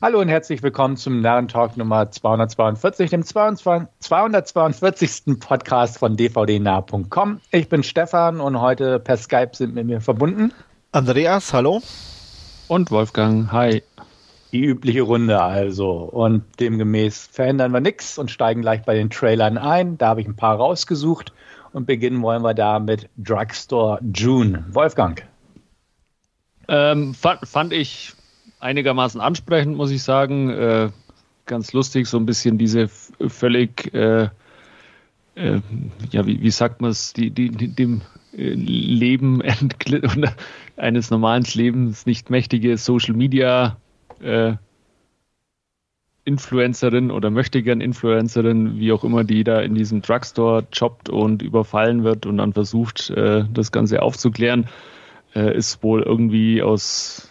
[0.00, 5.40] Hallo und herzlich willkommen zum Narrentalk Nummer 242, dem 22, 242.
[5.40, 7.40] Podcast von dvdnah.com.
[7.50, 10.52] Ich bin Stefan und heute per Skype sind mit mir verbunden
[10.92, 11.82] Andreas, hallo.
[12.68, 13.82] Und Wolfgang, hi.
[14.52, 15.90] Die übliche Runde also.
[15.90, 19.98] Und demgemäß verändern wir nichts und steigen gleich bei den Trailern ein.
[19.98, 21.32] Da habe ich ein paar rausgesucht
[21.72, 24.64] und beginnen wollen wir da mit Drugstore June.
[24.70, 25.24] Wolfgang.
[26.68, 28.14] Ähm, fand, fand ich
[28.60, 30.50] einigermaßen ansprechend, muss ich sagen.
[30.50, 30.90] Äh,
[31.48, 34.28] ganz lustig, so ein bisschen diese völlig, äh,
[35.34, 35.60] äh,
[36.10, 38.02] ja, wie, wie sagt man es, die, die, die, dem
[38.36, 39.42] äh, Leben
[40.76, 43.78] eines normalen Lebens nicht mächtige Social Media
[44.20, 44.54] äh,
[46.24, 51.40] Influencerin oder möchte gern Influencerin, wie auch immer, die da in diesem Drugstore jobbt und
[51.40, 54.66] überfallen wird und dann versucht, äh, das Ganze aufzuklären,
[55.34, 57.30] ist wohl irgendwie aus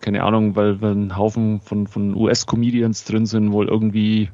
[0.00, 4.30] keine Ahnung, weil, ein Haufen von, von US-Comedians drin sind, wohl irgendwie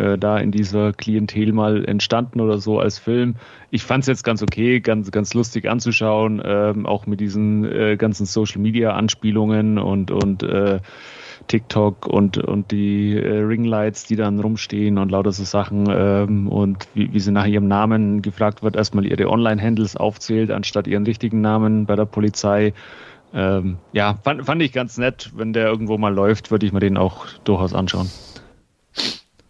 [0.00, 3.34] äh, da in dieser Klientel mal entstanden oder so als Film.
[3.70, 7.96] Ich fand es jetzt ganz okay, ganz, ganz lustig anzuschauen, ähm, auch mit diesen äh,
[7.96, 10.80] ganzen Social-Media-Anspielungen und, und äh,
[11.48, 16.86] TikTok und, und die äh, Ringlights, die dann rumstehen und lauter so Sachen ähm, und
[16.94, 21.40] wie, wie sie nach ihrem Namen gefragt wird, erstmal ihre Online-Handles aufzählt, anstatt ihren richtigen
[21.40, 22.72] Namen bei der Polizei.
[23.32, 25.30] Ähm, ja, fand, fand ich ganz nett.
[25.34, 28.10] Wenn der irgendwo mal läuft, würde ich mir den auch durchaus anschauen.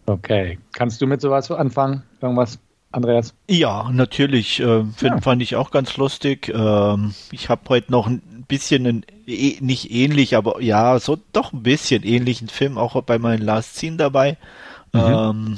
[0.05, 0.59] Okay.
[0.73, 2.03] Kannst du mit sowas anfangen?
[2.21, 2.59] Irgendwas,
[2.91, 3.33] Andreas?
[3.49, 4.59] Ja, natürlich.
[4.59, 5.21] Äh, find, ja.
[5.21, 6.51] Fand ich auch ganz lustig.
[6.53, 11.53] Ähm, ich habe heute noch ein bisschen, einen, eh, nicht ähnlich, aber ja, so doch
[11.53, 14.37] ein bisschen ähnlichen Film auch bei meinen Last Scene dabei.
[14.93, 14.99] Mhm.
[14.99, 15.57] Ähm,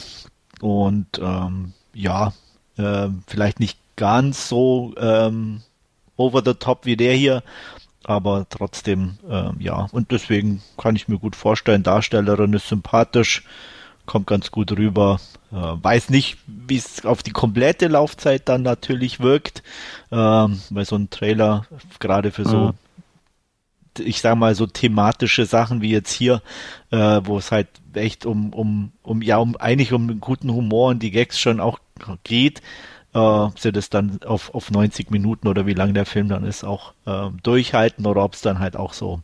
[0.61, 2.33] und ähm, ja,
[2.77, 5.61] äh, vielleicht nicht ganz so ähm,
[6.17, 7.43] over the top wie der hier,
[8.05, 13.43] aber trotzdem, äh, ja, und deswegen kann ich mir gut vorstellen, Darstellerin ist sympathisch,
[14.05, 15.19] kommt ganz gut rüber,
[15.51, 19.63] äh, weiß nicht, wie es auf die komplette Laufzeit dann natürlich wirkt,
[20.11, 21.65] äh, weil so ein Trailer
[21.99, 22.73] gerade für so,
[23.97, 24.05] mhm.
[24.05, 26.41] ich sag mal, so thematische Sachen wie jetzt hier,
[26.91, 30.89] äh, wo es halt echt um, um, um, ja, um eigentlich um einen guten Humor
[30.89, 31.79] und die Gags schon auch
[32.23, 32.61] geht,
[33.13, 36.45] äh, ob sie das dann auf, auf 90 Minuten oder wie lang der Film dann
[36.45, 39.21] ist, auch äh, durchhalten oder ob es dann halt auch so,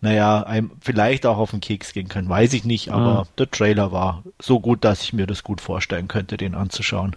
[0.00, 3.26] naja, einem vielleicht auch auf den Keks gehen kann, weiß ich nicht, aber ah.
[3.38, 7.16] der Trailer war so gut, dass ich mir das gut vorstellen könnte, den anzuschauen.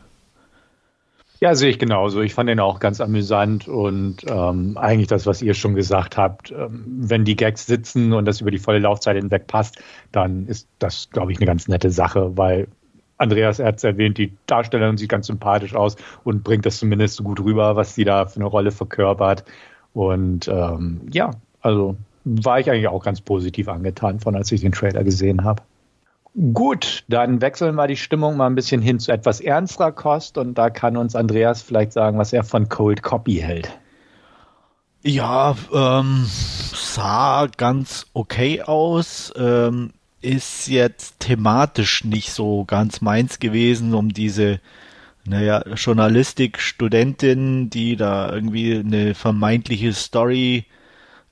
[1.39, 2.21] Ja, sehe ich genauso.
[2.21, 6.51] Ich fand den auch ganz amüsant und ähm, eigentlich das, was ihr schon gesagt habt,
[6.51, 9.77] ähm, wenn die Gags sitzen und das über die volle Laufzeit hinweg passt,
[10.13, 12.69] dann ist das, glaube ich, eine ganz nette Sache, weil
[13.17, 17.39] Andreas es erwähnt, die Darstellerin sieht ganz sympathisch aus und bringt das zumindest so gut
[17.39, 19.45] rüber, was sie da für eine Rolle verkörpert.
[19.93, 21.31] Und ähm, ja,
[21.61, 25.61] also war ich eigentlich auch ganz positiv angetan von, als ich den Trailer gesehen habe.
[26.53, 30.55] Gut, dann wechseln wir die Stimmung mal ein bisschen hin zu etwas ernsterer Kost und
[30.57, 33.69] da kann uns Andreas vielleicht sagen, was er von Cold Copy hält.
[35.03, 39.31] Ja, ähm, sah ganz okay aus.
[39.37, 39.91] Ähm,
[40.23, 44.59] ist jetzt thematisch nicht so ganz meins gewesen, um diese,
[45.25, 50.65] naja, Journalistik-Studentin, die da irgendwie eine vermeintliche Story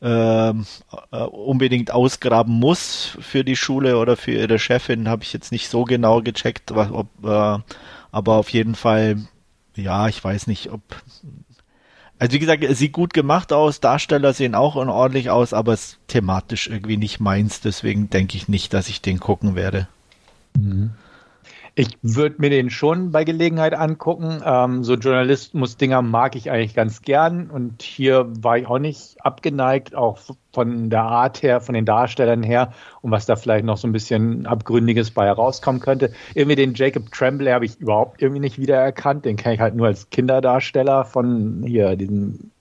[0.01, 0.65] ähm,
[1.11, 5.69] äh, unbedingt ausgraben muss für die Schule oder für ihre Chefin, habe ich jetzt nicht
[5.69, 7.59] so genau gecheckt, ob, äh,
[8.11, 9.17] aber auf jeden Fall,
[9.75, 10.81] ja, ich weiß nicht, ob
[12.21, 15.83] also wie gesagt, es sieht gut gemacht aus, Darsteller sehen auch ordentlich aus, aber es
[15.85, 19.87] ist thematisch irgendwie nicht meins, deswegen denke ich nicht, dass ich den gucken werde.
[20.55, 20.91] Mhm.
[21.73, 24.41] Ich würde mir den schon bei Gelegenheit angucken.
[24.45, 27.49] Ähm, so Journalismus-Dinger mag ich eigentlich ganz gern.
[27.49, 30.19] Und hier war ich auch nicht abgeneigt, auch
[30.53, 33.93] von der Art her, von den Darstellern her und was da vielleicht noch so ein
[33.93, 36.11] bisschen Abgründiges bei herauskommen könnte.
[36.35, 39.23] Irgendwie den Jacob Tremblay habe ich überhaupt irgendwie nicht wiedererkannt.
[39.23, 42.51] Den kenne ich halt nur als Kinderdarsteller von hier, diesem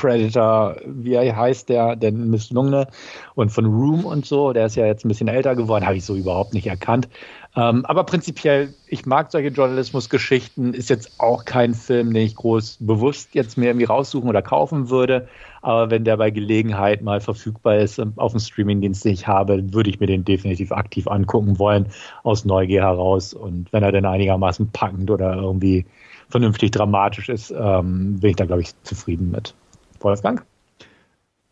[0.00, 2.86] Predator, wie er heißt, der, der Misslungene
[3.34, 6.04] und von Room und so, der ist ja jetzt ein bisschen älter geworden, habe ich
[6.04, 7.08] so überhaupt nicht erkannt.
[7.56, 12.78] Ähm, aber prinzipiell, ich mag solche Journalismusgeschichten, ist jetzt auch kein Film, den ich groß
[12.80, 15.28] bewusst jetzt mir irgendwie raussuchen oder kaufen würde.
[15.60, 19.72] Aber wenn der bei Gelegenheit mal verfügbar ist ähm, auf dem Streamingdienst, den ich habe,
[19.72, 21.86] würde ich mir den definitiv aktiv angucken wollen,
[22.22, 23.34] aus Neugier heraus.
[23.34, 25.84] Und wenn er denn einigermaßen packend oder irgendwie
[26.28, 29.54] vernünftig dramatisch ist, ähm, bin ich da, glaube ich, zufrieden mit.
[29.98, 30.44] Wolfgang?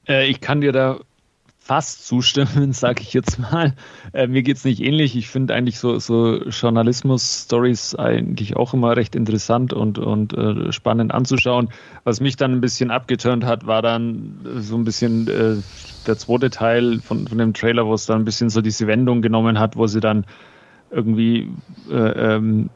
[0.07, 1.01] Äh, ich kann dir da
[1.69, 3.75] fast zustimmen, sage ich jetzt mal.
[4.15, 5.15] Äh, mir geht's nicht ähnlich.
[5.15, 11.13] Ich finde eigentlich so, so Journalismus-Stories eigentlich auch immer recht interessant und, und äh, spannend
[11.13, 11.69] anzuschauen.
[12.05, 15.57] Was mich dann ein bisschen abgeturnt hat, war dann so ein bisschen äh,
[16.07, 19.21] der zweite Teil von, von dem Trailer, wo es dann ein bisschen so diese Wendung
[19.21, 20.25] genommen hat, wo sie dann
[20.91, 21.51] irgendwie
[21.91, 22.71] äh, ähm,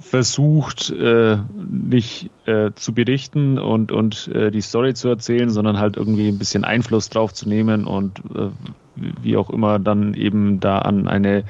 [0.00, 5.96] versucht, äh, nicht äh, zu berichten und, und äh, die Story zu erzählen, sondern halt
[5.96, 8.48] irgendwie ein bisschen Einfluss drauf zu nehmen und äh,
[8.96, 11.44] wie auch immer dann eben da an eine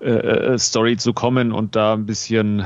[0.00, 2.64] äh, äh, Story zu kommen und da ein bisschen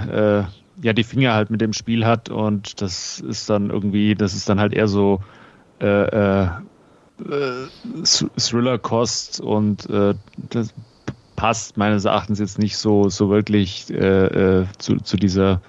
[0.83, 4.49] ja die Finger halt mit dem Spiel hat und das ist dann irgendwie, das ist
[4.49, 5.21] dann halt eher so
[8.37, 10.75] Thriller-Kost und das
[11.37, 15.61] passt meines Erachtens jetzt nicht so, so wirklich äh, äh, zu, zu dieser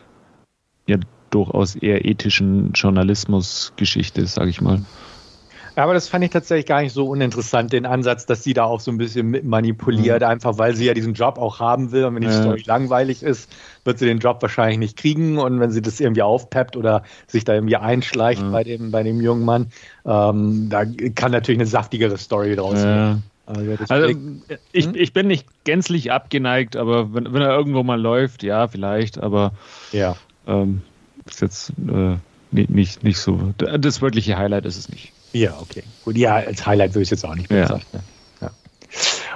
[0.87, 0.97] ja
[1.29, 4.81] durchaus eher ethischen Journalismus-Geschichte, sage ich mal.
[5.77, 8.63] Ja, aber das fand ich tatsächlich gar nicht so uninteressant, den Ansatz, dass sie da
[8.63, 10.27] auch so ein bisschen manipuliert, mhm.
[10.27, 12.41] einfach weil sie ja diesen Job auch haben will und wenn die ja.
[12.41, 13.47] Story langweilig ist,
[13.83, 17.43] wird sie den Job wahrscheinlich nicht kriegen und wenn sie das irgendwie aufpeppt oder sich
[17.43, 18.51] da irgendwie einschleicht mhm.
[18.51, 19.67] bei, dem, bei dem jungen Mann,
[20.03, 23.21] ähm, da kann natürlich eine saftigere Story draus werden.
[23.47, 24.13] Also,
[24.73, 24.95] ich, hm?
[24.95, 29.53] ich bin nicht gänzlich abgeneigt, aber wenn, wenn er irgendwo mal läuft, ja, vielleicht, aber
[29.93, 30.17] ja.
[30.47, 30.81] Ähm,
[31.25, 32.17] ist jetzt äh,
[32.51, 33.53] nicht, nicht, nicht so.
[33.57, 35.13] Das wirkliche Highlight ist es nicht.
[35.33, 35.83] Ja, okay.
[36.03, 38.03] Gut, ja, als Highlight würde ich es jetzt auch nicht bezeichnen.
[38.41, 38.47] Ja.
[38.47, 38.51] Ja.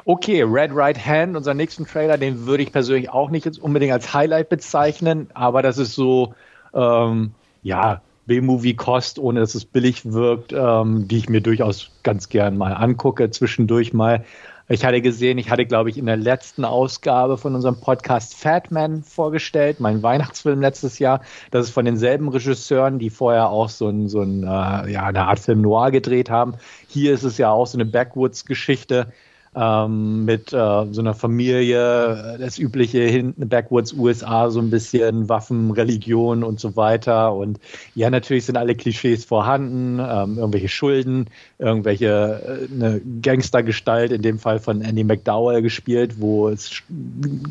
[0.06, 3.94] Okay, Red Right Hand, unser nächsten Trailer, den würde ich persönlich auch nicht jetzt unbedingt
[3.94, 6.34] als Highlight bezeichnen, aber das ist so,
[6.74, 7.32] ähm,
[7.64, 12.72] ja, B-Movie-Kost, ohne dass es billig wirkt, ähm, die ich mir durchaus ganz gern mal
[12.72, 14.24] angucke, zwischendurch mal.
[14.70, 18.72] Ich hatte gesehen, ich hatte, glaube ich, in der letzten Ausgabe von unserem Podcast Fat
[18.72, 21.20] Man vorgestellt, mein Weihnachtsfilm letztes Jahr.
[21.52, 25.26] Das ist von denselben Regisseuren, die vorher auch so, ein, so ein, äh, ja, eine
[25.26, 26.54] Art Film Noir gedreht haben.
[26.88, 29.12] Hier ist es ja auch so eine Backwoods-Geschichte
[29.56, 35.72] ähm, mit äh, so einer Familie, das übliche hinten Backwoods USA, so ein bisschen Waffen,
[35.72, 37.34] Religion und so weiter.
[37.34, 37.60] Und
[37.94, 41.28] ja, natürlich sind alle Klischees vorhanden, ähm, irgendwelche Schulden,
[41.60, 46.82] irgendwelche äh, eine Gangstergestalt, in dem Fall von Andy McDowell gespielt, wo es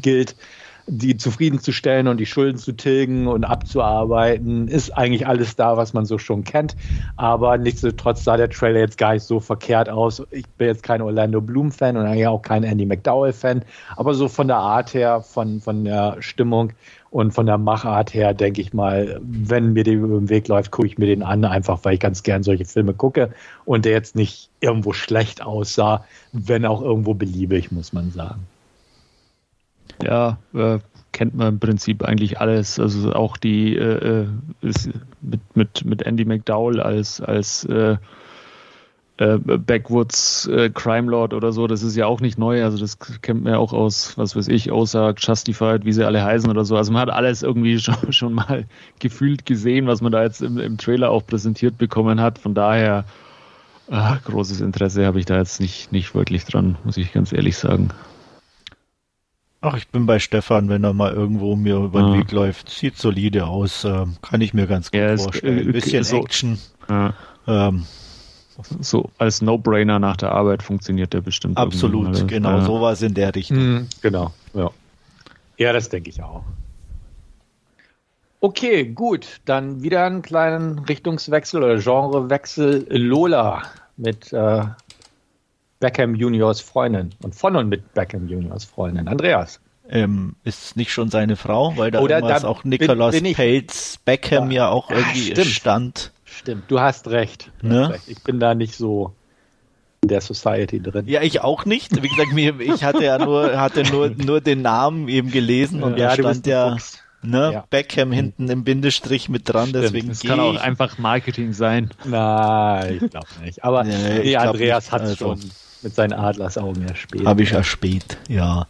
[0.00, 0.34] gilt,
[0.90, 6.04] die zufriedenzustellen und die Schulden zu tilgen und abzuarbeiten, ist eigentlich alles da, was man
[6.04, 6.74] so schon kennt.
[7.16, 10.22] Aber nichtsdestotrotz sah der Trailer jetzt gar nicht so verkehrt aus.
[10.32, 13.62] Ich bin jetzt kein Orlando Bloom-Fan und eigentlich auch kein Andy McDowell-Fan,
[13.96, 16.72] aber so von der Art her, von, von der Stimmung
[17.10, 20.72] und von der Machart her, denke ich mal, wenn mir der über den Weg läuft,
[20.72, 23.30] gucke ich mir den an, einfach weil ich ganz gern solche Filme gucke
[23.64, 28.46] und der jetzt nicht irgendwo schlecht aussah, wenn auch irgendwo beliebig, muss man sagen
[30.02, 30.78] ja, äh,
[31.12, 32.78] kennt man im Prinzip eigentlich alles.
[32.78, 34.26] Also auch die äh, äh
[35.22, 37.96] mit, mit, mit Andy McDowell als, als äh,
[39.18, 42.64] äh, Backwoods äh, Crime Lord oder so, das ist ja auch nicht neu.
[42.64, 46.24] Also das kennt man ja auch aus, was weiß ich, außer Justified, wie sie alle
[46.24, 46.76] heißen oder so.
[46.76, 48.64] Also man hat alles irgendwie schon, schon mal
[48.98, 52.38] gefühlt gesehen, was man da jetzt im, im Trailer auch präsentiert bekommen hat.
[52.38, 53.04] Von daher
[53.90, 57.56] ach, großes Interesse habe ich da jetzt nicht, nicht wirklich dran, muss ich ganz ehrlich
[57.56, 57.90] sagen.
[59.62, 62.18] Ach, ich bin bei Stefan, wenn er mal irgendwo mir über den ja.
[62.20, 62.70] Weg läuft.
[62.70, 65.58] Sieht solide aus, äh, kann ich mir ganz gut ja, vorstellen.
[65.58, 66.58] Ein bisschen so, Action.
[66.88, 67.12] Ja.
[67.46, 67.84] Ähm,
[68.80, 71.58] so als No-Brainer nach der Arbeit funktioniert der bestimmt.
[71.58, 72.64] Absolut, genau, ja.
[72.64, 73.58] sowas in der Richtung.
[73.58, 74.70] Mhm, genau, ja.
[75.58, 76.42] Ja, das denke ich auch.
[78.40, 82.86] Okay, gut, dann wieder einen kleinen Richtungswechsel oder Genrewechsel.
[82.88, 83.62] Lola
[83.98, 84.62] mit äh,
[85.80, 89.08] Beckham Juniors Freundin und von und mit Beckham Juniors Freundin.
[89.08, 89.60] Andreas.
[89.88, 94.64] Ähm, ist nicht schon seine Frau, weil da Oder da auch Nicholas Peltz Beckham ja,
[94.64, 95.46] ja auch irgendwie stimmt.
[95.48, 96.12] stand.
[96.24, 97.50] Stimmt, du hast recht.
[97.60, 97.84] Du ne?
[97.84, 98.08] hast recht.
[98.08, 99.14] Ich bin da nicht so
[100.02, 101.08] in der Society drin.
[101.08, 102.02] Ja, ich auch nicht.
[102.02, 105.98] Wie gesagt, mir, ich hatte ja nur, hatte nur, nur den Namen eben gelesen und
[105.98, 106.76] ja, da stand ja,
[107.22, 107.64] ne, ja.
[107.68, 109.84] Beckham hinten im Bindestrich mit dran, Stimmt.
[109.84, 111.90] deswegen Das kann auch einfach Marketing sein.
[112.04, 113.64] Nein, ich glaube nicht.
[113.64, 115.16] Aber nee, nee Andreas hat also.
[115.16, 115.40] schon
[115.82, 117.26] mit seinen Adlersaugen erspäht.
[117.26, 118.66] Habe ich erspäht, ja.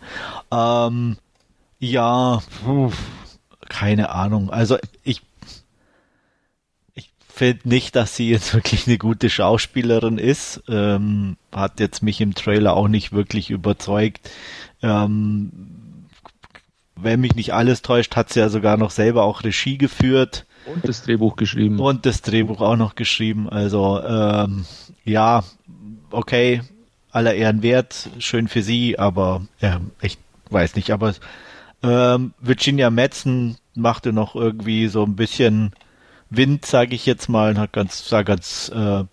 [0.50, 1.16] Ähm,
[1.78, 2.92] ja, puh,
[3.68, 4.50] keine Ahnung.
[4.50, 5.22] Also ich
[6.94, 10.62] ich finde nicht, dass sie jetzt wirklich eine gute Schauspielerin ist.
[10.68, 14.30] Ähm, hat jetzt mich im Trailer auch nicht wirklich überzeugt.
[14.82, 15.50] Ähm,
[16.96, 20.44] wenn mich nicht alles täuscht, hat sie ja sogar noch selber auch Regie geführt.
[20.66, 21.80] Und das Drehbuch geschrieben.
[21.80, 23.48] Und das Drehbuch auch noch geschrieben.
[23.48, 24.66] Also ähm,
[25.04, 25.42] ja,
[26.10, 26.60] okay,
[27.12, 30.18] aller Ehren wert, schön für sie, aber ja, ich
[30.50, 31.14] weiß nicht, aber
[31.82, 35.72] ähm, Virginia Madsen machte noch irgendwie so ein bisschen
[36.28, 39.04] Wind, sage ich jetzt mal, hat ganz, sah ganz äh,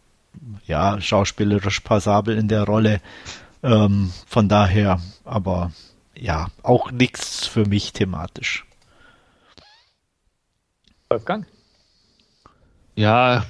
[0.66, 3.02] ja, schauspielerisch passabel in der Rolle.
[3.64, 5.72] Ähm, von daher, aber
[6.16, 8.66] ja, auch nichts für mich thematisch.
[11.10, 11.46] Wolfgang?
[12.96, 13.46] Ja,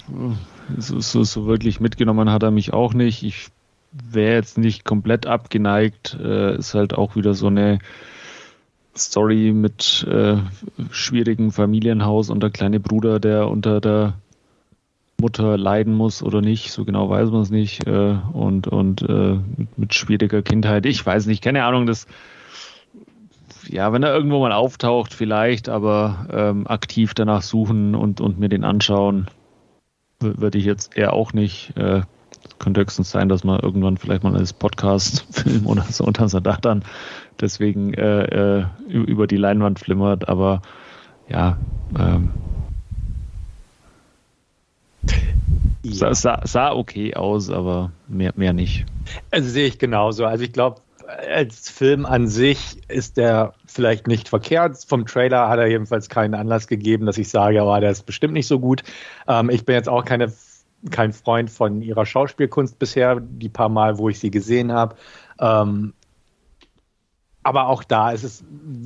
[0.77, 3.23] so, so, so, wirklich mitgenommen hat er mich auch nicht.
[3.23, 3.47] Ich
[4.03, 6.17] wäre jetzt nicht komplett abgeneigt.
[6.21, 7.79] Äh, ist halt auch wieder so eine
[8.95, 10.37] Story mit äh,
[10.91, 14.13] schwierigem Familienhaus und der kleine Bruder, der unter der
[15.19, 17.87] Mutter leiden muss oder nicht, so genau weiß man es nicht.
[17.87, 22.07] Äh, und und äh, mit, mit, schwieriger Kindheit, ich weiß nicht, keine Ahnung, das
[23.69, 28.47] ja, wenn er irgendwo mal auftaucht, vielleicht, aber ähm, aktiv danach suchen und, und mir
[28.47, 29.27] den anschauen,
[30.19, 31.75] würde ich jetzt eher auch nicht.
[31.75, 32.01] Äh,
[32.67, 36.59] könnte höchstens sein, dass man irgendwann vielleicht mal als Podcast-Film oder so unter so Dach
[36.59, 36.83] dann
[37.39, 40.61] deswegen äh, äh, über die Leinwand flimmert, aber
[41.29, 41.57] ja,
[41.97, 42.31] ähm,
[45.83, 46.13] ja.
[46.13, 48.85] Sah, sah, okay aus, aber mehr, mehr nicht.
[49.31, 50.25] Also sehe ich genauso.
[50.25, 54.83] Also ich glaube, als Film an sich ist der vielleicht nicht verkehrt.
[54.85, 58.33] Vom Trailer hat er jedenfalls keinen Anlass gegeben, dass ich sage, aber der ist bestimmt
[58.33, 58.83] nicht so gut.
[59.25, 60.33] Ähm, ich bin jetzt auch keine,
[60.91, 64.95] kein Freund von ihrer Schauspielkunst bisher, die paar Mal, wo ich sie gesehen habe.
[65.39, 65.93] Ähm,
[67.43, 68.43] aber auch da ist es,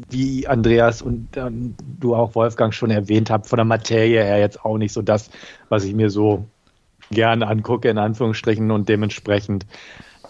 [0.10, 4.64] wie Andreas und ähm, du auch Wolfgang schon erwähnt habt, von der Materie her jetzt
[4.64, 5.32] auch nicht so das,
[5.70, 6.46] was ich mir so
[7.10, 9.66] gerne angucke, in Anführungsstrichen, und dementsprechend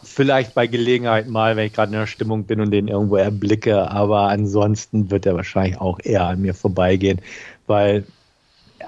[0.03, 3.91] vielleicht bei Gelegenheit mal, wenn ich gerade in der Stimmung bin und den irgendwo erblicke,
[3.91, 7.19] aber ansonsten wird er wahrscheinlich auch eher an mir vorbeigehen,
[7.67, 8.05] weil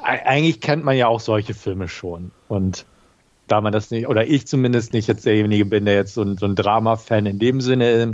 [0.01, 2.85] eigentlich kennt man ja auch solche Filme schon und
[3.47, 6.37] da man das nicht, oder ich zumindest nicht jetzt derjenige bin, der jetzt so ein,
[6.37, 8.13] so ein Drama-Fan in dem Sinne ist,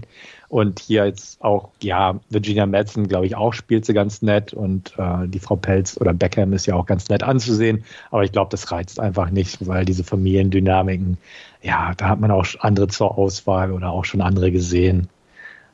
[0.50, 4.94] und hier jetzt auch, ja, Virginia Madsen, glaube ich, auch spielt sie ganz nett und
[4.98, 7.86] äh, die Frau Pelz oder Beckham ist ja auch ganz nett anzusehen.
[8.10, 11.20] Aber ich glaube, das reizt einfach nicht, weil diese Familiendynamiken,
[11.62, 15.08] ja, da hat man auch andere zur Auswahl oder auch schon andere gesehen.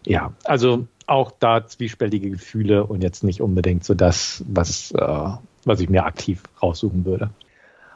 [0.06, 5.30] Ja, also auch da zwiespältige Gefühle und jetzt nicht unbedingt so das, was, äh,
[5.66, 7.30] was ich mir aktiv raussuchen würde.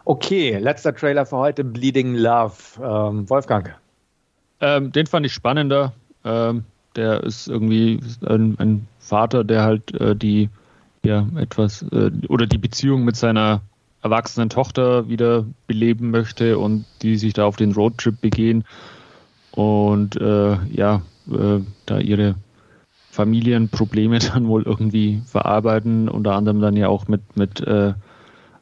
[0.05, 2.53] Okay, letzter Trailer für heute, Bleeding Love.
[2.81, 3.75] Ähm, Wolfgang.
[4.59, 5.93] Ähm, den fand ich spannender.
[6.25, 10.49] Ähm, der ist irgendwie ein, ein, Vater, der halt äh, die
[11.03, 13.61] ja etwas äh, oder die Beziehung mit seiner
[14.03, 18.65] erwachsenen Tochter wieder beleben möchte und die sich da auf den Roadtrip begehen
[19.51, 22.35] und äh, ja äh, da ihre
[23.19, 27.93] Familienprobleme dann wohl irgendwie verarbeiten, unter anderem dann ja auch mit mit äh,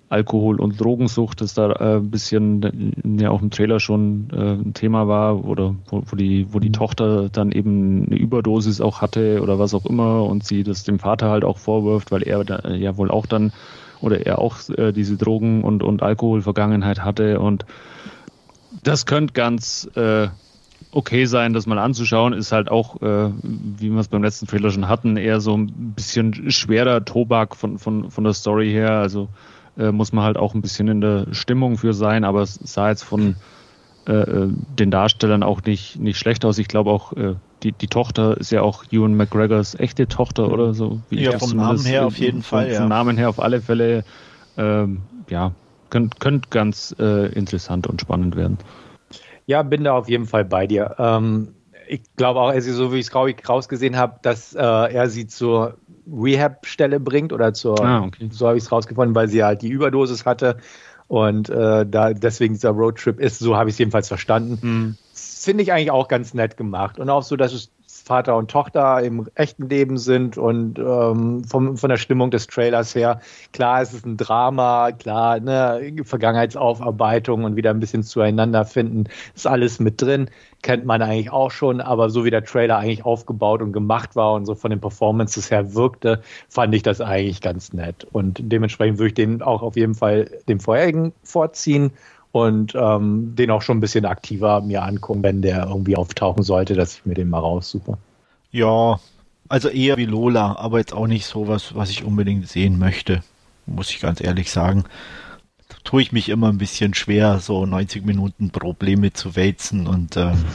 [0.10, 4.74] Alkohol- und Drogensucht, das da äh, ein bisschen ja auch im Trailer schon äh, ein
[4.74, 6.74] Thema war, oder wo, wo, die, wo die mhm.
[6.74, 10.98] Tochter dann eben eine Überdosis auch hatte oder was auch immer und sie das dem
[10.98, 13.52] Vater halt auch vorwirft, weil er da, ja wohl auch dann
[14.02, 17.66] oder er auch äh, diese Drogen- und, und Alkoholvergangenheit hatte und
[18.84, 20.30] das könnte ganz äh,
[20.92, 24.72] okay sein, das mal anzuschauen, ist halt auch, äh, wie wir es beim letzten Trailer
[24.72, 29.30] schon hatten, eher so ein bisschen schwerer Tobak von, von, von der Story her, also
[29.78, 32.90] äh, muss man halt auch ein bisschen in der Stimmung für sein, aber es sah
[32.90, 33.36] jetzt von
[34.08, 36.58] äh, äh, den Darstellern auch nicht, nicht schlecht aus.
[36.58, 40.74] Ich glaube auch, äh, die, die Tochter ist ja auch Ewan McGregors echte Tochter oder
[40.74, 41.02] so.
[41.10, 42.72] Wie ja, vom Namen her auf jeden vom, Fall.
[42.72, 42.80] Ja.
[42.80, 44.06] Vom Namen her auf alle Fälle,
[44.56, 45.52] ähm, ja,
[45.90, 48.58] könnte könnt ganz äh, interessant und spannend werden.
[49.48, 50.96] Ja, bin da auf jeden Fall bei dir.
[51.00, 51.56] Ähm,
[51.88, 55.78] ich glaube auch, also so wie ich es rausgesehen habe, dass äh, er sie zur
[56.06, 58.30] Rehab-Stelle bringt oder zur, ah, okay.
[58.30, 60.58] so habe ich es rausgefunden, weil sie halt die Überdosis hatte
[61.08, 64.60] und äh, da deswegen dieser Roadtrip ist, so habe ich es jedenfalls verstanden.
[64.62, 64.98] Mhm.
[65.14, 67.72] Finde ich eigentlich auch ganz nett gemacht und auch so, dass es
[68.08, 72.96] Vater und Tochter im echten Leben sind und ähm, vom, von der Stimmung des Trailers
[72.96, 73.20] her,
[73.52, 79.46] klar, es ist ein Drama, klar, ne, Vergangenheitsaufarbeitung und wieder ein bisschen zueinander finden, ist
[79.46, 80.30] alles mit drin,
[80.62, 84.34] kennt man eigentlich auch schon, aber so wie der Trailer eigentlich aufgebaut und gemacht war
[84.34, 88.08] und so von den Performances her wirkte, fand ich das eigentlich ganz nett.
[88.10, 91.92] Und dementsprechend würde ich den auch auf jeden Fall dem vorherigen vorziehen
[92.44, 96.76] und ähm, den auch schon ein bisschen aktiver mir angucken, wenn der irgendwie auftauchen sollte,
[96.76, 97.98] dass ich mir den mal raussuche.
[98.52, 99.00] Ja,
[99.50, 103.24] also eher wie Lola, aber jetzt auch nicht so was, ich unbedingt sehen möchte,
[103.66, 104.84] muss ich ganz ehrlich sagen.
[105.70, 110.18] Da tue ich mich immer ein bisschen schwer, so 90 Minuten Probleme zu wälzen und
[110.18, 110.46] ähm,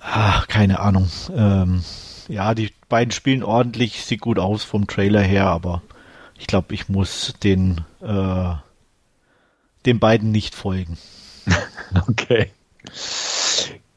[0.00, 1.08] ach, keine Ahnung.
[1.36, 1.82] Ähm,
[2.28, 5.82] ja, die beiden spielen ordentlich, sieht gut aus vom Trailer her, aber
[6.38, 8.54] ich glaube, ich muss den äh,
[9.86, 10.98] den beiden nicht folgen.
[12.08, 12.50] okay.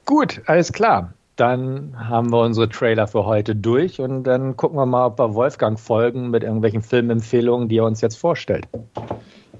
[0.06, 1.14] Gut, alles klar.
[1.36, 5.36] Dann haben wir unsere Trailer für heute durch und dann gucken wir mal, ob wir
[5.36, 8.68] Wolfgang folgen mit irgendwelchen Filmempfehlungen, die er uns jetzt vorstellt.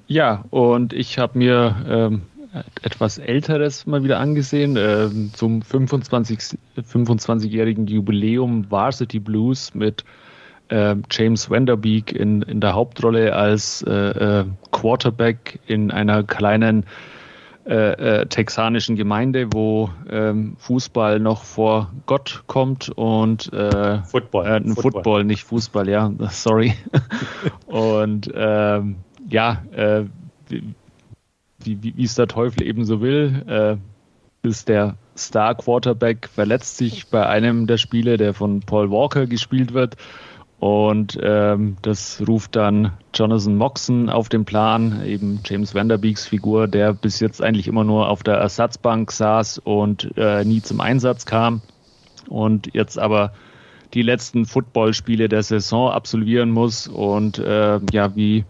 [0.08, 2.22] Ja, und ich habe mir ähm,
[2.82, 4.76] etwas älteres mal wieder angesehen.
[4.76, 10.04] Äh, zum 25, 25-jährigen Jubiläum Varsity Blues mit
[10.70, 16.86] äh, James Vanderbeek in, in der Hauptrolle als äh, äh Quarterback in einer kleinen
[17.66, 24.04] äh, äh, texanischen Gemeinde, wo ähm, Fußball noch vor Gott kommt und Football.
[24.06, 24.76] Football.
[24.76, 25.24] Football.
[25.26, 26.76] nicht Fußball, ja, sorry.
[27.66, 28.96] und ähm,
[29.30, 30.04] ja, äh,
[31.60, 37.26] wie es der Teufel eben so will, äh, ist der Star Quarterback verletzt sich bei
[37.26, 39.98] einem der Spiele, der von Paul Walker gespielt wird
[40.60, 46.94] und ähm, das ruft dann Jonathan Moxon auf den Plan, eben James Vanderbeeks Figur, der
[46.94, 51.62] bis jetzt eigentlich immer nur auf der Ersatzbank saß und äh, nie zum Einsatz kam.
[52.28, 53.34] Und jetzt aber
[53.94, 56.88] die letzten Footballspiele der Saison absolvieren muss.
[56.88, 58.44] Und äh, ja, wie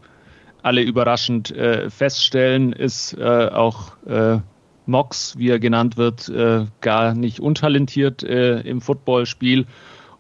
[0.64, 4.40] alle überraschend äh, feststellen, ist äh, auch äh,
[4.86, 9.66] Mox, wie er genannt wird, äh, gar nicht untalentiert im Footballspiel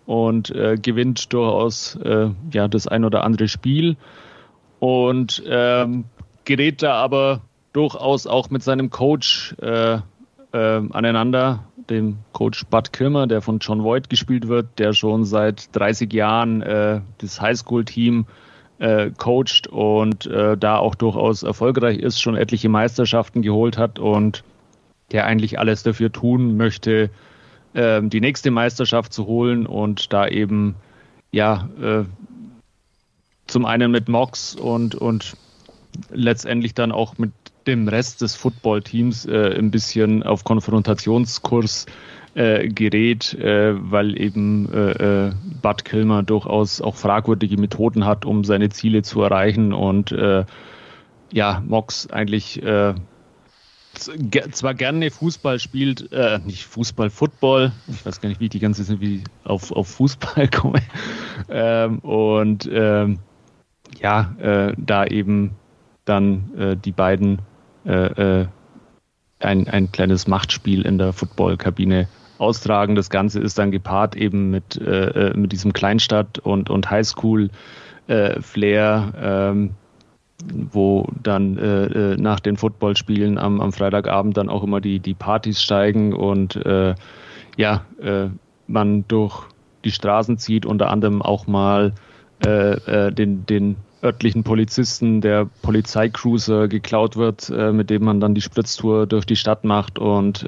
[0.07, 3.97] und äh, gewinnt durchaus äh, ja, das ein oder andere Spiel.
[4.79, 6.05] Und ähm,
[6.45, 7.41] gerät da aber
[7.73, 9.99] durchaus auch mit seinem Coach äh, äh,
[10.53, 16.11] aneinander, dem Coach Bud Kilmer, der von John Voight gespielt wird, der schon seit 30
[16.13, 18.25] Jahren äh, das Highschool-Team
[18.79, 24.43] äh, coacht und äh, da auch durchaus erfolgreich ist, schon etliche Meisterschaften geholt hat und
[25.11, 27.09] der eigentlich alles dafür tun möchte,
[27.77, 30.75] ähm, die nächste Meisterschaft zu holen und da eben
[31.31, 32.03] ja äh,
[33.45, 35.37] zum einen mit Mox und, und
[36.11, 37.31] letztendlich dann auch mit
[37.67, 41.85] dem Rest des Footballteams äh, ein bisschen auf Konfrontationskurs
[42.33, 45.31] äh, gerät, äh, weil eben äh, äh,
[45.61, 50.45] Bud Kilmer durchaus auch fragwürdige Methoden hat, um seine Ziele zu erreichen und äh,
[51.31, 52.61] ja, Mox eigentlich
[53.99, 58.59] zwar gerne Fußball spielt, äh, nicht Fußball, Football, ich weiß gar nicht, wie ich die
[58.59, 60.81] ganze Zeit wie auf, auf Fußball komme.
[61.49, 63.19] Ähm, und ähm,
[63.99, 65.55] ja, äh, da eben
[66.05, 67.39] dann äh, die beiden
[67.85, 68.47] äh, äh,
[69.39, 72.95] ein, ein kleines Machtspiel in der Footballkabine austragen.
[72.95, 79.13] Das Ganze ist dann gepaart eben mit, äh, mit diesem Kleinstadt- und, und Highschool-Flair.
[79.19, 79.71] Ähm,
[80.71, 85.13] wo dann äh, äh, nach den Footballspielen am, am Freitagabend dann auch immer die, die
[85.13, 86.95] Partys steigen und äh,
[87.57, 88.27] ja, äh,
[88.67, 89.45] man durch
[89.83, 91.93] die Straßen zieht, unter anderem auch mal
[92.45, 92.73] äh,
[93.07, 98.41] äh, den, den örtlichen Polizisten der Polizeicruiser geklaut wird, äh, mit dem man dann die
[98.41, 100.45] Spritztour durch die Stadt macht und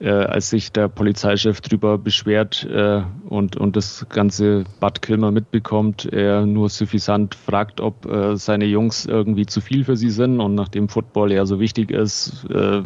[0.00, 6.04] äh, als sich der Polizeichef drüber beschwert äh, und, und das ganze Bud Kilmer mitbekommt,
[6.04, 10.40] er nur suffisant fragt, ob äh, seine Jungs irgendwie zu viel für sie sind.
[10.40, 12.82] Und nachdem Football ja so wichtig ist, äh,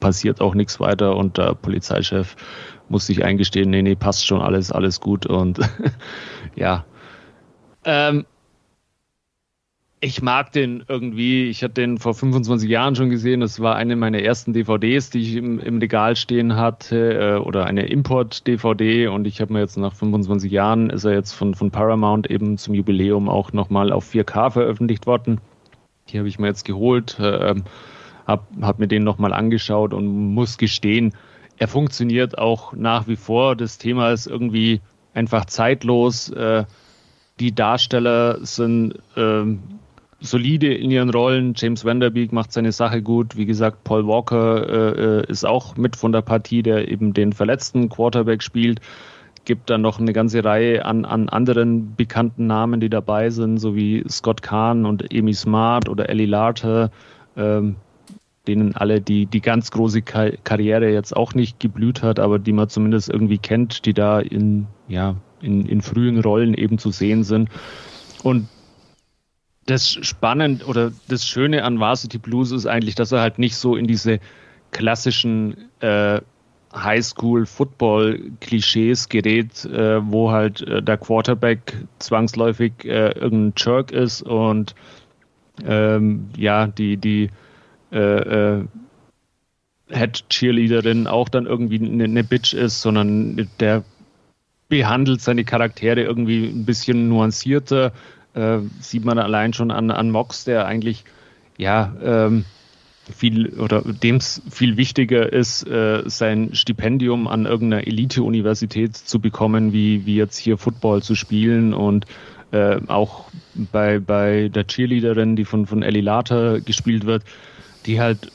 [0.00, 1.16] passiert auch nichts weiter.
[1.16, 2.36] Und der Polizeichef
[2.88, 5.26] muss sich eingestehen, nee, nee, passt schon alles, alles gut.
[5.26, 5.60] Und
[6.56, 6.84] ja.
[7.84, 8.26] Ähm,
[10.02, 11.48] ich mag den irgendwie.
[11.48, 13.40] Ich hatte den vor 25 Jahren schon gesehen.
[13.40, 17.66] Das war eine meiner ersten DVDs, die ich im, im Regal stehen hatte, äh, oder
[17.66, 19.08] eine Import-DVD.
[19.08, 22.56] Und ich habe mir jetzt nach 25 Jahren ist er jetzt von, von Paramount eben
[22.56, 25.40] zum Jubiläum auch nochmal auf 4K veröffentlicht worden.
[26.08, 27.54] Die habe ich mir jetzt geholt, äh,
[28.26, 31.14] habe hab mir den nochmal angeschaut und muss gestehen,
[31.58, 33.54] er funktioniert auch nach wie vor.
[33.54, 34.80] Das Thema ist irgendwie
[35.12, 36.30] einfach zeitlos.
[36.30, 36.64] Äh,
[37.38, 39.60] die Darsteller sind ähm,
[40.20, 41.54] solide in ihren Rollen.
[41.56, 43.36] James Vanderbeek macht seine Sache gut.
[43.36, 47.32] Wie gesagt, Paul Walker äh, äh, ist auch mit von der Partie, der eben den
[47.32, 48.80] verletzten Quarterback spielt.
[49.46, 53.74] Gibt dann noch eine ganze Reihe an, an anderen bekannten Namen, die dabei sind, so
[53.74, 56.90] wie Scott Kahn und Amy Smart oder Ellie Larter,
[57.36, 57.76] ähm,
[58.46, 62.68] denen alle die, die ganz große Karriere jetzt auch nicht geblüht hat, aber die man
[62.68, 67.48] zumindest irgendwie kennt, die da in, ja, in, in frühen Rollen eben zu sehen sind.
[68.22, 68.48] Und
[69.70, 73.76] das Spannende oder das Schöne an Varsity Blues ist eigentlich, dass er halt nicht so
[73.76, 74.20] in diese
[74.72, 76.20] klassischen äh,
[76.74, 84.74] Highschool-Football-Klischees gerät, äh, wo halt äh, der Quarterback zwangsläufig äh, irgendein Jerk ist und
[85.64, 87.30] ähm, ja, die, die
[87.92, 88.64] äh, äh,
[89.90, 93.84] Head-Cheerleaderin auch dann irgendwie eine, eine Bitch ist, sondern der
[94.68, 97.92] behandelt seine Charaktere irgendwie ein bisschen nuancierter
[98.34, 101.04] äh, sieht man allein schon an, an Mox, der eigentlich
[101.58, 102.44] ja ähm,
[103.10, 109.72] viel oder dem es viel wichtiger ist, äh, sein Stipendium an irgendeiner Elite-Universität zu bekommen,
[109.72, 112.06] wie, wie jetzt hier Football zu spielen und
[112.52, 117.24] äh, auch bei, bei der Cheerleaderin, die von, von Ellie Later gespielt wird,
[117.86, 118.30] die halt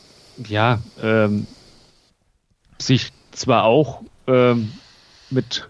[0.47, 1.47] ja, ähm,
[2.77, 4.71] sich zwar auch ähm,
[5.29, 5.67] mit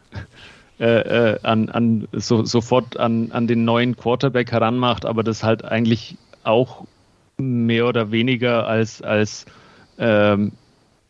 [0.80, 5.64] äh, äh, an, an so, sofort an, an den neuen Quarterback heranmacht, aber das halt
[5.64, 6.86] eigentlich auch
[7.38, 9.46] mehr oder weniger als, als
[9.98, 10.52] ähm,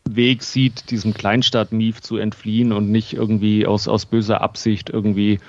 [0.08, 5.40] Weg sieht, diesem Kleinstadt-Mief zu entfliehen und nicht irgendwie aus, aus böser Absicht irgendwie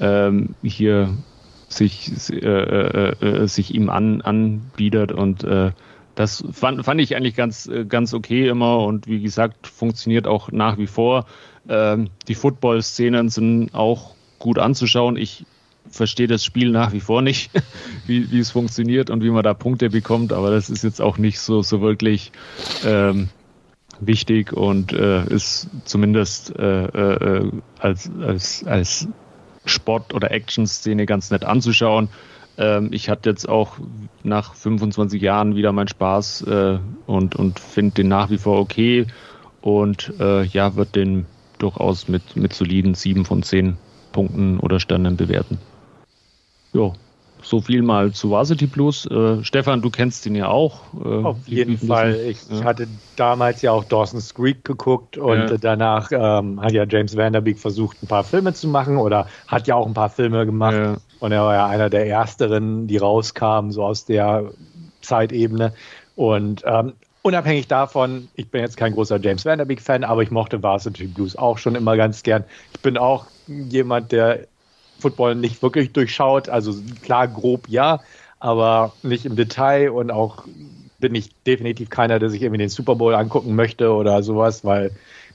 [0.00, 1.16] ähm, hier
[1.68, 5.72] sich, äh, äh, äh, sich ihm an, anbietet und äh,
[6.14, 10.52] das fand, fand ich eigentlich ganz, äh, ganz okay immer und wie gesagt, funktioniert auch
[10.52, 11.26] nach wie vor.
[11.68, 15.16] Ähm, die Football-Szenen sind auch gut anzuschauen.
[15.16, 15.46] Ich
[15.88, 17.50] verstehe das Spiel nach wie vor nicht,
[18.06, 21.18] wie, wie es funktioniert und wie man da Punkte bekommt, aber das ist jetzt auch
[21.18, 22.32] nicht so, so wirklich
[22.84, 23.28] ähm,
[24.00, 29.08] wichtig und äh, ist zumindest äh, äh, als, als, als
[29.64, 32.08] Sport- oder Action-Szene ganz nett anzuschauen.
[32.58, 33.78] Ähm, ich hatte jetzt auch
[34.22, 39.06] nach 25 Jahren wieder meinen Spaß äh, und, und finde den nach wie vor okay
[39.60, 41.26] und äh, ja, wird den
[41.58, 43.76] durchaus mit, mit soliden 7 von 10
[44.12, 45.58] Punkten oder Sternen bewerten.
[46.72, 46.92] Ja,
[47.42, 49.06] so viel mal zu Varsity Blues.
[49.06, 50.80] Äh, Stefan, du kennst ihn ja auch.
[51.04, 52.14] Äh, Auf jeden Fall.
[52.14, 52.64] Ich ja.
[52.64, 55.56] hatte damals ja auch Dawson's Creek geguckt und ja.
[55.58, 59.74] danach ähm, hat ja James Vanderbeek versucht, ein paar Filme zu machen oder hat ja
[59.74, 60.74] auch ein paar Filme gemacht.
[60.74, 60.96] Ja.
[61.20, 64.50] Und er war ja einer der ersteren, die rauskamen, so aus der
[65.02, 65.72] Zeitebene.
[66.16, 71.06] Und ähm, unabhängig davon, ich bin jetzt kein großer James Vanderbeek-Fan, aber ich mochte Varsity
[71.06, 72.44] Blues auch schon immer ganz gern.
[72.74, 74.46] Ich bin auch jemand, der
[75.02, 76.48] Football nicht wirklich durchschaut.
[76.48, 78.00] Also klar, grob ja,
[78.40, 80.44] aber nicht im Detail und auch
[80.98, 84.92] bin ich definitiv keiner, der sich irgendwie den Super Bowl angucken möchte oder sowas, weil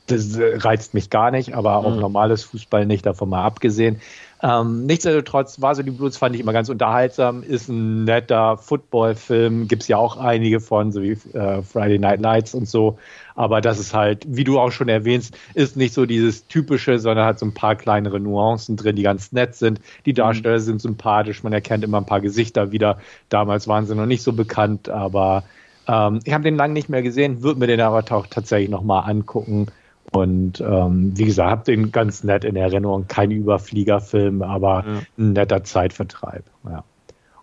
[0.08, 2.00] das reizt mich gar nicht, aber auch mhm.
[2.00, 4.02] normales Fußball nicht, davon mal abgesehen.
[4.44, 9.68] Ähm, nichtsdestotrotz war so die Blues fand ich immer ganz unterhaltsam, ist ein netter Football-Film,
[9.68, 13.00] gibt es ja auch einige von, so wie äh, Friday Night Lights und so.
[13.34, 17.26] Aber das ist halt, wie du auch schon erwähnst, ist nicht so dieses typische, sondern
[17.26, 19.80] hat so ein paar kleinere Nuancen drin, die ganz nett sind.
[20.06, 20.18] Die mhm.
[20.18, 20.64] Darsteller mhm.
[20.64, 23.00] sind sympathisch, man erkennt immer ein paar Gesichter wieder.
[23.30, 25.44] Damals waren sie noch nicht so bekannt, aber
[25.88, 29.10] ähm, ich habe den lange nicht mehr gesehen, würde mir den aber auch tatsächlich nochmal
[29.10, 29.68] angucken.
[30.12, 33.08] Und ähm, wie gesagt, habe den ganz nett in Erinnerung.
[33.08, 35.02] Kein Überfliegerfilm, aber ja.
[35.18, 36.44] ein netter Zeitvertreib.
[36.66, 36.84] Ja.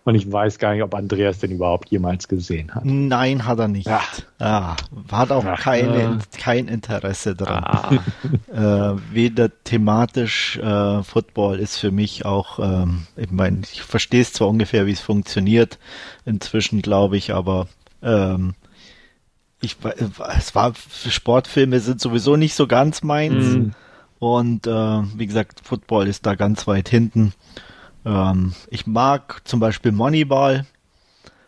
[0.05, 2.85] Und ich weiß gar nicht, ob Andreas den überhaupt jemals gesehen hat.
[2.85, 3.87] Nein, hat er nicht.
[3.87, 4.01] Ja.
[4.37, 4.75] Ah,
[5.11, 6.37] hat auch Ach, keine, äh.
[6.37, 7.63] kein Interesse dran.
[7.63, 7.91] Ah.
[8.93, 14.31] äh, weder thematisch äh, Football ist für mich auch, ähm, ich meine, ich verstehe es
[14.31, 15.79] zwar ungefähr, wie es funktioniert,
[16.23, 17.67] inzwischen glaube ich, aber
[18.03, 18.53] ähm,
[19.65, 19.77] ich,
[20.37, 20.73] es war,
[21.09, 23.43] Sportfilme sind sowieso nicht so ganz meins.
[23.43, 23.71] Mm.
[24.19, 27.33] Und äh, wie gesagt, Football ist da ganz weit hinten.
[28.05, 30.65] Ähm, ich mag zum Beispiel Moneyball.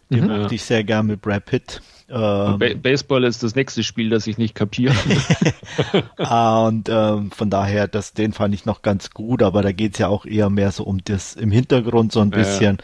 [0.10, 0.42] Den mhm.
[0.42, 1.82] mochte ich sehr gern mit Brad Pitt.
[2.10, 4.96] Ähm, ba Baseball ist das nächste Spiel, das ich nicht kapiere.
[6.18, 10.08] und ähm, von daher, das, den fand ich noch ganz gut, aber da geht's ja
[10.08, 12.78] auch eher mehr so um das im Hintergrund so ein bisschen.
[12.78, 12.84] Ja.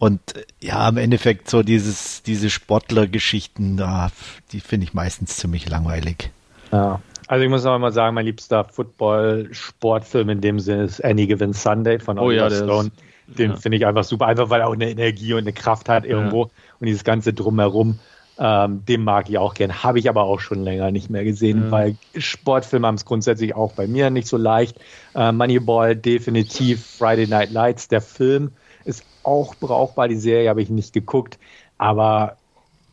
[0.00, 0.18] Und
[0.62, 4.10] ja, im Endeffekt so dieses, diese Sportlergeschichten, da,
[4.50, 6.30] die finde ich meistens ziemlich langweilig.
[6.72, 7.02] Ja.
[7.26, 11.52] Also ich muss auch mal sagen, mein liebster Football-Sportfilm in dem Sinne ist Any Given
[11.52, 12.90] Sunday von Oliver oh, ja, Stone.
[13.26, 13.56] Den ja.
[13.58, 16.44] finde ich einfach super, einfach weil er auch eine Energie und eine Kraft hat irgendwo
[16.44, 16.50] ja.
[16.80, 17.98] und dieses ganze Drumherum.
[18.38, 19.82] Ähm, den mag ich auch gern.
[19.82, 21.70] Habe ich aber auch schon länger nicht mehr gesehen, mhm.
[21.70, 24.80] weil Sportfilme haben es grundsätzlich auch bei mir nicht so leicht.
[25.14, 28.52] Äh, Moneyball definitiv, Friday Night Lights, der Film
[28.84, 30.08] ist auch brauchbar.
[30.08, 31.38] Die Serie habe ich nicht geguckt,
[31.78, 32.36] aber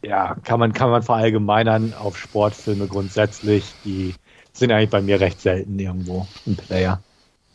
[0.04, 3.66] ja, kann man, kann man verallgemeinern auf Sportfilme grundsätzlich.
[3.84, 4.14] Die
[4.54, 7.02] sind eigentlich bei mir recht selten irgendwo im Player.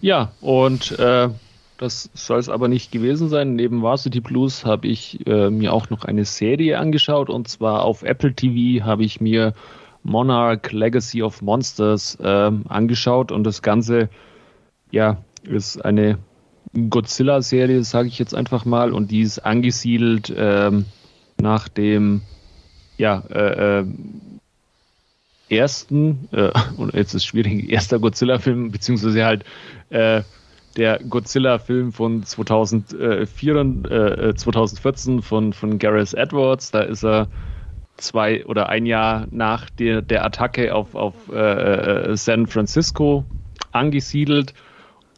[0.01, 1.29] Ja, und äh,
[1.79, 3.55] das soll es aber nicht gewesen sein.
[3.55, 8.03] Neben Varsity Blues habe ich äh, mir auch noch eine Serie angeschaut und zwar auf
[8.03, 9.55] Apple TV habe ich mir
[10.03, 14.09] Monarch Legacy of Monsters äh, angeschaut und das Ganze
[14.91, 16.19] ja ist eine
[16.75, 20.87] Godzilla-Serie, sage ich jetzt einfach mal, und die ist angesiedelt ähm,
[21.41, 22.23] nach dem
[22.97, 23.87] ja, äh, äh,
[25.51, 29.45] ersten, äh, und jetzt ist es schwierig, erster Godzilla-Film, beziehungsweise halt
[29.91, 30.23] äh,
[30.77, 33.57] der Godzilla-Film von 2004,
[33.91, 36.71] äh, 2014 von, von Gareth Edwards.
[36.71, 37.29] Da ist er
[37.99, 43.25] zwei oder ein Jahr nach der, der Attacke auf, auf äh, äh San Francisco
[43.73, 44.55] angesiedelt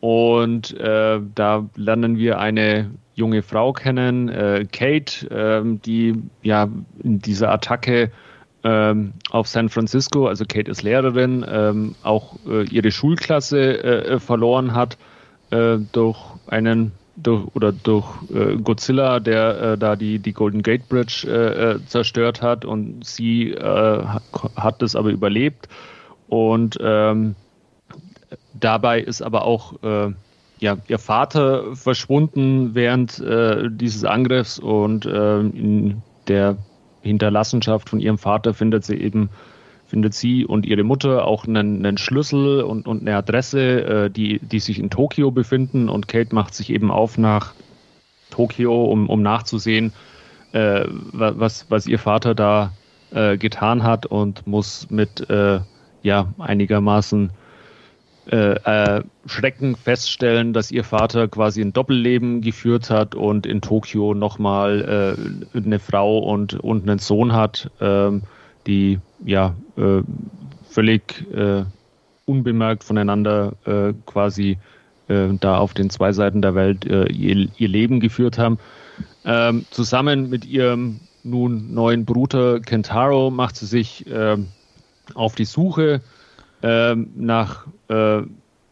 [0.05, 6.69] und äh, da lernen wir eine junge Frau kennen, äh, Kate, äh, die ja
[7.03, 8.11] in dieser Attacke
[8.65, 14.75] ähm, auf San Francisco, also Kate ist Lehrerin, ähm, auch äh, ihre Schulklasse äh, verloren
[14.75, 14.99] hat
[15.49, 20.87] äh, durch einen durch, oder durch äh, Godzilla, der äh, da die, die Golden Gate
[20.87, 24.05] Bridge äh, äh zerstört hat und sie äh,
[24.55, 25.67] hat es aber überlebt.
[26.29, 27.37] Und ähm,
[28.59, 30.13] dabei ist aber auch äh,
[30.61, 36.57] ja, ihr Vater verschwunden während dieses Angriffs und in der
[37.03, 39.29] Hinterlassenschaft von ihrem Vater findet sie eben
[39.87, 44.41] findet sie und ihre Mutter auch einen, einen Schlüssel und, und, eine Adresse, äh, die,
[44.41, 45.89] die sich in Tokio befinden.
[45.89, 47.55] Und Kate macht sich eben auf nach
[48.31, 49.93] Tokio, um, um nachzusehen,
[50.53, 52.73] äh, was, was ihr Vater da
[53.13, 55.61] äh, getan hat und muss mit äh,
[56.03, 57.31] ja, einigermaßen
[58.31, 64.15] äh, äh, Schrecken feststellen, dass ihr Vater quasi ein Doppelleben geführt hat und in Tokio
[64.15, 65.17] nochmal
[65.55, 67.71] äh, eine Frau und, und einen Sohn hat.
[67.81, 68.23] Ähm,
[68.67, 70.03] die ja äh,
[70.69, 71.65] völlig äh,
[72.27, 74.59] unbemerkt voneinander äh, quasi
[75.09, 78.59] äh, da auf den zwei Seiten der Welt äh, ihr, ihr, Leben geführt haben.
[79.25, 84.49] Ähm, zusammen mit ihrem nun neuen Bruder Kentaro macht sie sich ähm,
[85.15, 86.01] auf die Suche
[86.65, 88.23] ähm, nach äh,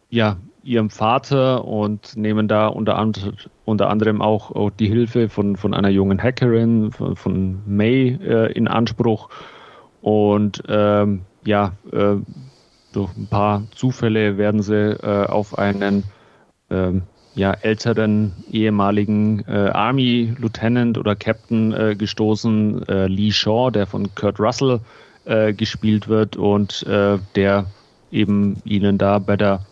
[0.09, 5.55] ja, ihrem Vater und nehmen da unter, and unter anderem auch, auch, die Hilfe von,
[5.57, 9.29] von einer jungen Hackerin, von, von May, äh, in Anspruch.
[10.01, 12.15] Und ähm, ja, äh,
[12.93, 16.03] durch ein paar Zufälle werden sie äh, auf einen
[16.69, 17.03] ähm,
[17.35, 24.13] ja, älteren ehemaligen äh, Army Lieutenant oder Captain äh, gestoßen, äh, Lee Shaw, der von
[24.15, 24.79] Kurt Russell
[25.25, 27.65] äh, gespielt wird und äh, der
[28.13, 29.65] eben ihnen da bei der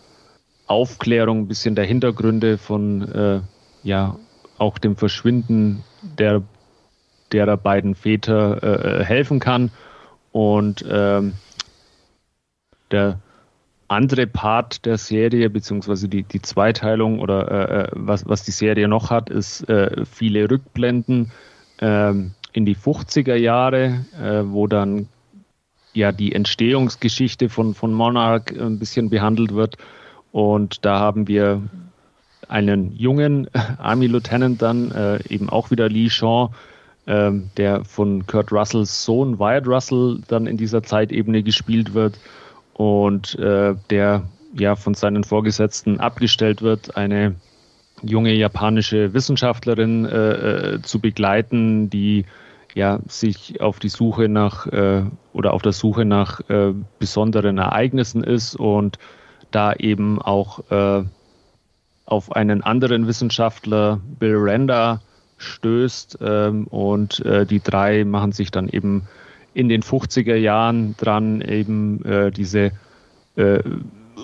[0.67, 3.41] Aufklärung ein bisschen der Hintergründe von äh,
[3.83, 4.17] ja
[4.57, 5.83] auch dem Verschwinden
[6.17, 6.41] der
[7.31, 9.71] derer beiden Väter äh, helfen kann.
[10.31, 11.33] Und ähm,
[12.91, 13.19] der
[13.87, 18.87] andere Part der Serie, beziehungsweise die, die Zweiteilung oder äh, äh was, was die Serie
[18.87, 21.31] noch hat, ist äh, viele Rückblenden
[21.79, 25.07] ähm, in die 50er Jahre, äh, wo dann
[25.93, 29.77] ja die Entstehungsgeschichte von, von Monarch ein bisschen behandelt wird.
[30.31, 31.61] Und da haben wir
[32.47, 36.49] einen jungen Army Lieutenant dann, äh, eben auch wieder Lee Shaw,
[37.07, 42.19] ähm, der von Kurt Russells Sohn Wyatt Russell dann in dieser Zeitebene gespielt wird
[42.73, 44.23] und äh, der
[44.53, 47.35] ja von seinen Vorgesetzten abgestellt wird, eine
[48.03, 50.31] junge japanische Wissenschaftlerin äh,
[50.75, 52.25] äh, zu begleiten, die
[52.75, 55.03] ja sich auf die Suche nach äh,
[55.33, 58.97] oder auf der Suche nach äh, besonderen Ereignissen ist und
[59.51, 61.03] da eben auch äh,
[62.05, 65.01] auf einen anderen Wissenschaftler, Bill Renda,
[65.37, 66.19] stößt.
[66.21, 69.07] Ähm, und äh, die drei machen sich dann eben
[69.53, 72.71] in den 50er Jahren dran, eben äh, diese
[73.35, 73.59] äh,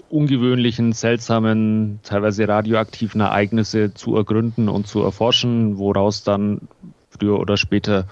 [0.09, 6.61] ungewöhnlichen, seltsamen, teilweise radioaktiven Ereignisse zu ergründen und zu erforschen, woraus dann
[7.09, 8.05] früher oder später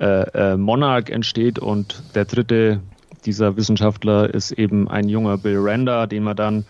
[0.00, 1.58] äh, äh, Monarch entsteht.
[1.58, 2.80] Und der dritte
[3.24, 6.64] dieser Wissenschaftler ist eben ein junger Bill Randa, den man dann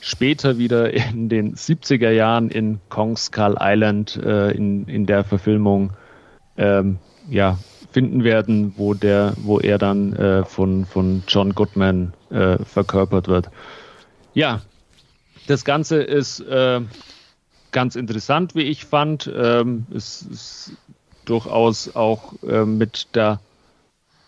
[0.00, 5.92] später wieder in den 70er Jahren in Kong Skull Island äh, in, in der Verfilmung
[6.56, 7.58] ähm, ja,
[7.90, 13.50] finden werden, wo, der, wo er dann äh, von, von John Goodman äh, verkörpert wird.
[14.32, 14.62] Ja,
[15.46, 16.80] das Ganze ist äh,
[17.72, 19.30] ganz interessant, wie ich fand.
[19.34, 20.72] Ähm, es ist
[21.26, 23.40] durchaus auch äh, mit der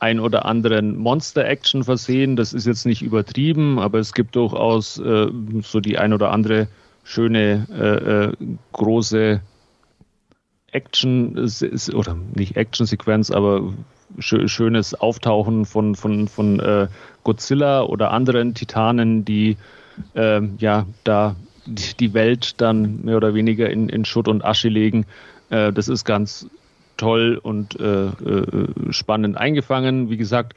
[0.01, 2.37] ein oder anderen Monster-Action versehen.
[2.37, 5.29] Das ist jetzt nicht übertrieben, aber es gibt durchaus äh,
[5.63, 6.69] so die ein oder andere
[7.03, 9.41] schöne äh, äh, große
[10.71, 11.51] Action
[11.95, 13.73] oder nicht Action-Sequenz, aber
[14.19, 16.89] schönes Auftauchen von, von, von äh,
[17.25, 19.57] Godzilla oder anderen Titanen, die
[20.15, 25.07] ähm, ja da die Welt dann mehr oder weniger in, in Schutt und Asche legen.
[25.51, 26.47] Äh, das ist ganz
[26.99, 30.11] toll und äh, äh, spannend eingefangen.
[30.11, 30.55] Wie gesagt,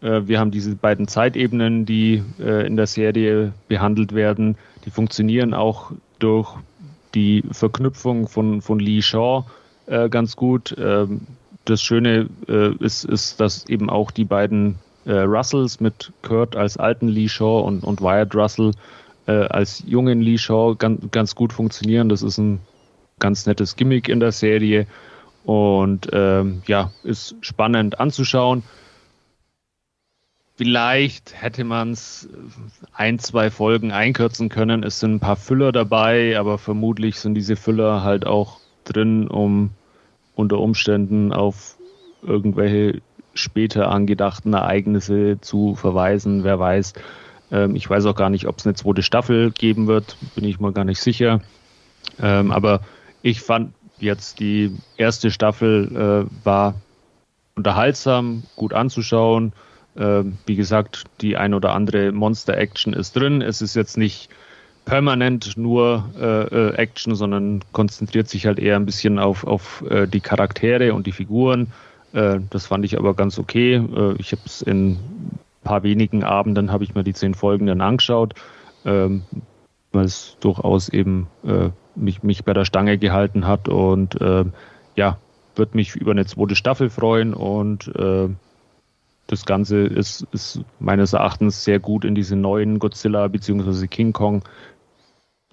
[0.00, 4.56] äh, wir haben diese beiden Zeitebenen, die äh, in der Serie behandelt werden.
[4.84, 6.56] Die funktionieren auch durch
[7.14, 9.44] die Verknüpfung von, von Lee Shaw
[10.10, 10.74] ganz gut.
[10.78, 11.20] Ähm,
[11.66, 12.28] das Schöne
[12.80, 17.84] ist, ist, dass eben auch die beiden Russells mit Kurt als alten Lee Shaw und,
[17.84, 18.72] und Wyatt Russell
[19.26, 22.08] als jungen Lee Shaw ganz, ganz gut funktionieren.
[22.10, 22.60] Das ist ein
[23.18, 24.86] ganz nettes Gimmick in der Serie.
[25.44, 28.62] Und ähm, ja, ist spannend anzuschauen.
[30.56, 32.28] Vielleicht hätte man es
[32.92, 34.84] ein, zwei Folgen einkürzen können.
[34.84, 39.70] Es sind ein paar Füller dabei, aber vermutlich sind diese Füller halt auch drin, um
[40.36, 41.76] unter Umständen auf
[42.22, 43.02] irgendwelche
[43.34, 46.44] später angedachten Ereignisse zu verweisen.
[46.44, 46.94] Wer weiß.
[47.50, 50.16] Ähm, ich weiß auch gar nicht, ob es eine zweite Staffel geben wird.
[50.36, 51.40] Bin ich mal gar nicht sicher.
[52.22, 52.80] Ähm, aber
[53.22, 53.74] ich fand
[54.04, 56.74] jetzt die erste Staffel äh, war
[57.56, 59.52] unterhaltsam, gut anzuschauen.
[59.96, 63.42] Äh, wie gesagt, die ein oder andere Monster-Action ist drin.
[63.42, 64.28] Es ist jetzt nicht
[64.84, 70.06] permanent nur äh, äh, Action, sondern konzentriert sich halt eher ein bisschen auf, auf äh,
[70.06, 71.72] die Charaktere und die Figuren.
[72.12, 73.82] Äh, das fand ich aber ganz okay.
[74.18, 77.80] Ich habe es in ein paar wenigen Abenden habe ich mir die zehn Folgen dann
[77.80, 78.34] angeschaut,
[78.84, 79.22] ähm,
[79.92, 81.28] weil es durchaus eben
[81.96, 84.44] mich, mich bei der Stange gehalten hat und äh,
[84.96, 85.18] ja,
[85.56, 88.28] würde mich über eine zweite Staffel freuen und äh,
[89.26, 93.86] das Ganze ist, ist meines Erachtens sehr gut in diese neuen Godzilla bzw.
[93.86, 94.42] King Kong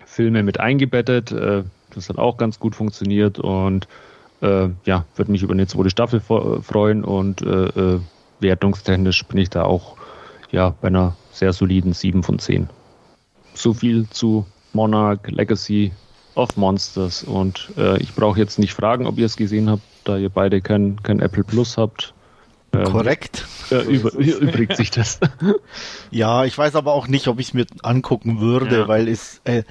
[0.06, 1.32] Filme mit eingebettet.
[1.32, 3.88] Äh, das hat auch ganz gut funktioniert und
[4.42, 8.00] äh, ja, würde mich über eine zweite Staffel freuen und äh, äh,
[8.40, 9.96] wertungstechnisch bin ich da auch
[10.52, 12.70] ja, bei einer sehr soliden 7 von 10.
[13.54, 15.92] So viel zu Monarch Legacy
[16.36, 20.18] of Monsters und äh, ich brauche jetzt nicht fragen, ob ihr es gesehen habt, da
[20.18, 22.14] ihr beide kein, kein Apple Plus habt.
[22.74, 23.46] Ähm, Korrekt.
[23.70, 25.20] Äh, über, übrigt sich das.
[26.12, 28.88] ja, ich weiß aber auch nicht, ob ich es mir angucken würde, ja.
[28.88, 29.64] weil es, äh,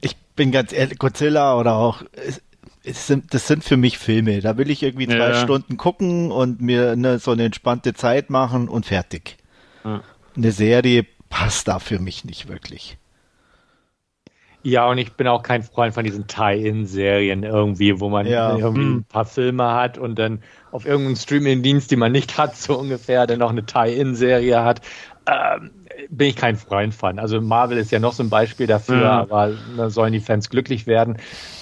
[0.00, 2.40] ich bin ganz ehrlich, Godzilla oder auch, es,
[2.82, 4.40] es sind, das sind für mich Filme.
[4.40, 5.34] Da will ich irgendwie zwei ja.
[5.34, 9.36] Stunden gucken und mir eine, so eine entspannte Zeit machen und fertig.
[9.84, 10.02] Ja.
[10.36, 12.96] Eine Serie passt da für mich nicht wirklich.
[14.62, 18.56] Ja, und ich bin auch kein Freund von diesen Tie-In-Serien irgendwie, wo man ja.
[18.56, 18.96] irgendwie hm.
[18.98, 23.26] ein paar Filme hat und dann auf irgendeinem Streaming-Dienst, die man nicht hat, so ungefähr,
[23.26, 24.82] dann noch eine Tie-In-Serie hat.
[25.26, 25.70] Ähm,
[26.08, 27.18] bin ich kein Freund von.
[27.18, 29.04] Also Marvel ist ja noch so ein Beispiel dafür, mhm.
[29.04, 31.18] aber da sollen die Fans glücklich werden.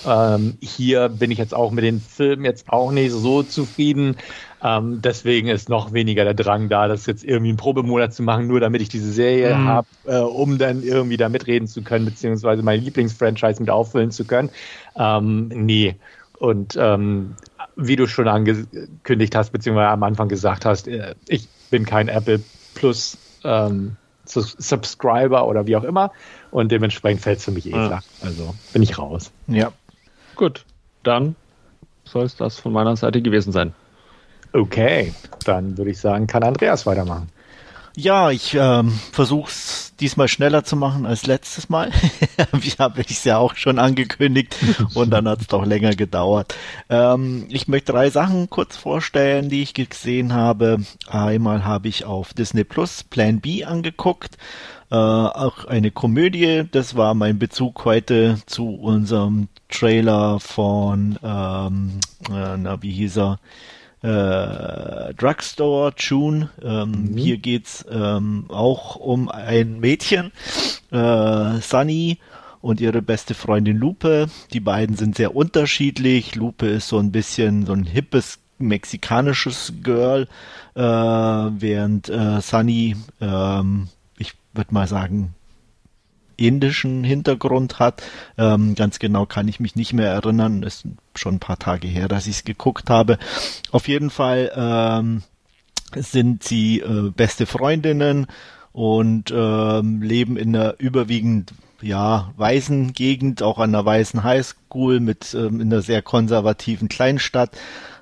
[0.07, 4.17] Ähm, hier bin ich jetzt auch mit den Filmen jetzt auch nicht so zufrieden.
[4.63, 8.49] Ähm, deswegen ist noch weniger der Drang da, das jetzt irgendwie einen Probemonat zu machen,
[8.49, 9.65] nur damit ich diese Serie mhm.
[9.67, 14.25] habe, äh, um dann irgendwie da mitreden zu können, beziehungsweise mein Lieblingsfranchise mit auffüllen zu
[14.25, 14.51] können.
[14.97, 15.97] Ähm, nee.
[16.39, 17.35] Und ähm,
[17.77, 22.41] wie du schon angekündigt hast, beziehungsweise am Anfang gesagt hast, äh, ich bin kein Apple
[22.75, 26.11] Plus ähm, Subscriber oder wie auch immer.
[26.51, 28.03] Und dementsprechend fällt es für mich eh flach.
[28.23, 29.31] Also bin ich raus.
[29.47, 29.73] Ja.
[30.35, 30.65] Gut,
[31.03, 31.37] dann
[32.05, 33.75] soll es das von meiner Seite gewesen sein.
[34.53, 35.13] Okay,
[35.45, 37.29] dann würde ich sagen, kann Andreas weitermachen.
[38.01, 41.91] Ja, ich ähm, versuche es diesmal schneller zu machen als letztes Mal.
[42.53, 44.55] Wie habe ich es ja auch schon angekündigt
[44.95, 46.55] und dann hat es doch länger gedauert.
[46.89, 50.79] Ähm, ich möchte drei Sachen kurz vorstellen, die ich gesehen habe.
[51.09, 54.39] Einmal habe ich auf Disney Plus Plan B angeguckt.
[54.93, 56.69] Äh, auch eine Komödie.
[56.71, 61.99] Das war mein Bezug heute zu unserem Trailer von, ähm,
[62.31, 63.41] äh, na, wie hieß er?
[64.03, 66.51] Äh, Drugstore June.
[66.63, 67.17] Ähm, mhm.
[67.17, 70.33] Hier geht's ähm, auch um ein Mädchen,
[70.91, 72.19] äh, Sunny
[72.61, 74.29] und ihre beste Freundin Lupe.
[74.53, 76.35] Die beiden sind sehr unterschiedlich.
[76.35, 80.27] Lupe ist so ein bisschen so ein hippes mexikanisches Girl,
[80.75, 85.35] äh, während äh, Sunny, ähm, ich würde mal sagen,
[86.39, 88.03] indischen Hintergrund hat.
[88.39, 90.63] Ähm, ganz genau kann ich mich nicht mehr erinnern.
[90.63, 93.19] Ist schon ein paar Tage her, dass ich es geguckt habe.
[93.71, 95.23] Auf jeden Fall ähm,
[95.95, 98.27] sind sie äh, beste Freundinnen
[98.73, 105.35] und ähm, leben in einer überwiegend ja, weißen Gegend, auch an einer weißen Highschool mit
[105.35, 107.51] ähm, in einer sehr konservativen Kleinstadt.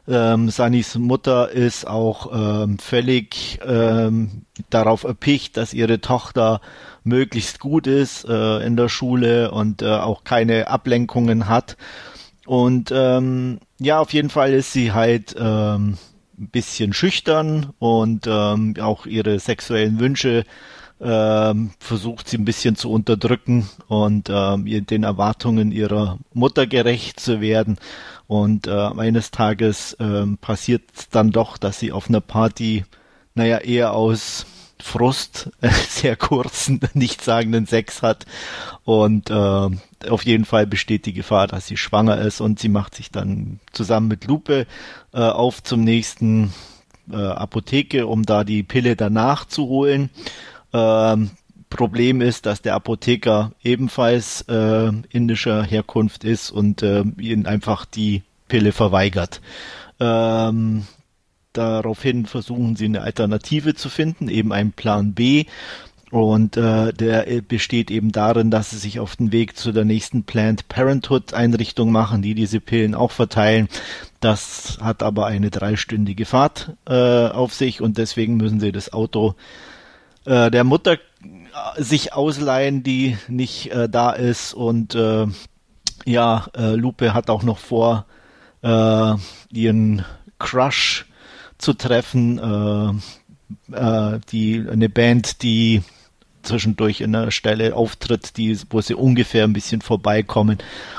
[0.09, 6.61] Ähm, Sunnys Mutter ist auch ähm, völlig ähm, darauf erpicht, dass ihre Tochter
[7.03, 11.77] möglichst gut ist äh, in der Schule und äh, auch keine Ablenkungen hat.
[12.47, 15.99] Und ähm, ja, auf jeden Fall ist sie halt ähm,
[16.39, 20.45] ein bisschen schüchtern und ähm, auch ihre sexuellen Wünsche
[21.01, 27.41] ähm, versucht sie ein bisschen zu unterdrücken und ähm, den Erwartungen ihrer Mutter gerecht zu
[27.41, 27.79] werden.
[28.27, 32.85] Und äh, eines Tages ähm, passiert dann doch, dass sie auf einer Party,
[33.35, 34.47] naja, eher aus
[34.81, 38.27] Frust äh, sehr kurzen, nichtssagenden Sex hat.
[38.85, 39.69] Und äh,
[40.09, 43.61] auf jeden Fall besteht die Gefahr, dass sie schwanger ist und sie macht sich dann
[43.73, 44.67] zusammen mit Lupe
[45.13, 46.53] äh, auf zum nächsten
[47.11, 50.11] äh, Apotheke, um da die Pille danach zu holen.
[50.73, 51.31] Ähm,
[51.77, 58.23] Problem ist, dass der Apotheker ebenfalls äh, indischer Herkunft ist und äh, ihn einfach die
[58.49, 59.41] Pille verweigert.
[60.01, 60.87] Ähm,
[61.53, 65.45] daraufhin versuchen sie eine Alternative zu finden, eben einen Plan B.
[66.13, 70.23] Und äh, der besteht eben darin, dass sie sich auf den Weg zu der nächsten
[70.23, 73.69] Planned Parenthood Einrichtung machen, die diese Pillen auch verteilen.
[74.21, 79.35] Das hat aber eine dreistündige Fahrt äh, auf sich und deswegen müssen sie das Auto
[80.27, 80.97] äh, der Mutter
[81.77, 85.27] sich ausleihen, die nicht äh, da ist und äh,
[86.05, 88.07] ja, äh, Lupe hat auch noch vor,
[88.63, 89.15] äh,
[89.51, 90.05] ihren
[90.39, 91.07] Crush
[91.59, 92.39] zu treffen.
[92.39, 92.93] Äh,
[93.73, 95.83] äh, die eine Band, die
[96.43, 100.59] zwischendurch in einer Stelle auftritt, die, wo sie ungefähr ein bisschen vorbeikommen.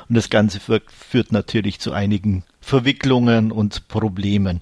[0.09, 4.61] Und das Ganze führt, führt natürlich zu einigen Verwicklungen und Problemen.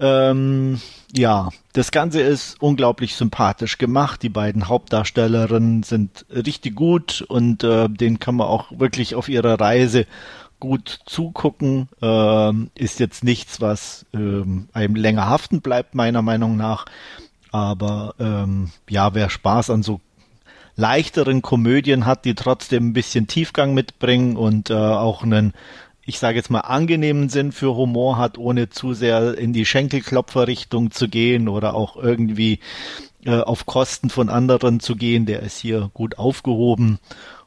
[0.00, 0.80] Ähm,
[1.12, 4.22] ja, das Ganze ist unglaublich sympathisch gemacht.
[4.22, 9.60] Die beiden Hauptdarstellerinnen sind richtig gut und äh, denen kann man auch wirklich auf ihrer
[9.60, 10.06] Reise
[10.60, 11.88] gut zugucken.
[12.02, 16.86] Ähm, ist jetzt nichts, was ähm, einem länger haften bleibt, meiner Meinung nach.
[17.50, 20.00] Aber ähm, ja, wer Spaß an so
[20.76, 25.52] leichteren Komödien hat, die trotzdem ein bisschen Tiefgang mitbringen und äh, auch einen
[26.08, 30.90] ich sage jetzt mal, angenehmen Sinn für Humor hat, ohne zu sehr in die Schenkelklopferrichtung
[30.90, 32.60] zu gehen oder auch irgendwie
[33.26, 35.26] äh, auf Kosten von anderen zu gehen.
[35.26, 36.98] Der ist hier gut aufgehoben.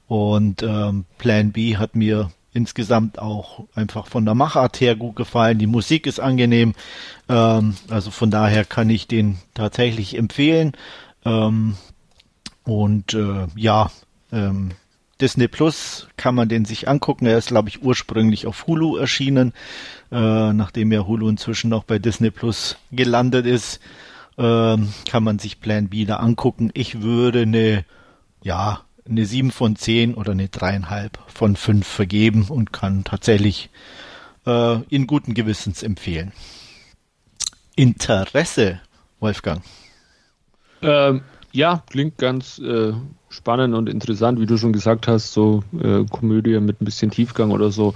[0.08, 5.58] Und ähm, Plan B hat mir insgesamt auch einfach von der Machart her gut gefallen.
[5.58, 6.76] Die Musik ist angenehm.
[7.30, 10.74] Ähm, also von daher kann ich den tatsächlich empfehlen.
[11.26, 11.78] Ähm,
[12.64, 13.90] und äh, ja,
[14.32, 14.74] ähm,
[15.22, 17.26] Disney Plus kann man den sich angucken.
[17.26, 19.54] Er ist, glaube ich, ursprünglich auf Hulu erschienen,
[20.12, 23.80] äh, nachdem ja Hulu inzwischen auch bei Disney Plus gelandet ist.
[24.38, 24.78] Äh,
[25.10, 26.72] kann man sich Plan B da angucken.
[26.74, 27.86] Ich würde eine,
[28.42, 33.70] ja, eine 7 von 10 oder eine 3,5 von 5 vergeben und kann tatsächlich
[34.46, 36.32] äh, in guten Gewissens empfehlen.
[37.76, 38.82] Interesse,
[39.20, 39.62] Wolfgang.
[40.82, 41.22] Ähm,
[41.52, 42.94] ja, klingt ganz äh,
[43.30, 47.52] spannend und interessant, wie du schon gesagt hast, so äh, Komödie mit ein bisschen Tiefgang
[47.52, 47.94] oder so.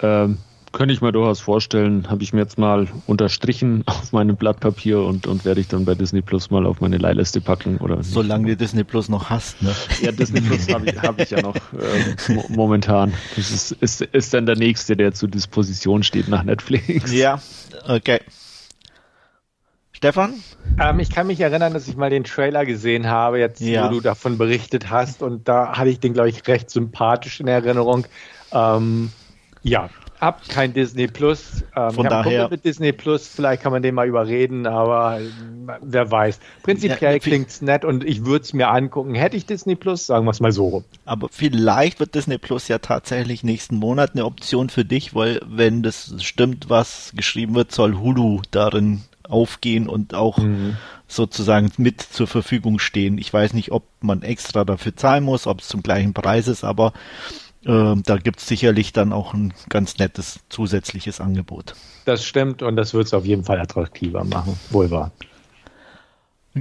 [0.00, 0.38] Ähm,
[0.72, 5.00] könnte ich mir durchaus vorstellen, habe ich mir jetzt mal unterstrichen auf meinem Blatt Papier
[5.00, 7.78] und, und werde ich dann bei Disney Plus mal auf meine Leihliste packen.
[7.78, 9.74] Oder Solange du Disney Plus noch hast, ne?
[10.02, 13.12] Ja, Disney Plus habe ich, hab ich ja noch äh, mo momentan.
[13.36, 17.12] Das ist, ist, ist dann der nächste, der zur Disposition steht nach Netflix.
[17.12, 17.40] Ja,
[17.86, 18.20] okay.
[19.98, 20.34] Stefan?
[20.80, 23.84] Ähm, ich kann mich erinnern, dass ich mal den Trailer gesehen habe, jetzt ja.
[23.84, 25.24] wo du davon berichtet hast.
[25.24, 28.06] Und da hatte ich den, glaube ich, recht sympathisch in Erinnerung.
[28.52, 29.10] Ähm,
[29.64, 29.90] ja,
[30.20, 31.64] hab kein Disney Plus.
[31.74, 35.30] Ähm, Von daher mit Disney Plus, vielleicht kann man den mal überreden, aber äh,
[35.82, 36.38] wer weiß.
[36.62, 39.16] Prinzipiell ja, klingt's nett und ich würde es mir angucken.
[39.16, 40.84] Hätte ich Disney Plus, sagen wir es mal so rum.
[41.06, 45.82] Aber vielleicht wird Disney Plus ja tatsächlich nächsten Monat eine Option für dich, weil wenn
[45.82, 50.76] das stimmt, was geschrieben wird, soll Hulu darin aufgehen und auch mhm.
[51.06, 53.18] sozusagen mit zur Verfügung stehen.
[53.18, 56.64] Ich weiß nicht, ob man extra dafür zahlen muss, ob es zum gleichen Preis ist,
[56.64, 56.92] aber
[57.64, 61.74] äh, da gibt es sicherlich dann auch ein ganz nettes zusätzliches Angebot.
[62.04, 65.12] Das stimmt und das wird es auf jeden Fall attraktiver machen, wohl wahr.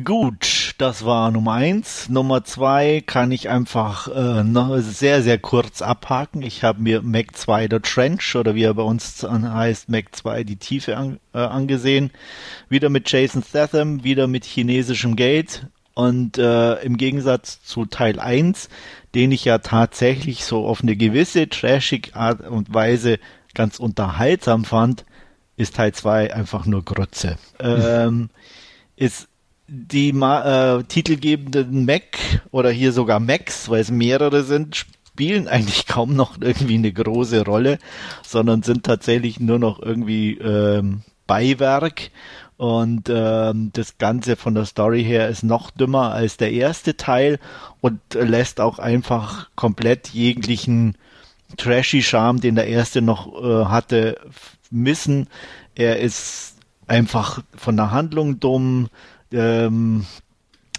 [0.04, 2.10] Gut, das war Nummer eins.
[2.10, 6.42] Nummer zwei kann ich einfach äh, noch sehr, sehr kurz abhaken.
[6.42, 10.44] Ich habe mir Mac 2 The Trench oder wie er bei uns heißt, Mac 2
[10.44, 12.12] die Tiefe an, äh, angesehen.
[12.68, 15.68] Wieder mit Jason Statham, wieder mit chinesischem Geld.
[15.94, 18.70] Und äh, im Gegensatz zu Teil 1,
[19.16, 23.20] den ich ja tatsächlich so auf eine gewisse trashig Art und Weise
[23.54, 25.06] ganz unterhaltsam fand,
[25.56, 27.38] ist Teil 2 einfach nur Grütze.
[27.60, 28.30] ähm,
[28.96, 29.30] ist
[29.68, 32.18] die äh, titelgebenden Mac
[32.52, 34.76] oder hier sogar Macs, weil es mehrere sind,
[35.18, 37.80] spielen eigentlich kaum noch irgendwie eine große Rolle,
[38.24, 42.12] sondern sind tatsächlich nur noch irgendwie ähm, Beiwerk.
[42.56, 47.40] Und ähm, das Ganze von der Story her ist noch dümmer als der erste Teil
[47.82, 50.96] und lässt auch einfach komplett jeglichen
[51.58, 54.18] trashy Charme, den der erste noch äh, hatte,
[54.72, 55.28] missen.
[55.76, 56.56] Er ist
[56.88, 58.90] einfach von der Handlung dumm,
[59.32, 60.06] ähm,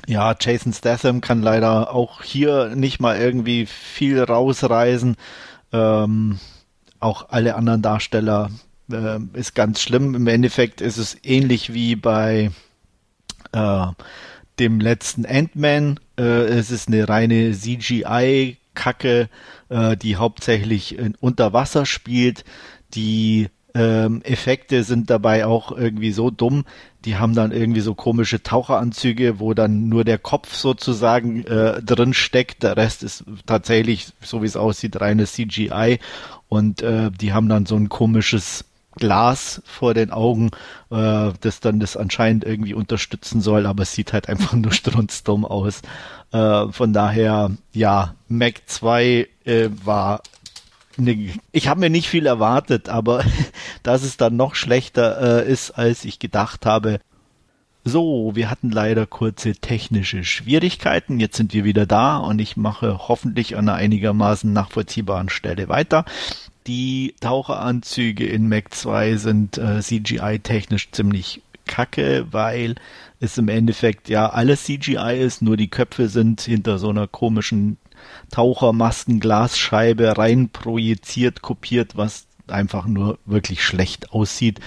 [0.07, 5.17] ja, Jason Statham kann leider auch hier nicht mal irgendwie viel rausreisen.
[5.73, 6.39] Ähm,
[7.01, 8.51] auch alle anderen Darsteller
[8.91, 10.15] äh, ist ganz schlimm.
[10.15, 12.51] Im Endeffekt ist es ähnlich wie bei
[13.53, 13.87] äh,
[14.59, 16.01] dem letzten Ant-Man.
[16.19, 19.29] Äh, es ist eine reine CGI-Kacke,
[19.69, 22.45] äh, die hauptsächlich unter Wasser spielt.
[22.95, 26.65] Die ähm, Effekte sind dabei auch irgendwie so dumm.
[27.05, 32.15] Die haben dann irgendwie so komische Taucheranzüge, wo dann nur der Kopf sozusagen äh, drin
[32.15, 32.63] steckt.
[32.63, 35.99] Der Rest ist tatsächlich, so wie es aussieht, reines CGI.
[36.49, 38.65] Und äh, die haben dann so ein komisches
[38.99, 40.51] Glas vor den Augen,
[40.91, 45.45] äh, das dann das anscheinend irgendwie unterstützen soll, aber es sieht halt einfach nur strunzdumm
[45.45, 45.83] aus.
[46.33, 50.23] Äh, von daher, ja, Mac 2 äh, war
[51.53, 53.25] ich habe mir nicht viel erwartet, aber
[53.83, 57.01] dass es dann noch schlechter äh, ist, als ich gedacht habe,
[57.85, 61.21] So, wir hatten leider kurze technische Schwierigkeiten.
[61.21, 66.05] Jetzt sind wir wieder da und ich mache hoffentlich an einer einigermaßen nachvollziehbaren Stelle weiter.
[66.67, 72.75] Die Taucheranzüge in Mac 2 sind äh, CGI-technisch ziemlich kacke, weil
[73.21, 77.79] es im Endeffekt ja alles CGI ist, nur die Köpfe sind hinter so einer komischen
[78.31, 84.61] Tauchermasken-Glasscheibe rein projiziert, kopiert, was einfach nur wirklich schlecht aussieht.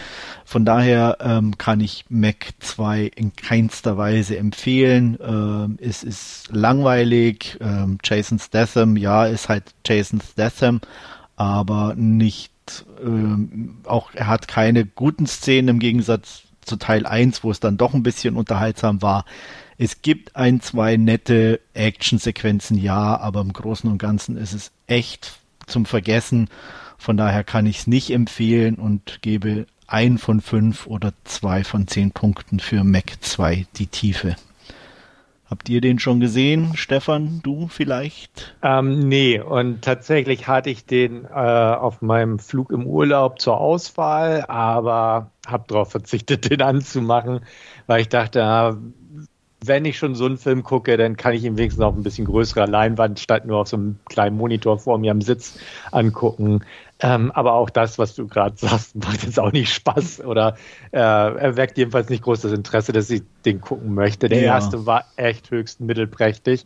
[0.45, 5.17] Von daher ähm, kann ich Mac 2 in keinster Weise empfehlen.
[5.21, 7.57] Ähm, es ist langweilig.
[7.61, 10.81] Ähm, Jason Statham, ja, ist halt Jason Statham,
[11.35, 12.51] aber nicht,
[13.03, 17.77] ähm, auch er hat keine guten Szenen im Gegensatz zu Teil 1, wo es dann
[17.77, 19.25] doch ein bisschen unterhaltsam war.
[19.83, 25.39] Es gibt ein, zwei nette Actionsequenzen, ja, aber im Großen und Ganzen ist es echt
[25.65, 26.49] zum Vergessen.
[26.99, 31.87] Von daher kann ich es nicht empfehlen und gebe ein von fünf oder zwei von
[31.87, 34.35] zehn Punkten für Mac 2 die Tiefe.
[35.49, 37.41] Habt ihr den schon gesehen, Stefan?
[37.41, 38.55] Du vielleicht?
[38.61, 44.45] Ähm, nee, und tatsächlich hatte ich den äh, auf meinem Flug im Urlaub zur Auswahl,
[44.47, 47.39] aber habe darauf verzichtet, den anzumachen,
[47.87, 48.77] weil ich dachte,
[49.63, 52.25] wenn ich schon so einen Film gucke, dann kann ich ihn wenigstens auf ein bisschen
[52.25, 55.59] größerer Leinwand statt nur auf so einem kleinen Monitor vor mir am Sitz
[55.91, 56.63] angucken.
[56.99, 60.55] Ähm, aber auch das, was du gerade sagst, macht jetzt auch nicht Spaß oder
[60.91, 64.29] äh, erweckt jedenfalls nicht großes Interesse, dass ich den gucken möchte.
[64.29, 64.55] Der ja.
[64.55, 66.65] erste war echt höchst mittelprächtig.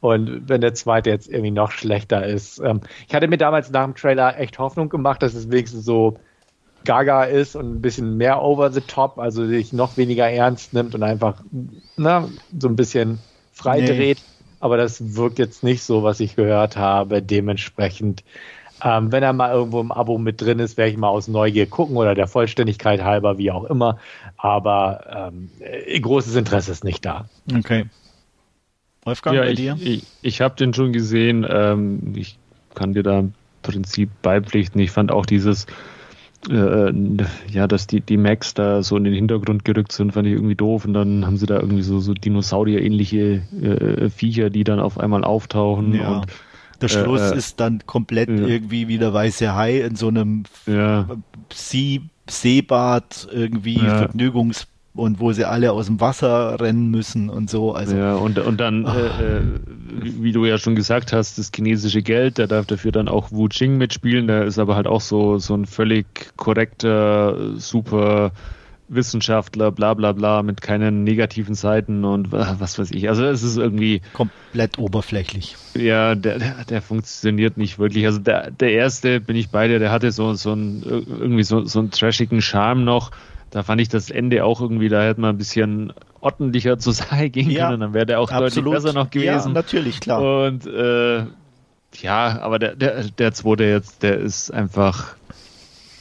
[0.00, 2.58] Und wenn der zweite jetzt irgendwie noch schlechter ist.
[2.58, 6.18] Ähm, ich hatte mir damals nach dem Trailer echt Hoffnung gemacht, dass es wenigstens so
[6.84, 10.94] gaga ist und ein bisschen mehr over the top, also sich noch weniger ernst nimmt
[10.94, 11.42] und einfach
[11.96, 12.28] na,
[12.58, 13.18] so ein bisschen
[13.52, 13.86] frei nee.
[13.86, 14.18] dreht.
[14.60, 17.20] Aber das wirkt jetzt nicht so, was ich gehört habe.
[17.20, 18.22] Dementsprechend,
[18.84, 21.66] ähm, wenn er mal irgendwo im Abo mit drin ist, werde ich mal aus Neugier
[21.66, 23.98] gucken oder der Vollständigkeit halber, wie auch immer.
[24.36, 25.50] Aber ähm,
[26.00, 27.26] großes Interesse ist nicht da.
[27.52, 27.86] Okay.
[29.04, 29.76] Wolfgang, ja, bei ich, dir?
[29.80, 31.44] Ich, ich habe den schon gesehen.
[31.48, 32.38] Ähm, ich
[32.74, 34.80] kann dir da im Prinzip beipflichten.
[34.80, 35.66] Ich fand auch dieses
[36.50, 36.92] äh,
[37.50, 40.54] ja, dass die, die Macs da so in den Hintergrund gerückt sind, fand ich irgendwie
[40.54, 40.84] doof.
[40.84, 45.24] Und dann haben sie da irgendwie so, so Dinosaurier-ähnliche äh, Viecher, die dann auf einmal
[45.24, 45.94] auftauchen.
[45.94, 46.18] Ja.
[46.18, 46.26] Und,
[46.80, 50.42] der Schluss äh, äh ist dann komplett irgendwie wie der weiße Hai in so einem
[50.66, 51.08] ja.
[51.52, 53.98] See Seebad irgendwie ja.
[53.98, 57.72] Vergnügungs und wo sie alle aus dem Wasser rennen müssen und so.
[57.72, 58.94] Also, ja, und, und dann, ah.
[58.96, 59.42] äh, äh,
[60.00, 63.48] wie du ja schon gesagt hast, das chinesische Geld, der darf dafür dann auch Wu
[63.48, 68.32] Jing mitspielen, der ist aber halt auch so, so ein völlig korrekter, super
[68.88, 73.08] Wissenschaftler, bla bla bla, mit keinen negativen Seiten und was weiß ich.
[73.08, 74.02] Also es ist irgendwie.
[74.12, 75.56] Komplett oberflächlich.
[75.74, 78.04] Ja, der, der, der funktioniert nicht wirklich.
[78.04, 81.64] Also der, der erste, bin ich bei dir, der hatte so, so ein, irgendwie so,
[81.64, 83.10] so einen trashigen Charme noch
[83.52, 87.30] da fand ich das Ende auch irgendwie, da hätte man ein bisschen ordentlicher zur Sache
[87.30, 88.56] gehen ja, können, dann wäre der auch absolut.
[88.56, 89.48] deutlich besser noch gewesen.
[89.48, 90.46] Ja, natürlich, klar.
[90.46, 91.26] Und äh,
[92.00, 95.14] ja, aber der, der, der zweite jetzt, der ist einfach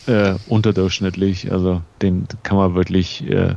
[0.07, 1.51] äh, unterdurchschnittlich.
[1.51, 3.55] Also den kann man wirklich äh,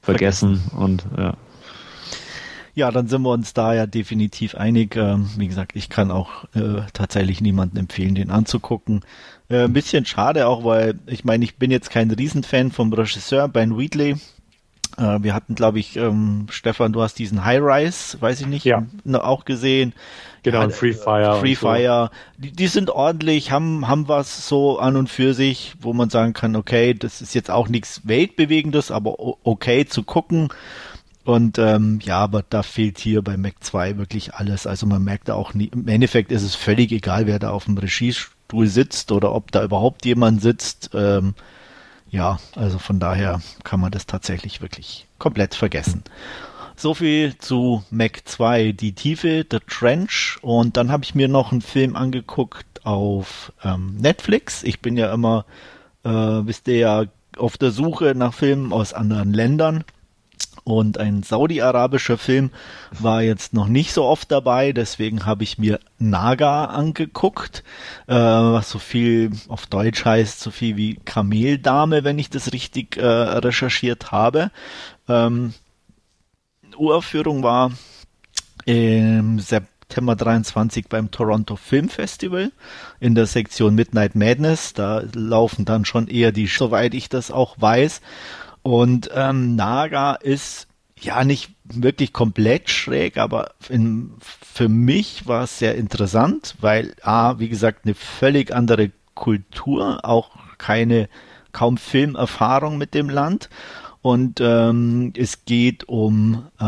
[0.00, 0.62] vergessen.
[0.76, 1.34] Und ja.
[2.76, 4.96] Ja, dann sind wir uns da ja definitiv einig.
[4.96, 9.04] Ähm, wie gesagt, ich kann auch äh, tatsächlich niemanden empfehlen, den anzugucken.
[9.48, 13.48] Äh, ein bisschen schade auch, weil ich meine, ich bin jetzt kein Riesenfan vom Regisseur
[13.48, 14.16] Ben Wheatley.
[14.96, 18.64] Äh, wir hatten, glaube ich, ähm, Stefan, du hast diesen High Rise, weiß ich nicht,
[18.64, 18.84] ja.
[19.14, 19.92] auch gesehen.
[20.42, 21.40] Genau, ja, Free Fire.
[21.40, 22.10] Free Fire.
[22.12, 22.42] So.
[22.42, 26.34] Die, die, sind ordentlich, haben, haben was so an und für sich, wo man sagen
[26.34, 30.48] kann, okay, das ist jetzt auch nichts Weltbewegendes, aber okay zu gucken.
[31.24, 34.66] Und ähm, ja, aber da fehlt hier bei Mac 2 wirklich alles.
[34.66, 37.64] Also man merkt da auch nie, im Endeffekt ist es völlig egal, wer da auf
[37.64, 40.90] dem Regiestuhl sitzt oder ob da überhaupt jemand sitzt.
[40.92, 41.34] Ähm,
[42.10, 46.04] ja, also von daher kann man das tatsächlich wirklich komplett vergessen.
[46.76, 50.38] So viel zu Mac 2, die Tiefe, The Trench.
[50.42, 54.62] Und dann habe ich mir noch einen Film angeguckt auf ähm, Netflix.
[54.62, 55.46] Ich bin ja immer,
[56.04, 57.04] äh, wisst ihr ja,
[57.38, 59.84] auf der Suche nach Filmen aus anderen Ländern.
[60.64, 62.50] Und ein saudi-arabischer Film
[62.90, 67.62] war jetzt noch nicht so oft dabei, deswegen habe ich mir Naga angeguckt,
[68.06, 72.96] äh, was so viel auf Deutsch heißt, so viel wie Kameldame, wenn ich das richtig
[72.96, 74.50] äh, recherchiert habe.
[75.06, 75.52] Ähm,
[76.78, 77.70] Uraufführung war
[78.64, 82.52] im September 23 beim Toronto Film Festival
[83.00, 84.72] in der Sektion Midnight Madness.
[84.72, 88.00] Da laufen dann schon eher die, soweit ich das auch weiß.
[88.64, 95.58] Und ähm, Naga ist ja nicht wirklich komplett schräg, aber in, für mich war es
[95.58, 101.10] sehr interessant, weil A, wie gesagt, eine völlig andere Kultur, auch keine
[101.52, 103.50] kaum Filmerfahrung mit dem Land.
[104.00, 106.64] Und ähm, es geht um äh,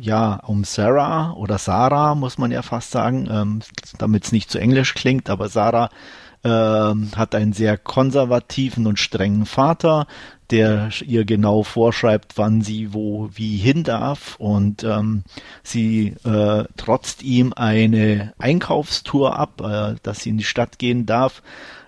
[0.00, 3.60] ja um Sarah oder Sarah muss man ja fast sagen, ähm,
[3.98, 5.90] damit es nicht zu englisch klingt, aber Sarah
[6.44, 10.06] ähm, hat einen sehr konservativen und strengen Vater,
[10.52, 14.36] der ihr genau vorschreibt, wann sie wo wie hin darf.
[14.38, 15.24] Und ähm,
[15.62, 21.42] sie äh, trotzt ihm eine Einkaufstour ab, äh, dass sie in die Stadt gehen darf.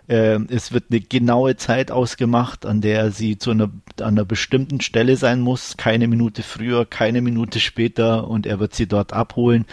[0.07, 4.81] Äh, es wird eine genaue Zeit ausgemacht, an der sie zu einer, an einer bestimmten
[4.81, 8.29] Stelle sein muss, keine Minute früher, keine Minute später.
[8.29, 9.67] Und er wird sie dort abholen.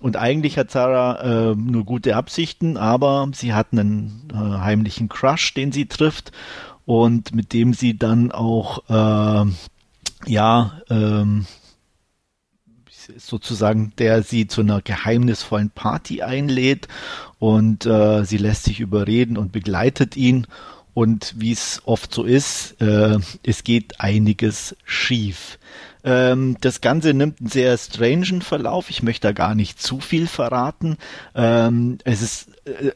[0.00, 5.54] Und eigentlich hat Sarah äh, nur gute Absichten, aber sie hat einen äh, heimlichen Crush,
[5.54, 6.32] den sie trifft
[6.86, 9.50] und mit dem sie dann auch äh,
[10.26, 11.46] ja ähm,
[13.18, 16.88] sozusagen, der sie zu einer geheimnisvollen Party einlädt
[17.38, 20.46] und äh, sie lässt sich überreden und begleitet ihn.
[20.94, 25.58] Und wie es oft so ist, äh, es geht einiges schief.
[26.06, 28.90] Ähm, das Ganze nimmt einen sehr strangen Verlauf.
[28.90, 30.98] Ich möchte da gar nicht zu viel verraten.
[31.34, 32.92] Ähm, es ist äh,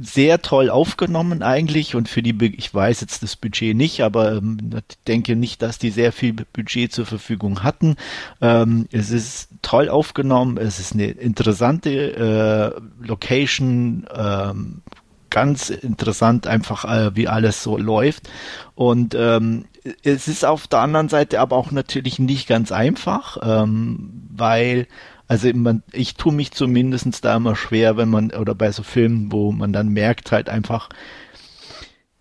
[0.00, 4.34] sehr toll aufgenommen eigentlich und für die, Be ich weiß jetzt das Budget nicht, aber
[4.36, 7.96] ähm, ich denke nicht, dass die sehr viel Budget zur Verfügung hatten.
[8.40, 14.82] Ähm, es ist toll aufgenommen, es ist eine interessante äh, Location, ähm,
[15.28, 18.30] ganz interessant einfach, äh, wie alles so läuft
[18.76, 19.64] und ähm,
[20.02, 24.86] es ist auf der anderen Seite aber auch natürlich nicht ganz einfach, ähm, weil
[25.26, 29.32] also man, ich tue mich zumindestens da immer schwer, wenn man, oder bei so Filmen,
[29.32, 30.90] wo man dann merkt halt einfach,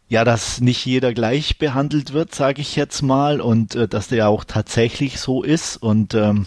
[0.07, 4.19] ja, dass nicht jeder gleich behandelt wird, sage ich jetzt mal, und äh, dass der
[4.19, 5.77] ja auch tatsächlich so ist.
[5.77, 6.45] Und ähm,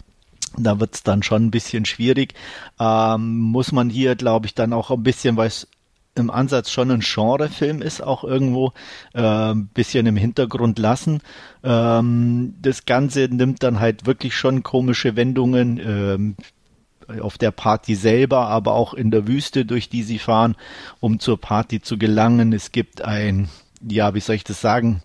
[0.57, 2.35] da wird's dann schon ein bisschen schwierig.
[2.79, 5.69] Ähm, muss man hier, glaube ich, dann auch ein bisschen, es
[6.17, 8.73] im Ansatz schon ein Genrefilm ist, auch irgendwo
[9.15, 11.21] äh, bisschen im Hintergrund lassen.
[11.63, 15.79] Ähm, das Ganze nimmt dann halt wirklich schon komische Wendungen.
[15.79, 16.37] Ähm,
[17.21, 20.57] auf der Party selber, aber auch in der Wüste, durch die sie fahren,
[20.99, 22.53] um zur Party zu gelangen.
[22.53, 23.49] Es gibt ein,
[23.89, 25.03] ja, wie soll ich das sagen?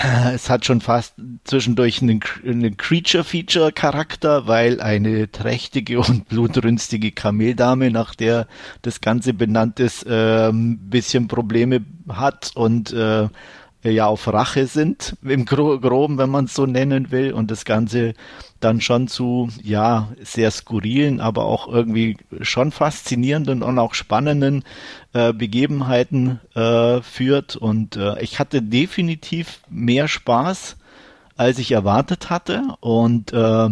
[0.34, 8.14] Es hat schon fast zwischendurch einen, einen Creature-Feature-Charakter, weil eine trächtige und blutrünstige Kameldame, nach
[8.14, 8.46] der
[8.82, 13.28] das Ganze benannt ist, äh, ein bisschen Probleme hat und äh,
[13.82, 17.64] ja auf Rache sind, im Gro Groben, wenn man es so nennen will, und das
[17.64, 18.14] Ganze
[18.60, 24.64] dann schon zu, ja, sehr skurrilen, aber auch irgendwie schon faszinierenden und auch spannenden
[25.14, 27.56] äh, Begebenheiten äh, führt.
[27.56, 30.76] Und äh, ich hatte definitiv mehr Spaß,
[31.36, 32.62] als ich erwartet hatte.
[32.80, 33.68] Und äh,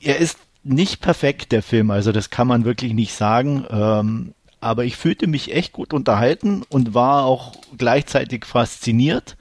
[0.00, 3.64] er ist nicht perfekt, der Film, also das kann man wirklich nicht sagen.
[3.70, 9.36] Ähm, aber ich fühlte mich echt gut unterhalten und war auch gleichzeitig fasziniert.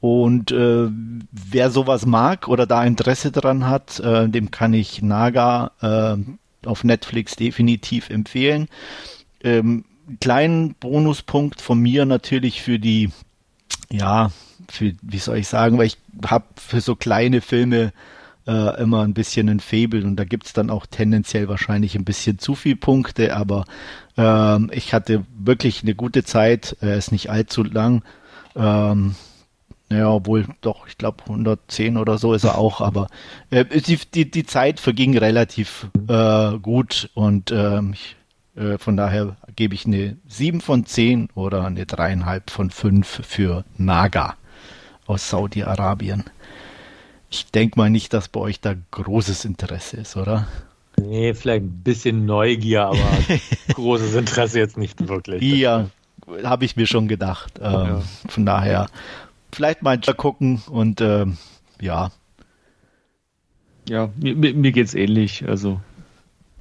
[0.00, 0.88] Und äh,
[1.30, 6.84] wer sowas mag oder da Interesse dran hat, äh, dem kann ich Naga äh, auf
[6.84, 8.68] Netflix definitiv empfehlen.
[9.42, 9.84] Ähm,
[10.20, 13.10] kleinen Bonuspunkt von mir natürlich für die,
[13.90, 14.32] ja,
[14.68, 17.92] für, wie soll ich sagen, weil ich habe für so kleine Filme
[18.46, 22.38] äh, immer ein bisschen ein Fable und da gibt's dann auch tendenziell wahrscheinlich ein bisschen
[22.38, 23.64] zu viel Punkte, aber
[24.16, 28.02] ähm, ich hatte wirklich eine gute Zeit, er ist nicht allzu lang.
[28.54, 29.14] Ähm,
[29.90, 33.08] ja, obwohl doch, ich glaube 110 oder so ist er auch, aber
[33.50, 38.16] äh, die, die, die Zeit verging relativ äh, gut und ähm, ich,
[38.56, 43.64] äh, von daher gebe ich eine 7 von 10 oder eine dreieinhalb von 5 für
[43.76, 44.36] Naga
[45.06, 46.24] aus Saudi-Arabien.
[47.30, 50.46] Ich denke mal nicht, dass bei euch da großes Interesse ist, oder?
[51.00, 53.18] Nee, vielleicht ein bisschen Neugier, aber
[53.74, 55.42] großes Interesse jetzt nicht wirklich.
[55.42, 55.88] Ja,
[56.44, 57.54] habe ich mir schon gedacht.
[57.60, 58.02] Ähm, ja.
[58.28, 58.88] Von daher,
[59.52, 61.38] vielleicht mal gucken und ähm,
[61.80, 62.10] ja.
[63.88, 65.48] Ja, mir, mir es ähnlich.
[65.48, 65.80] Also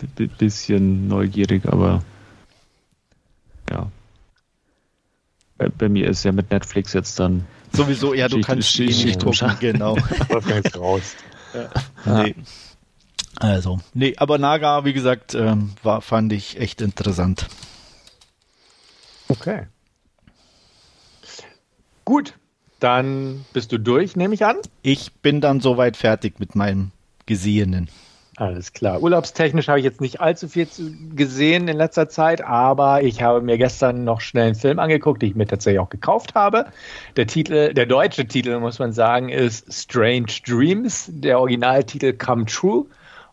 [0.01, 2.03] ein bisschen neugierig, aber
[3.69, 3.91] ja.
[5.57, 9.05] Bei, bei, mir ist ja mit Netflix jetzt dann Sowieso, ja, du Schicht, kannst Schicht,
[9.05, 9.95] nicht gucken, genau.
[10.77, 11.15] raus.
[11.53, 12.23] Ja.
[12.23, 12.35] Nee.
[13.41, 17.47] Also, nee, aber Naga, wie gesagt, ähm, war, fand ich echt interessant.
[19.29, 19.65] Okay.
[22.05, 22.35] Gut,
[22.79, 24.57] dann bist du durch, nehme ich an.
[24.83, 26.91] Ich bin dann soweit fertig mit meinem
[27.25, 27.89] Gesehenen.
[28.37, 29.01] Alles klar.
[29.01, 30.67] Urlaubstechnisch habe ich jetzt nicht allzu viel
[31.15, 35.29] gesehen in letzter Zeit, aber ich habe mir gestern noch schnell einen Film angeguckt, den
[35.29, 36.65] ich mir tatsächlich auch gekauft habe.
[37.17, 41.09] Der Titel, der deutsche Titel, muss man sagen, ist Strange Dreams.
[41.13, 42.85] Der Originaltitel Come True.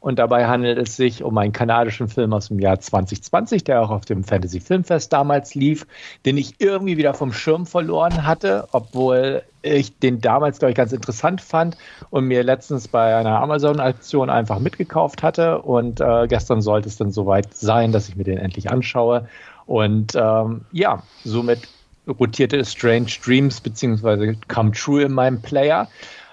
[0.08, 3.90] Und dabei handelt es sich um einen kanadischen Film aus dem Jahr 2020, der auch
[3.90, 5.86] auf dem Fantasy Filmfest damals lief,
[6.24, 10.92] den ich irgendwie wieder vom Schirm verloren hatte, obwohl ich den damals, glaube ich, ganz
[10.94, 11.76] interessant fand
[12.08, 15.60] und mir letztens bei einer Amazon-Aktion einfach mitgekauft hatte.
[15.60, 19.28] Und äh, gestern sollte es dann soweit sein, dass ich mir den endlich anschaue.
[19.66, 21.68] Und ähm, ja, somit
[22.08, 24.36] rotierte Strange Dreams bzw.
[24.48, 25.86] Come True in meinem Player.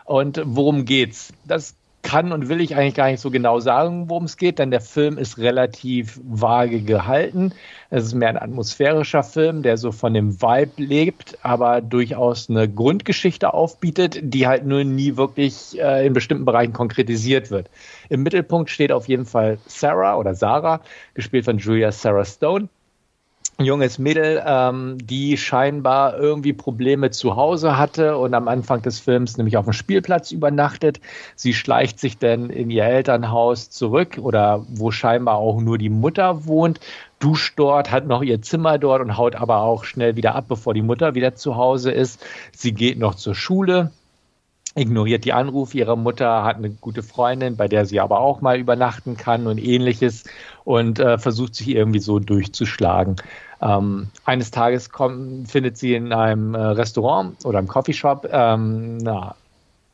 [0.06, 1.34] Und worum geht's?
[1.46, 1.76] Das
[2.06, 4.80] kann und will ich eigentlich gar nicht so genau sagen, worum es geht, denn der
[4.80, 7.52] Film ist relativ vage gehalten.
[7.90, 12.70] Es ist mehr ein atmosphärischer Film, der so von dem Vibe lebt, aber durchaus eine
[12.70, 17.70] Grundgeschichte aufbietet, die halt nur nie wirklich äh, in bestimmten Bereichen konkretisiert wird.
[18.10, 20.82] Im Mittelpunkt steht auf jeden Fall Sarah oder Sarah,
[21.16, 22.70] gespielt von Julia Sarah Stone
[23.58, 29.38] junges Mädel, ähm, die scheinbar irgendwie Probleme zu Hause hatte und am Anfang des Films
[29.38, 31.00] nämlich auf dem Spielplatz übernachtet.
[31.36, 36.46] Sie schleicht sich dann in ihr Elternhaus zurück oder wo scheinbar auch nur die Mutter
[36.46, 36.82] wohnt,
[37.20, 40.74] duscht dort, hat noch ihr Zimmer dort und haut aber auch schnell wieder ab, bevor
[40.74, 42.22] die Mutter wieder zu Hause ist.
[42.52, 43.92] Sie geht noch zur Schule
[44.76, 48.60] ignoriert die Anrufe ihrer Mutter, hat eine gute Freundin, bei der sie aber auch mal
[48.60, 50.26] übernachten kann und ähnliches
[50.66, 53.16] und äh, versucht sich irgendwie so durchzuschlagen.
[53.62, 59.34] Ähm, eines Tages kommt, findet sie in einem äh, Restaurant oder im Coffeeshop ähm, eine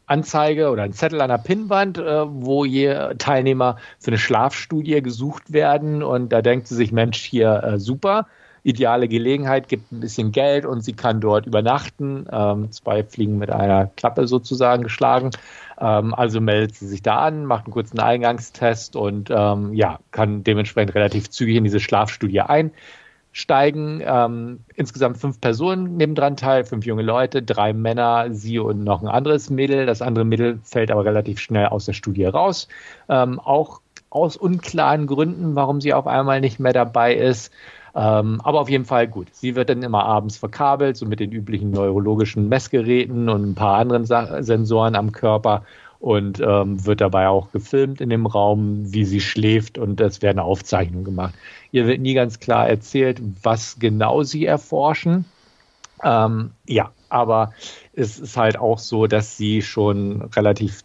[0.08, 5.54] Anzeige oder ein Zettel an der Pinnwand, äh, wo je Teilnehmer für eine Schlafstudie gesucht
[5.54, 8.26] werden und da denkt sie sich, Mensch, hier äh, super
[8.64, 12.28] ideale Gelegenheit, gibt ein bisschen Geld und sie kann dort übernachten.
[12.32, 15.32] Ähm, zwei Fliegen mit einer Klappe sozusagen geschlagen.
[15.80, 20.44] Ähm, also meldet sie sich da an, macht einen kurzen Eingangstest und ähm, ja, kann
[20.44, 24.04] dementsprechend relativ zügig in diese Schlafstudie einsteigen.
[24.06, 29.08] Ähm, insgesamt fünf Personen nebendran teil, fünf junge Leute, drei Männer, sie und noch ein
[29.08, 29.88] anderes Mädel.
[29.88, 32.68] Das andere Mädel fällt aber relativ schnell aus der Studie raus.
[33.10, 33.82] Ähm, auch
[34.12, 37.52] aus unklaren Gründen, warum sie auf einmal nicht mehr dabei ist.
[37.94, 39.28] Ähm, aber auf jeden Fall gut.
[39.34, 43.78] Sie wird dann immer abends verkabelt, so mit den üblichen neurologischen Messgeräten und ein paar
[43.78, 45.64] anderen Sa Sensoren am Körper
[46.00, 50.40] und ähm, wird dabei auch gefilmt in dem Raum, wie sie schläft und es werden
[50.40, 51.36] Aufzeichnungen gemacht.
[51.72, 55.26] Ihr wird nie ganz klar erzählt, was genau sie erforschen.
[56.04, 57.54] Ähm, ja, aber
[57.94, 60.82] es ist halt auch so, dass sie schon relativ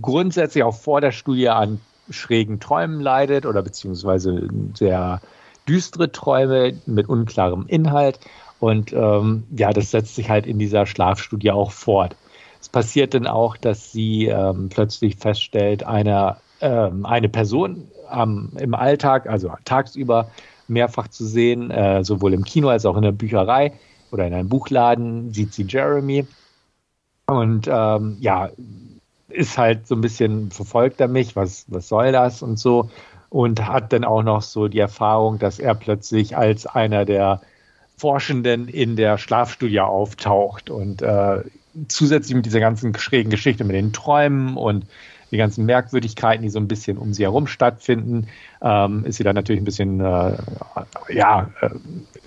[0.00, 1.80] grundsätzlich auch vor der Studie an
[2.10, 5.20] schrägen Träumen leidet oder beziehungsweise sehr
[5.68, 8.20] düstere Träume mit unklarem Inhalt.
[8.60, 12.16] Und ähm, ja, das setzt sich halt in dieser Schlafstudie auch fort.
[12.60, 17.88] Es passiert dann auch, dass sie ähm, plötzlich feststellt, eine, ähm, eine Person
[18.58, 20.28] im Alltag, also tagsüber
[20.68, 23.72] mehrfach zu sehen, äh, sowohl im Kino als auch in der Bücherei
[24.10, 26.26] oder in einem Buchladen, sieht sie Jeremy.
[27.26, 28.50] Und ähm, ja,
[29.28, 32.90] ist halt so ein bisschen verfolgt er mich, was, was soll das und so
[33.32, 37.40] und hat dann auch noch so die Erfahrung, dass er plötzlich als einer der
[37.96, 41.42] Forschenden in der Schlafstudie auftaucht und äh,
[41.88, 44.84] zusätzlich mit dieser ganzen schrägen Geschichte mit den Träumen und
[45.30, 48.28] die ganzen Merkwürdigkeiten, die so ein bisschen um sie herum stattfinden,
[48.60, 50.36] ähm, ist sie dann natürlich ein bisschen, äh,
[51.08, 51.70] ja, äh,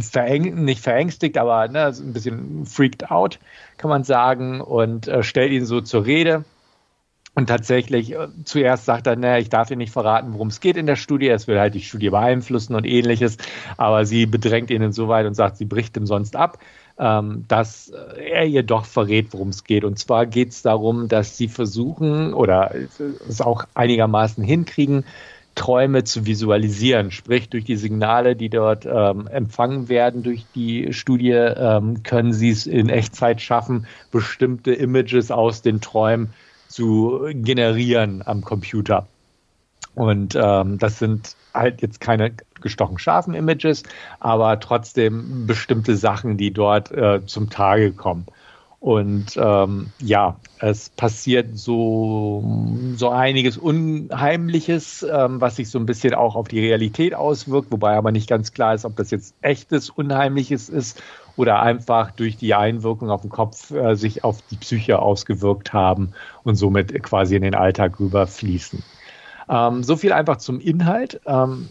[0.01, 3.38] veräng nicht verängstigt, aber ne, ein bisschen freaked out,
[3.78, 6.45] kann man sagen, und äh, stellt ihn so zur Rede
[7.36, 10.78] und tatsächlich, äh, zuerst sagt er, naja, ich darf ihr nicht verraten, worum es geht
[10.78, 11.28] in der Studie.
[11.28, 13.38] Es will halt die Studie beeinflussen und ähnliches.
[13.76, 16.60] Aber sie bedrängt ihn insoweit und sagt, sie bricht ihm sonst ab,
[16.98, 19.84] ähm, dass er ihr doch verrät, worum es geht.
[19.84, 22.74] Und zwar geht es darum, dass sie versuchen oder
[23.28, 25.04] es auch einigermaßen hinkriegen,
[25.56, 27.12] Träume zu visualisieren.
[27.12, 32.50] Sprich, durch die Signale, die dort ähm, empfangen werden durch die Studie, ähm, können sie
[32.50, 36.34] es in Echtzeit schaffen, bestimmte Images aus den Träumen
[36.76, 39.08] zu generieren am Computer.
[39.94, 43.84] Und ähm, das sind halt jetzt keine gestochen scharfen Images,
[44.20, 48.26] aber trotzdem bestimmte Sachen, die dort äh, zum Tage kommen.
[48.82, 52.44] Und ähm, ja, es passiert so,
[52.98, 57.96] so einiges Unheimliches, ähm, was sich so ein bisschen auch auf die Realität auswirkt, wobei
[57.96, 61.02] aber nicht ganz klar ist, ob das jetzt echtes Unheimliches ist
[61.38, 66.14] oder einfach durch die Einwirkung auf den Kopf äh, sich auf die Psyche ausgewirkt haben
[66.44, 68.84] und somit quasi in den Alltag rüberfließen.
[69.50, 71.22] Ähm, so viel einfach zum Inhalt.
[71.26, 71.70] Ähm,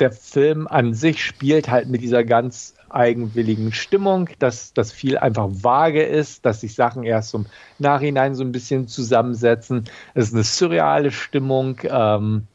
[0.00, 5.48] der Film an sich spielt halt mit dieser ganz eigenwilligen Stimmung, dass das viel einfach
[5.50, 7.46] vage ist, dass sich Sachen erst im
[7.78, 9.84] Nachhinein so ein bisschen zusammensetzen.
[10.14, 11.78] Es ist eine surreale Stimmung.
[11.84, 12.46] Ähm,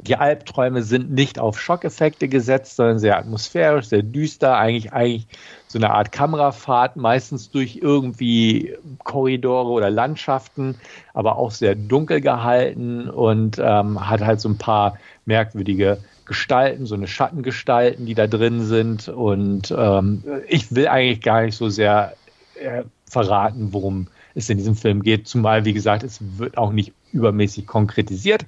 [0.00, 5.26] Die Albträume sind nicht auf Schockeffekte gesetzt, sondern sehr atmosphärisch, sehr düster, eigentlich, eigentlich
[5.66, 10.76] so eine Art Kamerafahrt, meistens durch irgendwie Korridore oder Landschaften,
[11.14, 16.94] aber auch sehr dunkel gehalten und ähm, hat halt so ein paar merkwürdige Gestalten, so
[16.94, 19.08] eine Schattengestalten, die da drin sind.
[19.08, 22.14] Und ähm, ich will eigentlich gar nicht so sehr
[22.54, 26.92] äh, verraten, worum es in diesem Film geht, zumal, wie gesagt, es wird auch nicht
[27.12, 28.46] übermäßig konkretisiert.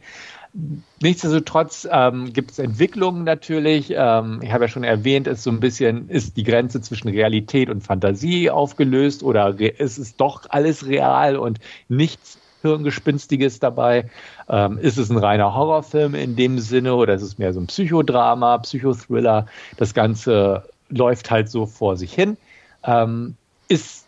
[1.01, 3.93] Nichtsdestotrotz ähm, gibt es Entwicklungen natürlich.
[3.97, 7.71] Ähm, ich habe ja schon erwähnt, ist so ein bisschen, ist die Grenze zwischen Realität
[7.71, 14.11] und Fantasie aufgelöst oder ist es doch alles real und nichts Hirngespinstiges dabei?
[14.49, 17.69] Ähm, ist es ein reiner Horrorfilm in dem Sinne oder ist es mehr so ein
[17.69, 19.47] Psychodrama, Psychothriller?
[19.77, 22.37] Das Ganze läuft halt so vor sich hin.
[22.83, 23.37] Ähm,
[23.69, 24.07] ist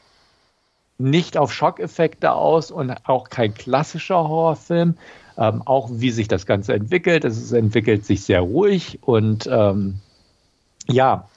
[0.98, 4.96] nicht auf Schockeffekte aus und auch kein klassischer Horrorfilm,
[5.38, 7.24] ähm, auch wie sich das Ganze entwickelt.
[7.24, 10.00] Es entwickelt sich sehr ruhig und ähm,
[10.88, 11.28] ja,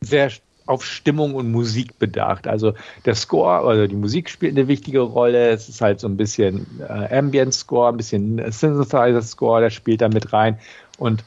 [0.00, 0.30] sehr
[0.66, 2.46] auf Stimmung und Musik bedacht.
[2.46, 2.74] Also
[3.04, 5.50] der Score, also die Musik spielt eine wichtige Rolle.
[5.50, 10.00] Es ist halt so ein bisschen äh, Ambient Score, ein bisschen Synthesizer Score, der spielt
[10.00, 10.58] da mit rein
[10.98, 11.24] und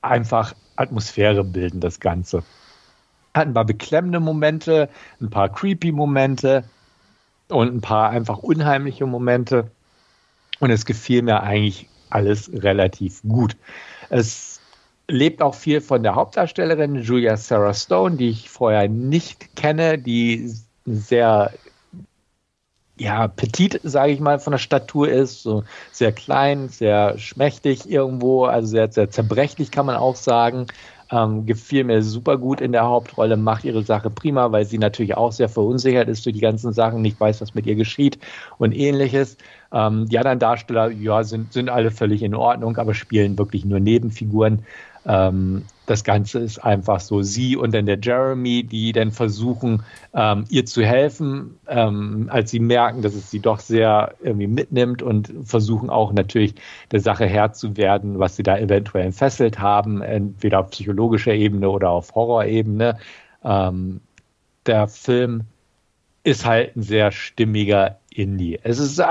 [0.00, 2.42] einfach Atmosphäre bilden das Ganze.
[3.34, 4.88] Hat ein paar beklemmende Momente,
[5.20, 6.64] ein paar creepy Momente
[7.48, 9.70] und ein paar einfach unheimliche Momente.
[10.62, 13.56] Und es gefiel mir eigentlich alles relativ gut.
[14.10, 14.60] Es
[15.08, 20.54] lebt auch viel von der Hauptdarstellerin Julia Sarah Stone, die ich vorher nicht kenne, die
[20.86, 21.52] sehr
[22.96, 28.44] ja, petit, sage ich mal, von der Statur ist, so sehr klein, sehr schmächtig irgendwo,
[28.44, 30.68] also sehr, sehr zerbrechlich kann man auch sagen.
[31.12, 35.14] Ähm, gefiel mir super gut in der Hauptrolle, macht ihre Sache prima, weil sie natürlich
[35.14, 38.18] auch sehr verunsichert ist durch die ganzen Sachen, nicht weiß, was mit ihr geschieht
[38.56, 39.36] und ähnliches.
[39.72, 43.78] Ähm, die anderen Darsteller, ja, sind, sind alle völlig in Ordnung, aber spielen wirklich nur
[43.78, 44.64] Nebenfiguren.
[45.04, 49.82] Ähm, das Ganze ist einfach so sie und dann der Jeremy, die dann versuchen,
[50.14, 55.02] ähm, ihr zu helfen, ähm, als sie merken, dass es sie doch sehr irgendwie mitnimmt
[55.02, 56.54] und versuchen auch natürlich
[56.90, 61.68] der Sache Herr zu werden, was sie da eventuell entfesselt haben, entweder auf psychologischer Ebene
[61.68, 62.98] oder auf Horrorebene.
[63.44, 64.00] Ähm,
[64.64, 65.42] der Film
[66.24, 68.58] ist halt ein sehr stimmiger Indie.
[68.62, 69.02] Es ist,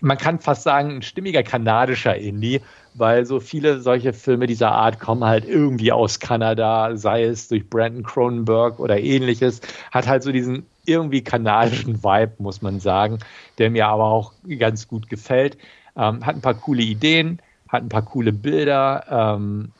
[0.00, 2.60] man kann fast sagen, ein stimmiger kanadischer Indie,
[2.98, 7.68] weil so viele solche Filme dieser Art kommen halt irgendwie aus Kanada, sei es durch
[7.68, 13.18] Brandon Cronenberg oder ähnliches, hat halt so diesen irgendwie kanadischen Vibe, muss man sagen,
[13.58, 15.58] der mir aber auch ganz gut gefällt.
[15.96, 19.72] Ähm, hat ein paar coole Ideen, hat ein paar coole Bilder, ähm,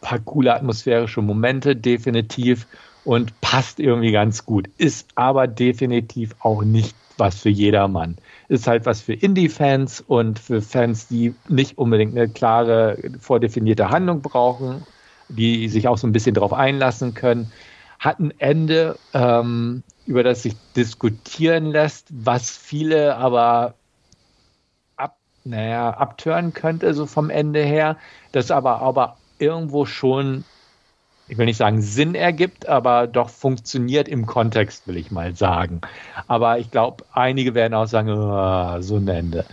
[0.00, 2.66] paar coole atmosphärische Momente, definitiv
[3.04, 4.68] und passt irgendwie ganz gut.
[4.78, 8.16] Ist aber definitiv auch nicht was für jedermann.
[8.52, 14.20] Ist halt was für Indie-Fans und für Fans, die nicht unbedingt eine klare, vordefinierte Handlung
[14.20, 14.84] brauchen,
[15.28, 17.50] die sich auch so ein bisschen darauf einlassen können.
[17.98, 23.78] Hat ein Ende, ähm, über das sich diskutieren lässt, was viele aber
[24.96, 27.96] ab, naja, abtören könnte, so vom Ende her,
[28.32, 30.44] das aber, aber irgendwo schon
[31.32, 35.80] ich will nicht sagen Sinn ergibt, aber doch funktioniert im Kontext, will ich mal sagen.
[36.28, 39.46] Aber ich glaube, einige werden auch sagen, oh, so ein Ende.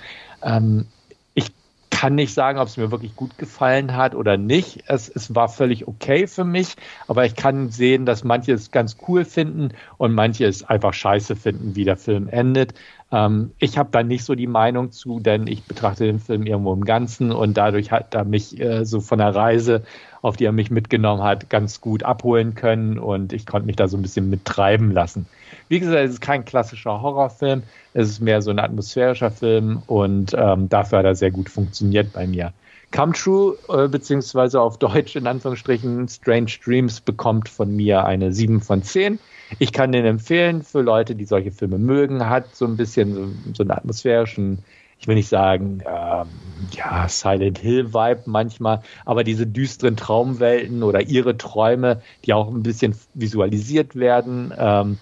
[0.43, 0.87] Ähm,
[1.35, 1.53] ich
[1.89, 4.83] kann nicht sagen, ob es mir wirklich gut gefallen hat oder nicht.
[4.87, 6.75] Es, es war völlig okay für mich,
[7.07, 11.37] aber ich kann sehen, dass manche es ganz cool finden und manche es einfach scheiße
[11.37, 12.73] finden, wie der Film endet.
[13.11, 16.73] Ähm, ich habe da nicht so die Meinung zu, denn ich betrachte den Film irgendwo
[16.73, 19.83] im Ganzen und dadurch hat er mich äh, so von der Reise
[20.21, 23.87] auf die er mich mitgenommen hat, ganz gut abholen können und ich konnte mich da
[23.87, 25.27] so ein bisschen mittreiben lassen.
[25.67, 30.35] Wie gesagt, es ist kein klassischer Horrorfilm, es ist mehr so ein atmosphärischer Film und
[30.37, 32.53] ähm, dafür hat er sehr gut funktioniert bei mir.
[32.91, 38.61] Come True, äh, beziehungsweise auf Deutsch in Anführungsstrichen Strange Dreams, bekommt von mir eine 7
[38.61, 39.19] von 10.
[39.59, 43.27] Ich kann den empfehlen für Leute, die solche Filme mögen, hat so ein bisschen so,
[43.53, 44.63] so einen atmosphärischen
[44.99, 46.27] ich will nicht sagen, ähm,
[46.73, 52.63] ja, Silent Hill Vibe manchmal, aber diese düsteren Traumwelten oder ihre Träume, die auch ein
[52.63, 54.97] bisschen visualisiert werden, ähm,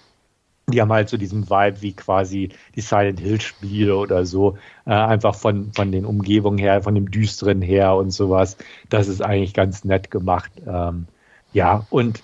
[0.68, 4.92] die haben halt so diesen Vibe wie quasi die Silent Hill Spiele oder so, äh,
[4.92, 8.56] einfach von, von den Umgebungen her, von dem Düsteren her und sowas.
[8.88, 10.52] Das ist eigentlich ganz nett gemacht.
[10.66, 11.06] Ähm,
[11.52, 12.22] ja, und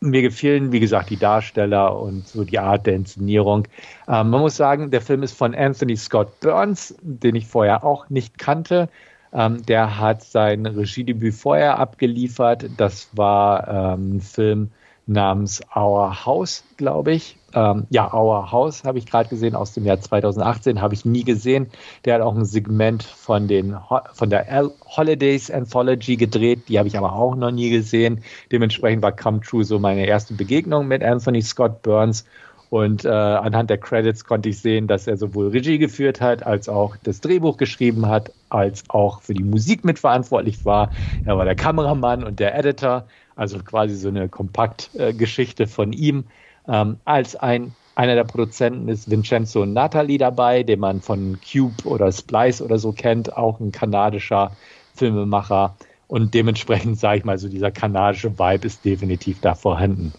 [0.00, 3.68] mir gefielen, wie gesagt, die Darsteller und so die Art der Inszenierung.
[4.08, 8.08] Ähm, man muss sagen, der Film ist von Anthony Scott Burns, den ich vorher auch
[8.08, 8.88] nicht kannte.
[9.32, 12.70] Ähm, der hat sein Regiedebüt vorher abgeliefert.
[12.76, 14.70] Das war ähm, ein Film
[15.10, 17.36] namens Our House, glaube ich.
[17.52, 21.24] Ähm, ja, Our House habe ich gerade gesehen aus dem Jahr 2018, habe ich nie
[21.24, 21.66] gesehen.
[22.04, 23.76] Der hat auch ein Segment von, den,
[24.14, 28.22] von der L Holidays Anthology gedreht, die habe ich aber auch noch nie gesehen.
[28.52, 32.24] Dementsprechend war Come True so meine erste Begegnung mit Anthony Scott Burns.
[32.70, 36.68] Und äh, anhand der Credits konnte ich sehen, dass er sowohl Regie geführt hat, als
[36.68, 40.90] auch das Drehbuch geschrieben hat, als auch für die Musik mitverantwortlich war.
[41.24, 43.06] Er war der Kameramann und der Editor,
[43.40, 46.24] also quasi so eine Kompaktgeschichte von ihm.
[46.68, 52.12] Ähm, als ein einer der Produzenten ist Vincenzo Natali dabei, den man von Cube oder
[52.12, 54.56] Splice oder so kennt, auch ein kanadischer
[54.94, 55.76] Filmemacher.
[56.06, 60.12] Und dementsprechend sage ich mal, so dieser kanadische Vibe ist definitiv da vorhanden.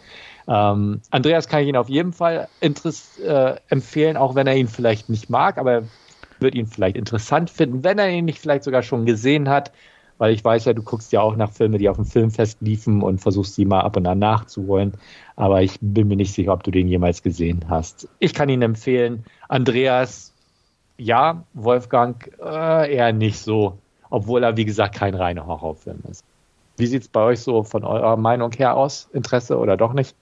[0.48, 5.10] Ähm, Andreas kann ich ihn auf jeden Fall äh, empfehlen, auch wenn er ihn vielleicht
[5.10, 5.90] nicht mag, aber er
[6.40, 9.72] wird ihn vielleicht interessant finden, wenn er ihn nicht vielleicht sogar schon gesehen hat,
[10.22, 13.02] weil ich weiß ja, du guckst ja auch nach Filmen, die auf dem Filmfest liefen
[13.02, 14.94] und versuchst sie mal ab und an nachzuholen,
[15.36, 18.08] aber ich bin mir nicht sicher, ob du den jemals gesehen hast.
[18.20, 19.26] Ich kann ihn empfehlen.
[19.48, 20.32] Andreas,
[21.00, 23.80] ja, Wolfgang äh, eher nicht so,
[24.12, 26.24] obwohl er, wie gesagt, kein reiner Horrorfilm ist.
[26.78, 29.10] Wie sieht es bei euch so von eurer Meinung her aus?
[29.14, 30.16] Interesse oder doch nicht?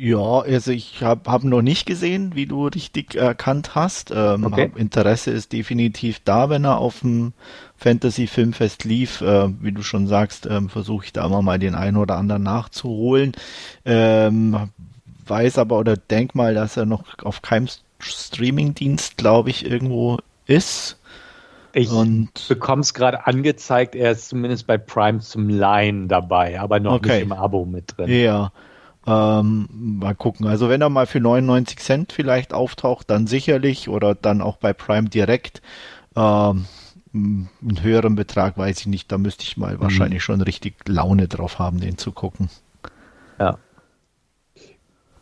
[0.00, 4.12] Ja, also ich habe hab noch nicht gesehen, wie du richtig erkannt hast.
[4.14, 4.70] Ähm, okay.
[4.76, 7.32] Interesse ist definitiv da, wenn er auf dem
[7.76, 9.20] Fantasy Filmfest lief.
[9.22, 12.44] Äh, wie du schon sagst, ähm, versuche ich da immer mal den einen oder anderen
[12.44, 13.32] nachzuholen.
[13.84, 14.70] Ähm,
[15.26, 17.66] weiß aber oder denk mal, dass er noch auf keinem
[17.98, 21.00] Streamingdienst, glaube ich, irgendwo ist.
[21.72, 21.90] Ich
[22.48, 27.14] bekomme es gerade angezeigt, er ist zumindest bei Prime zum Line dabei, aber noch okay.
[27.14, 28.10] nicht im Abo mit drin.
[28.10, 28.52] Ja.
[29.08, 30.46] Ähm, mal gucken.
[30.46, 34.74] Also wenn er mal für 99 Cent vielleicht auftaucht, dann sicherlich oder dann auch bei
[34.74, 35.62] Prime direkt.
[36.14, 36.66] Ähm,
[37.14, 39.10] einen höheren Betrag weiß ich nicht.
[39.10, 39.80] Da müsste ich mal mhm.
[39.80, 42.50] wahrscheinlich schon richtig Laune drauf haben, den zu gucken.
[43.38, 43.58] Ja.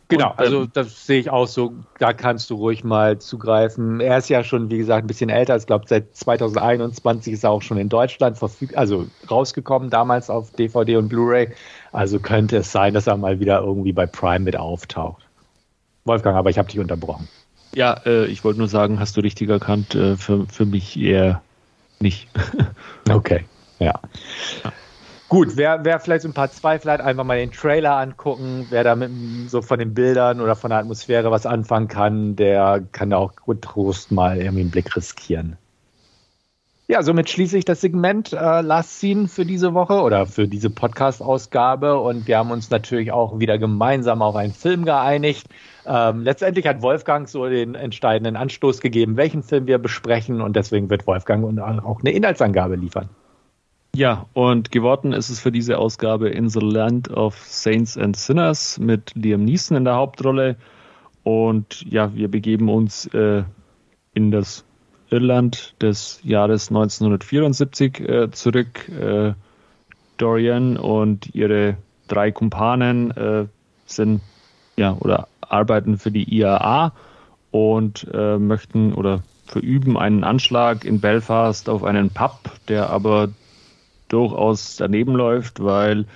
[0.09, 4.01] Genau, und, also ähm, das sehe ich auch so, da kannst du ruhig mal zugreifen.
[4.01, 5.57] Er ist ja schon, wie gesagt, ein bisschen älter.
[5.57, 10.53] Ich glaube, seit 2021 ist er auch schon in Deutschland verfügt, also rausgekommen, damals auf
[10.53, 11.49] DVD und Blu-ray.
[11.93, 15.22] Also könnte es sein, dass er mal wieder irgendwie bei Prime mit auftaucht.
[16.05, 17.28] Wolfgang, aber ich habe dich unterbrochen.
[17.74, 21.43] Ja, äh, ich wollte nur sagen, hast du richtig erkannt, äh, für, für mich eher
[22.01, 22.28] nicht.
[23.11, 23.45] okay,
[23.78, 24.01] ja.
[24.64, 24.72] ja.
[25.28, 28.66] Gut, wer, wer vielleicht so ein paar Zweifel hat, einfach mal den Trailer angucken.
[28.70, 32.84] Wer da mit so von den Bildern oder von der Atmosphäre was anfangen kann, der
[32.93, 35.57] kann da auch gut Trost mal irgendwie einen Blick riskieren.
[36.89, 40.70] Ja, somit schließe ich das Segment äh, Last Scene für diese Woche oder für diese
[40.70, 45.49] Podcast-Ausgabe und wir haben uns natürlich auch wieder gemeinsam auf einen Film geeinigt.
[45.84, 50.89] Ähm, letztendlich hat Wolfgang so den entscheidenden Anstoß gegeben, welchen Film wir besprechen und deswegen
[50.89, 53.09] wird Wolfgang auch eine Inhaltsangabe liefern.
[53.97, 58.78] Ja, und geworden ist es für diese Ausgabe In the Land of Saints and Sinners
[58.78, 60.55] mit Liam Neeson in der Hauptrolle.
[61.24, 63.43] Und ja, wir begeben uns äh,
[64.12, 64.65] in das
[65.11, 68.88] Irland des Jahres 1974 äh, zurück.
[68.88, 69.34] Äh,
[70.16, 71.76] Dorian und ihre
[72.09, 73.46] drei Kumpanen äh,
[73.86, 74.20] sind
[74.76, 76.92] ja oder arbeiten für die IAA
[77.50, 83.28] und äh, möchten oder verüben einen Anschlag in Belfast auf einen Pub, der aber
[84.09, 86.07] durchaus daneben läuft, weil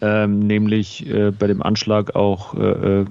[0.00, 3.04] ähm, nämlich äh, bei dem Anschlag auch äh, äh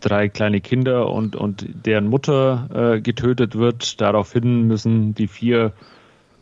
[0.00, 4.00] drei kleine Kinder und, und deren Mutter äh, getötet wird.
[4.00, 5.72] Daraufhin müssen die vier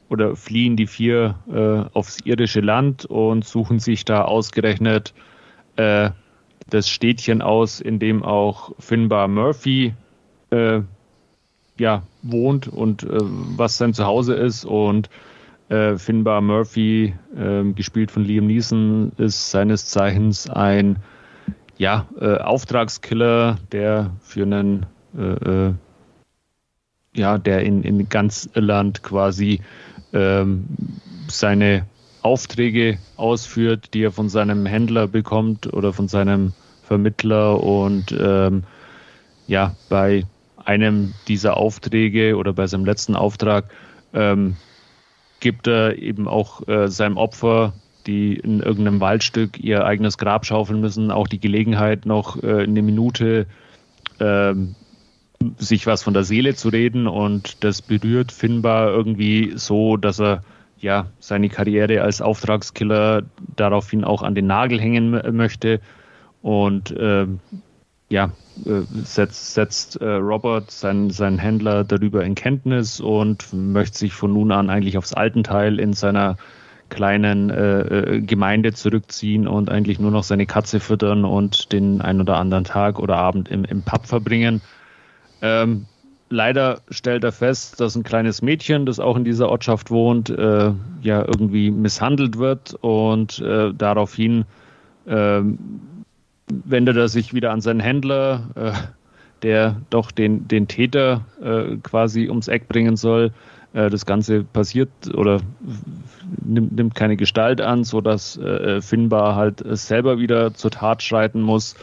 [0.09, 5.13] oder fliehen die vier äh, aufs irische Land und suchen sich da ausgerechnet
[5.77, 6.11] äh,
[6.71, 9.95] das Städtchen aus, in dem auch Finbar Murphy
[11.79, 15.11] ja, wohnt und was sein Zuhause ist und
[15.69, 20.97] äh, Finbar Murphy, äh, gespielt von Liam Neeson, ist seines Zeichens ein
[21.79, 24.87] ja, äh, Auftragskiller, der für einen
[25.17, 25.75] äh, äh,
[27.15, 29.61] ja, der in, in ganz Irland quasi
[30.13, 30.67] ähm,
[31.29, 31.87] seine
[32.23, 36.53] Aufträge ausführt, die er von seinem Händler bekommt oder von seinem
[36.83, 38.65] Vermittler und ähm,
[39.47, 40.25] ja, bei
[40.65, 43.71] einem dieser Aufträge oder bei seinem letzten Auftrag
[44.13, 44.57] ähm,
[45.41, 47.75] gibt er eben auch äh, seinem Opfer,
[48.07, 52.83] die in irgendeinem Waldstück ihr eigenes Grab schaufeln müssen, auch die Gelegenheit, noch äh, eine
[52.83, 53.47] Minute
[54.19, 54.55] äh,
[55.59, 57.07] sich was von der Seele zu reden.
[57.07, 60.43] Und das berührt Finbar irgendwie so, dass er
[60.79, 63.23] ja seine Karriere als Auftragskiller
[63.57, 65.81] daraufhin auch an den Nagel hängen möchte.
[66.43, 67.41] Und ähm,
[68.09, 68.31] ja,
[68.65, 74.33] äh, setzt, setzt äh, Robert seinen, seinen Händler darüber in Kenntnis und möchte sich von
[74.33, 76.37] nun an eigentlich aufs Altenteil in seiner
[76.89, 82.21] kleinen äh, äh, Gemeinde zurückziehen und eigentlich nur noch seine Katze füttern und den ein
[82.21, 84.61] oder anderen Tag oder Abend im, im Pub verbringen.
[85.43, 85.87] Ähm,
[86.31, 90.73] leider stellt er fest, dass ein kleines Mädchen, das auch in dieser Ortschaft wohnt, äh,
[91.03, 94.45] ja irgendwie misshandelt wird und äh, daraufhin
[95.07, 95.41] äh,
[96.49, 98.73] wendet er sich wieder an seinen Händler, äh,
[99.43, 103.33] der doch den, den Täter äh, quasi ums Eck bringen soll.
[103.73, 105.41] Äh, das Ganze passiert oder
[106.45, 111.75] nimmt, nimmt keine Gestalt an, sodass äh, Finbar halt selber wieder zur Tat schreiten muss.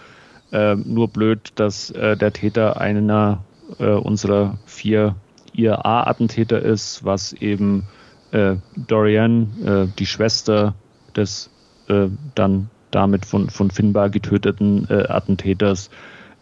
[0.51, 3.43] Äh, nur blöd, dass äh, der Täter einer
[3.79, 5.15] äh, unserer vier
[5.53, 7.83] IRA-Attentäter ist, was eben
[8.31, 10.73] äh, Dorian, äh, die Schwester
[11.15, 11.49] des
[11.87, 15.89] äh, dann damit von, von Finbar getöteten äh, Attentäters,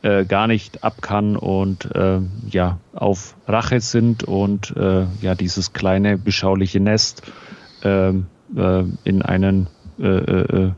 [0.01, 5.73] äh, gar nicht ab kann und äh, ja auf Rache sind und äh, ja dieses
[5.73, 7.23] kleine beschauliche Nest
[7.83, 9.67] äh, äh, in einen
[9.99, 10.71] äh, äh,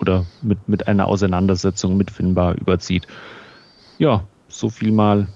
[0.00, 3.06] oder mit, mit einer Auseinandersetzung mit Finbar überzieht.
[3.98, 5.28] Ja, so viel mal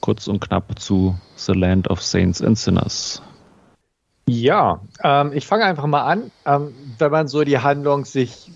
[0.00, 3.22] kurz und knapp zu The Land of Saints and Sinners.
[4.28, 6.30] Ja, ähm, ich fange einfach mal an.
[6.44, 8.50] Ähm, wenn man so die Handlung sich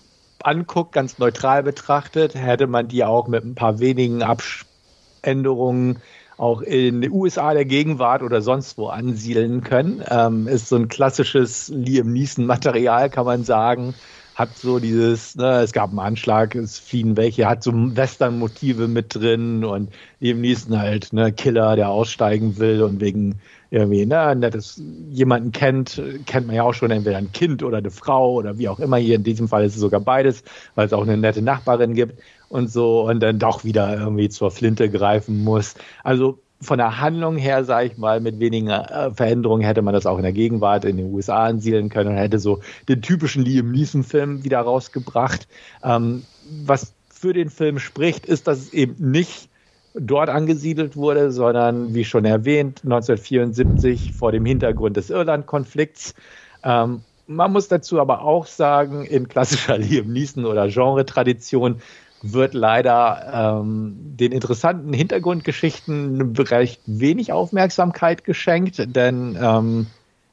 [0.45, 5.99] anguckt, ganz neutral betrachtet, hätte man die auch mit ein paar wenigen Abänderungen
[6.37, 10.03] auch in den USA der Gegenwart oder sonst wo ansiedeln können.
[10.09, 13.95] Ähm, ist so ein klassisches Liam Neeson-Material, kann man sagen
[14.35, 19.15] hat so dieses, ne, es gab einen Anschlag, es fliehen welche, hat so Western-Motive mit
[19.15, 23.41] drin und eben Neeson halt, ne, Killer, der aussteigen will und wegen
[23.73, 27.91] irgendwie, ne, nettes, jemanden kennt, kennt man ja auch schon entweder ein Kind oder eine
[27.91, 28.99] Frau oder wie auch immer.
[28.99, 30.45] Hier in diesem Fall ist es sogar beides,
[30.75, 32.21] weil es auch eine nette Nachbarin gibt
[32.51, 35.75] und so und dann doch wieder irgendwie zur Flinte greifen muss.
[36.05, 40.05] Also von der Handlung her, sage ich mal, mit wenigen äh, Veränderungen hätte man das
[40.05, 42.61] auch in der Gegenwart in den USA ansiedeln können und hätte so
[42.91, 45.49] den typischen Liam Neeson-Film wieder rausgebracht.
[45.83, 46.25] Ähm,
[46.67, 49.49] was für den Film spricht, ist, dass es eben nicht
[49.95, 56.15] dort angesiedelt wurde, sondern wie schon erwähnt, 1974 vor dem Hintergrund des Irland-Konflikts.
[56.63, 61.81] Ähm, man muss dazu aber auch sagen, in klassischer Liam Neeson oder Genre-Tradition
[62.23, 69.89] wird leider ähm, den interessanten Hintergrundgeschichten recht wenig Aufmerksamkeit geschenkt, denn ähm,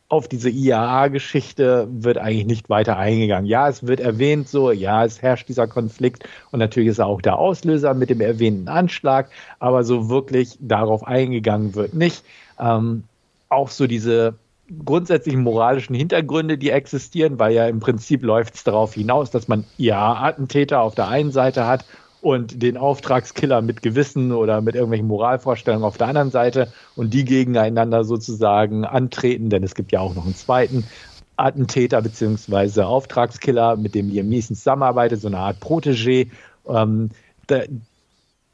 [0.10, 3.46] auf diese IAA-Geschichte wird eigentlich nicht weiter eingegangen.
[3.46, 7.22] Ja, es wird erwähnt so, ja, es herrscht dieser Konflikt und natürlich ist er auch
[7.22, 9.30] der Auslöser mit dem erwähnten Anschlag,
[9.60, 12.24] aber so wirklich darauf eingegangen wird nicht.
[12.60, 13.04] Ähm,
[13.50, 14.34] auch so diese
[14.84, 19.66] grundsätzlichen moralischen Hintergründe, die existieren, weil ja im Prinzip läuft es darauf hinaus, dass man
[19.78, 21.86] ja Attentäter auf der einen Seite hat
[22.22, 27.26] und den Auftragskiller mit Gewissen oder mit irgendwelchen Moralvorstellungen auf der anderen Seite und die
[27.26, 30.84] gegeneinander sozusagen antreten, denn es gibt ja auch noch einen zweiten
[31.38, 36.28] Attentäter beziehungsweise Auftragskiller, mit dem Liam Neeson zusammenarbeitet, so eine Art Protégé.
[36.68, 37.12] Ähm,
[37.48, 37.68] der,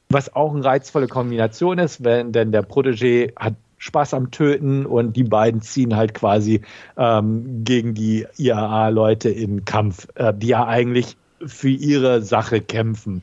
[0.09, 5.15] was auch eine reizvolle Kombination ist, wenn, denn der Protégé hat Spaß am Töten und
[5.15, 6.61] die beiden ziehen halt quasi
[6.97, 13.21] ähm, gegen die IAA-Leute in Kampf, äh, die ja eigentlich für ihre Sache kämpfen.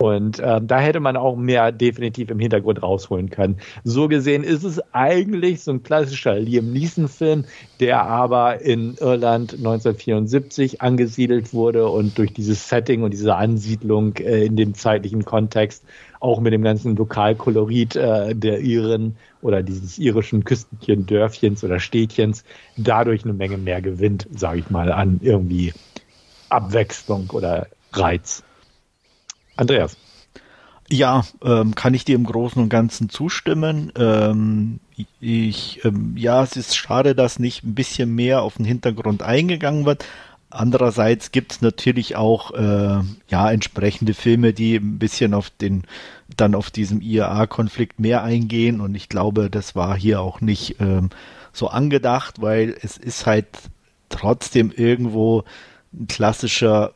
[0.00, 3.58] Und äh, da hätte man auch mehr definitiv im Hintergrund rausholen können.
[3.84, 7.44] So gesehen ist es eigentlich so ein klassischer Liam Neeson-Film,
[7.80, 14.46] der aber in Irland 1974 angesiedelt wurde und durch dieses Setting und diese Ansiedlung äh,
[14.46, 15.84] in dem zeitlichen Kontext
[16.18, 22.42] auch mit dem ganzen Lokalkolorit äh, der Iren oder dieses irischen Küstenchen, Dörfchens oder Städtchens
[22.78, 25.74] dadurch eine Menge mehr gewinnt, sage ich mal, an irgendwie
[26.48, 28.42] Abwechslung oder Reiz.
[29.60, 29.96] Andreas.
[30.90, 33.92] Ja, ähm, kann ich dir im Großen und Ganzen zustimmen.
[33.96, 34.80] Ähm,
[35.20, 39.84] ich, ähm, ja, es ist schade, dass nicht ein bisschen mehr auf den Hintergrund eingegangen
[39.84, 40.04] wird.
[40.48, 45.84] Andererseits gibt es natürlich auch äh, ja entsprechende Filme, die ein bisschen auf den
[46.36, 51.10] dann auf diesem IAA-Konflikt mehr eingehen und ich glaube, das war hier auch nicht ähm,
[51.52, 53.46] so angedacht, weil es ist halt
[54.08, 55.44] trotzdem irgendwo
[55.92, 56.94] ein klassischer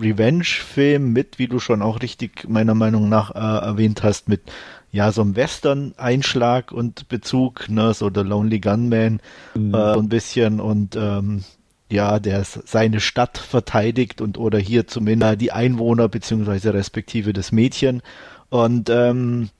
[0.00, 4.42] Revenge-Film mit, wie du schon auch richtig meiner Meinung nach äh, erwähnt hast, mit
[4.90, 9.20] ja so einem Western-Einschlag und Bezug, ne, so The Lonely Gunman
[9.54, 9.74] mhm.
[9.74, 11.44] äh, ein bisschen und ähm,
[11.90, 18.02] ja, der seine Stadt verteidigt und oder hier zumindest die Einwohner beziehungsweise respektive das Mädchen
[18.50, 19.50] und ähm,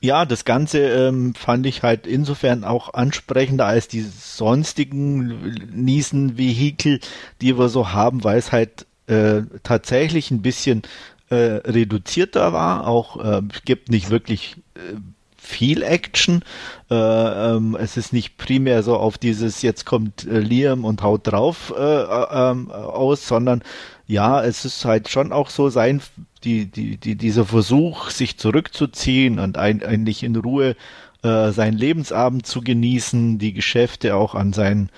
[0.00, 7.00] ja, das Ganze ähm, fand ich halt insofern auch ansprechender als die sonstigen Niesen-Vehikel,
[7.40, 10.82] die wir so haben, weil es halt äh, tatsächlich ein bisschen
[11.30, 12.86] äh, reduzierter war.
[12.86, 14.96] Auch äh, gibt nicht wirklich äh,
[15.36, 16.42] viel Action.
[16.90, 21.26] Äh, ähm, es ist nicht primär so auf dieses jetzt kommt äh, Liam und haut
[21.26, 23.62] drauf äh, äh, ähm, aus, sondern
[24.06, 26.02] ja, es ist halt schon auch so sein,
[26.44, 30.76] die, die, die, dieser Versuch, sich zurückzuziehen und ein, eigentlich in Ruhe
[31.20, 34.88] seinen Lebensabend zu genießen, die Geschäfte auch an seinen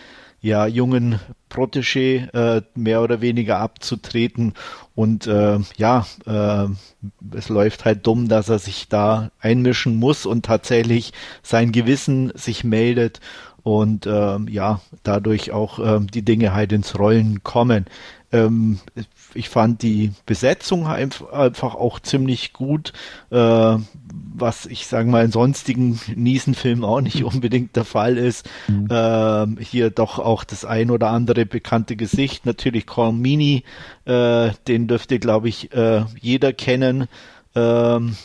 [0.43, 1.19] ja, jungen
[1.51, 4.55] Protégé äh, mehr oder weniger abzutreten.
[4.95, 6.67] Und äh, ja, äh,
[7.37, 11.13] es läuft halt dumm, dass er sich da einmischen muss und tatsächlich
[11.43, 13.21] sein Gewissen sich meldet
[13.63, 17.87] und äh, ja, dadurch auch äh, die Dinge halt ins Rollen kommen.
[18.32, 18.78] Ähm,
[19.35, 22.93] ich fand die Besetzung einfach auch ziemlich gut,
[23.31, 23.77] äh,
[24.35, 28.48] was ich sage mal in sonstigen Niesen-Filmen auch nicht unbedingt der Fall ist.
[28.69, 28.89] Mhm.
[28.90, 32.47] Äh, hier doch auch das ein oder andere bekannte Gesicht.
[32.47, 33.65] Natürlich Call Mini,
[34.05, 37.09] äh, den dürfte, glaube ich, äh, jeder kennen.
[37.55, 38.16] Ähm,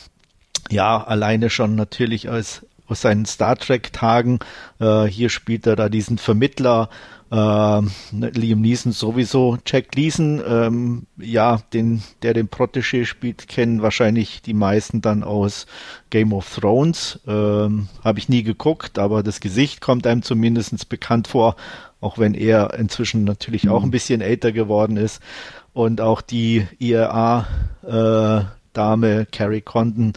[0.69, 4.39] ja, alleine schon natürlich als aus seinen Star Trek Tagen.
[4.79, 6.89] Äh, hier spielt er da diesen Vermittler
[7.35, 9.57] ne, Liam Neeson sowieso.
[9.65, 15.65] Jack Gleason, ähm, ja, den, der den Protégé spielt, kennen wahrscheinlich die meisten dann aus
[16.09, 17.19] Game of Thrones.
[17.27, 21.55] Ähm, Habe ich nie geguckt, aber das Gesicht kommt einem zumindest bekannt vor,
[21.99, 25.21] auch wenn er inzwischen natürlich auch ein bisschen älter geworden ist.
[25.73, 28.45] Und auch die IRA-Dame
[29.21, 30.13] äh, Carrie Condon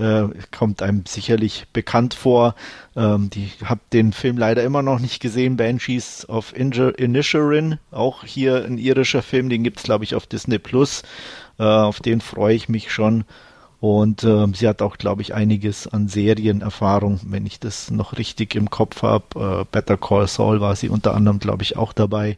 [0.00, 2.54] äh, kommt einem sicherlich bekannt vor.
[2.96, 8.64] Ähm, die habe den Film leider immer noch nicht gesehen, Banshees of Inisherin, auch hier
[8.64, 11.02] ein irischer Film, den gibt's glaube ich auf Disney Plus.
[11.58, 13.24] Äh, auf den freue ich mich schon.
[13.80, 18.54] Und äh, sie hat auch, glaube ich, einiges an Serienerfahrung, wenn ich das noch richtig
[18.54, 19.62] im Kopf habe.
[19.62, 22.36] Äh, Better Call Saul war sie unter anderem, glaube ich, auch dabei.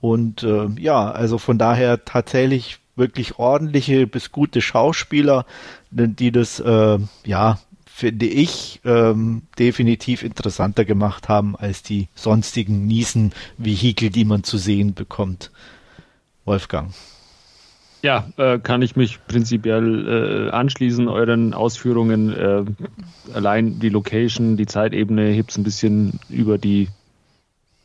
[0.00, 5.46] Und äh, ja, also von daher tatsächlich wirklich ordentliche bis gute Schauspieler,
[5.90, 14.10] die das, äh, ja, finde ich, ähm, definitiv interessanter gemacht haben als die sonstigen Niesen-Vehikel,
[14.10, 15.50] die man zu sehen bekommt.
[16.44, 16.92] Wolfgang.
[18.02, 22.32] Ja, äh, kann ich mich prinzipiell äh, anschließen, euren Ausführungen.
[22.32, 22.64] Äh,
[23.32, 26.88] allein die Location, die Zeitebene hebt es ein bisschen über die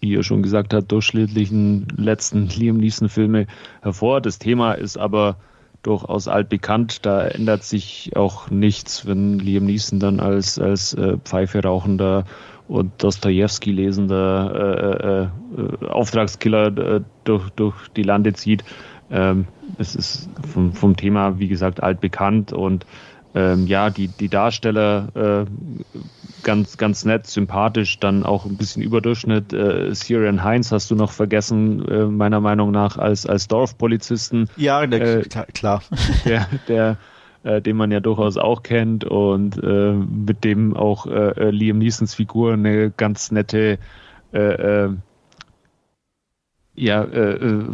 [0.01, 3.45] wie ihr schon gesagt habt, durchschnittlichen letzten Liam Neeson-Filme
[3.81, 4.19] hervor.
[4.19, 5.37] Das Thema ist aber
[5.83, 7.05] durchaus altbekannt.
[7.05, 12.25] Da ändert sich auch nichts, wenn Liam Neeson dann als, als äh, Pfeife rauchender
[12.67, 18.63] und Dostoevsky lesender äh, äh, äh, Auftragskiller äh, durch, durch die Lande zieht.
[19.09, 19.45] Ähm,
[19.77, 22.85] es ist vom, vom Thema, wie gesagt, altbekannt und
[23.33, 25.45] ähm, ja, die, die Darsteller äh,
[26.43, 29.53] ganz, ganz nett, sympathisch, dann auch ein bisschen Überdurchschnitt.
[29.53, 34.49] Äh, Syrian Heinz hast du noch vergessen, äh, meiner Meinung nach, als, als Dorfpolizisten.
[34.57, 35.23] Ja, der, äh,
[35.53, 35.81] klar.
[36.25, 36.97] Der, der
[37.43, 42.13] äh, den man ja durchaus auch kennt und äh, mit dem auch äh, Liam Neesons
[42.13, 43.79] Figur eine ganz nette
[44.31, 44.89] äh, äh,
[46.73, 47.65] ja, äh, äh,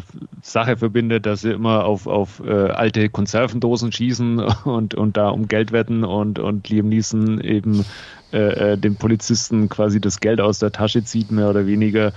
[0.42, 5.48] Sache verbindet, dass sie immer auf, auf äh, alte Konservendosen schießen und, und da um
[5.48, 7.86] Geld wetten und, und Liam Neeson eben
[8.34, 12.12] äh, äh, dem Polizisten quasi das Geld aus der Tasche zieht, mehr oder weniger.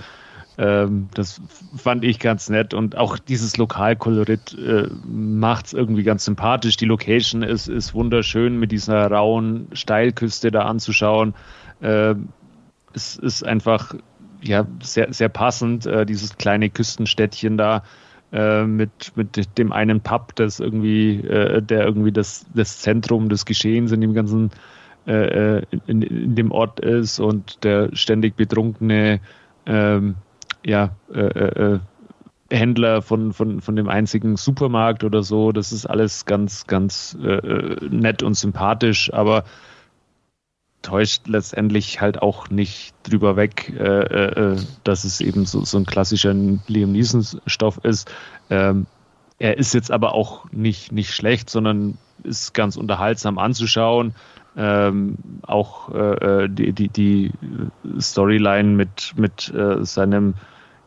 [0.57, 1.41] Ähm, das
[1.77, 6.75] fand ich ganz nett und auch dieses Lokalkolorit äh, macht es irgendwie ganz sympathisch.
[6.77, 11.33] Die Location ist, ist wunderschön mit dieser rauen Steilküste da anzuschauen.
[11.79, 12.15] Äh,
[12.93, 13.95] es ist einfach
[14.41, 17.83] ja, sehr, sehr passend, äh, dieses kleine Küstenstädtchen da
[18.33, 23.45] äh, mit, mit dem einen Pub, das irgendwie, äh, der irgendwie das, das Zentrum des
[23.45, 24.51] Geschehens in dem ganzen
[25.07, 29.19] äh, äh in, in, dem Ort ist und der ständig betrunkene
[29.65, 30.15] ähm,
[30.65, 31.79] ja, äh, äh,
[32.51, 35.51] Händler von, von, von dem einzigen Supermarkt oder so.
[35.51, 39.45] Das ist alles ganz, ganz nett und sympathisch, aber
[40.81, 45.85] täuscht letztendlich halt auch nicht drüber weg, äh, äh, dass es eben so, so ein
[45.85, 48.11] klassischer Liam Neeson-Stoff ist.
[48.49, 48.87] Ähm,
[49.39, 54.13] er ist jetzt aber auch nicht, nicht schlecht, sondern ist ganz unterhaltsam anzuschauen.
[54.57, 57.31] Ähm, auch äh, äh die, die, die
[57.99, 60.33] Storyline mit, mit äh, seinem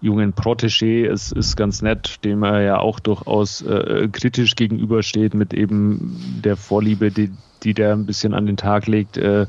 [0.05, 5.55] jungen Protégé ist, ist ganz nett, dem er ja auch durchaus äh, kritisch gegenübersteht, mit
[5.55, 7.31] eben der Vorliebe, die,
[7.63, 9.47] die der ein bisschen an den Tag legt, äh,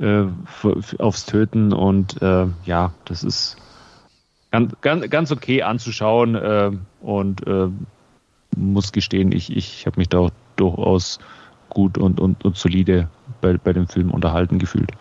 [0.00, 0.24] äh,
[0.98, 1.72] aufs Töten.
[1.72, 3.56] Und äh, ja, das ist
[4.50, 7.68] ganz, ganz, ganz okay anzuschauen äh, und äh,
[8.56, 11.20] muss gestehen, ich, ich habe mich da auch durchaus
[11.72, 13.08] gut und, und, und solide
[13.40, 14.92] bei, bei dem Film unterhalten gefühlt.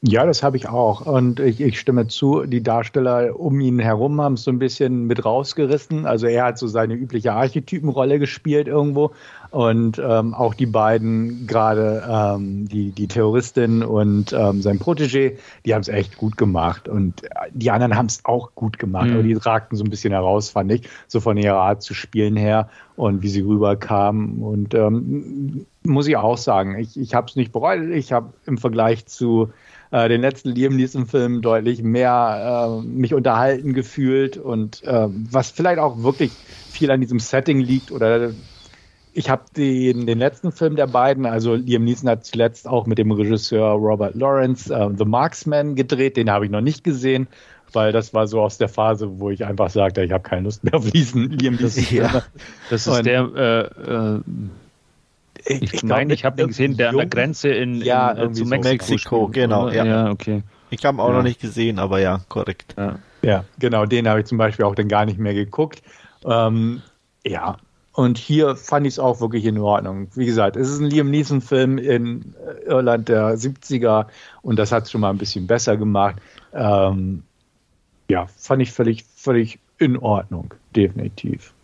[0.00, 1.06] Ja, das habe ich auch.
[1.06, 5.08] Und ich, ich, stimme zu, die Darsteller um ihn herum haben es so ein bisschen
[5.08, 6.06] mit rausgerissen.
[6.06, 9.10] Also er hat so seine übliche Archetypenrolle gespielt irgendwo.
[9.50, 15.74] Und ähm, auch die beiden, gerade ähm, die, die Terroristin und ähm, sein Protégé, die
[15.74, 16.88] haben es echt gut gemacht.
[16.88, 17.22] Und
[17.52, 19.08] die anderen haben es auch gut gemacht.
[19.08, 19.14] Mhm.
[19.14, 22.36] Aber die ragten so ein bisschen heraus, fand ich, so von ihrer Art zu spielen
[22.36, 24.44] her und wie sie rüberkamen.
[24.44, 27.80] Und ähm, muss ich auch sagen, ich, ich habe es nicht bereut.
[27.90, 29.50] Ich habe im Vergleich zu
[29.90, 35.78] äh, den letzten Liam Neeson-Film deutlich mehr äh, mich unterhalten gefühlt und äh, was vielleicht
[35.78, 36.32] auch wirklich
[36.70, 38.30] viel an diesem Setting liegt oder
[39.14, 42.98] ich habe den, den letzten Film der beiden, also Liam Neeson hat zuletzt auch mit
[42.98, 47.26] dem Regisseur Robert Lawrence uh, The Marksman gedreht, den habe ich noch nicht gesehen,
[47.72, 50.62] weil das war so aus der Phase, wo ich einfach sagte, ich habe keine Lust
[50.62, 51.84] mehr auf diesen Liam Neeson.
[51.96, 52.22] Ja,
[52.70, 54.20] das ist Und, der äh, äh
[55.48, 58.32] ich, ich meine, ich habe ihn gesehen, der an der Grenze in, ja, in, äh,
[58.32, 58.68] zu Mexiko.
[58.68, 59.84] Mexiko genau, ja.
[59.84, 60.10] ja.
[60.10, 60.42] okay.
[60.70, 61.14] Ich habe ihn auch ja.
[61.14, 62.74] noch nicht gesehen, aber ja, korrekt.
[62.76, 65.82] Ja, ja genau, den habe ich zum Beispiel auch dann gar nicht mehr geguckt.
[66.24, 66.82] Ähm,
[67.24, 67.56] ja,
[67.92, 70.08] und hier fand ich es auch wirklich in Ordnung.
[70.14, 72.34] Wie gesagt, es ist ein Liam Neeson-Film in
[72.66, 74.06] Irland der 70er
[74.42, 76.16] und das hat es schon mal ein bisschen besser gemacht.
[76.52, 77.22] Ähm,
[78.10, 81.54] ja, fand ich völlig, völlig in Ordnung, definitiv.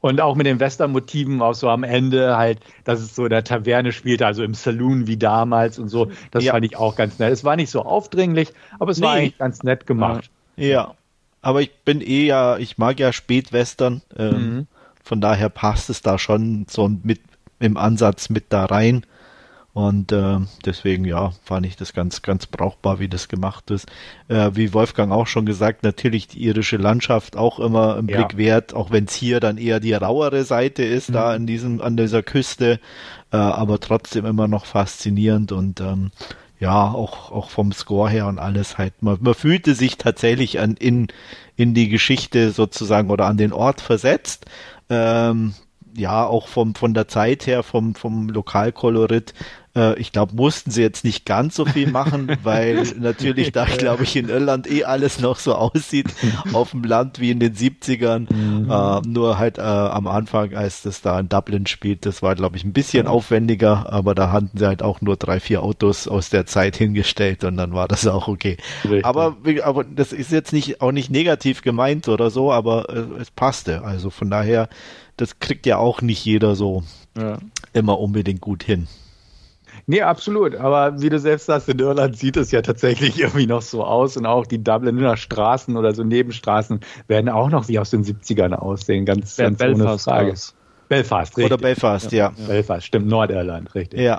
[0.00, 3.44] Und auch mit den Western-Motiven, auch so am Ende halt, dass es so in der
[3.44, 6.10] Taverne spielt, also im Saloon wie damals und so.
[6.30, 6.52] Das ja.
[6.52, 7.32] fand ich auch ganz nett.
[7.32, 9.06] Es war nicht so aufdringlich, aber es nee.
[9.06, 10.30] war eigentlich ganz nett gemacht.
[10.56, 10.94] Ja.
[11.42, 14.02] Aber ich bin eh ja, ich mag ja Spätwestern.
[14.16, 14.66] Ähm, mhm.
[15.02, 17.20] Von daher passt es da schon so mit
[17.58, 19.04] im Ansatz mit da rein.
[19.72, 23.86] Und äh, deswegen, ja, fand ich das ganz, ganz brauchbar, wie das gemacht ist.
[24.26, 28.16] Äh, wie Wolfgang auch schon gesagt, natürlich die irische Landschaft auch immer im ja.
[28.16, 31.14] Blick wert, auch wenn es hier dann eher die rauere Seite ist, mhm.
[31.14, 32.80] da in diesem, an dieser Küste,
[33.32, 36.10] äh, aber trotzdem immer noch faszinierend und ähm,
[36.58, 39.02] ja, auch, auch vom Score her und alles halt.
[39.02, 41.08] Man, man fühlte sich tatsächlich an, in,
[41.56, 44.46] in die Geschichte sozusagen oder an den Ort versetzt.
[44.90, 45.54] Ähm,
[45.96, 49.34] ja, auch vom, von der Zeit her, vom, vom Lokalkolorit
[49.76, 54.04] äh, ich glaube, mussten sie jetzt nicht ganz so viel machen, weil natürlich da, glaube
[54.04, 56.08] ich, in Irland eh alles noch so aussieht
[56.52, 58.32] auf dem Land wie in den 70ern.
[58.32, 58.70] Mhm.
[58.70, 62.56] Äh, nur halt äh, am Anfang, als das da in Dublin spielt, das war, glaube
[62.56, 66.30] ich, ein bisschen aufwendiger, aber da hatten sie halt auch nur drei, vier Autos aus
[66.30, 68.56] der Zeit hingestellt und dann war das auch okay.
[69.02, 73.30] Aber, aber das ist jetzt nicht auch nicht negativ gemeint oder so, aber äh, es
[73.30, 73.82] passte.
[73.82, 74.68] Also von daher,
[75.20, 76.82] das kriegt ja auch nicht jeder so
[77.16, 77.38] ja.
[77.72, 78.88] immer unbedingt gut hin.
[79.86, 80.54] Nee, absolut.
[80.54, 84.16] Aber wie du selbst sagst, in Irland sieht es ja tatsächlich irgendwie noch so aus
[84.16, 88.52] und auch die Dubliner Straßen oder so Nebenstraßen werden auch noch wie aus den 70ern
[88.52, 89.04] aussehen.
[89.04, 90.32] Ganz, ganz Belfast ohne Frage.
[90.32, 90.54] Aus.
[90.88, 91.52] Belfast, richtig.
[91.52, 92.32] Oder Belfast, ja.
[92.36, 92.46] ja.
[92.46, 94.00] Belfast, stimmt, Nordirland, richtig.
[94.00, 94.18] Ja.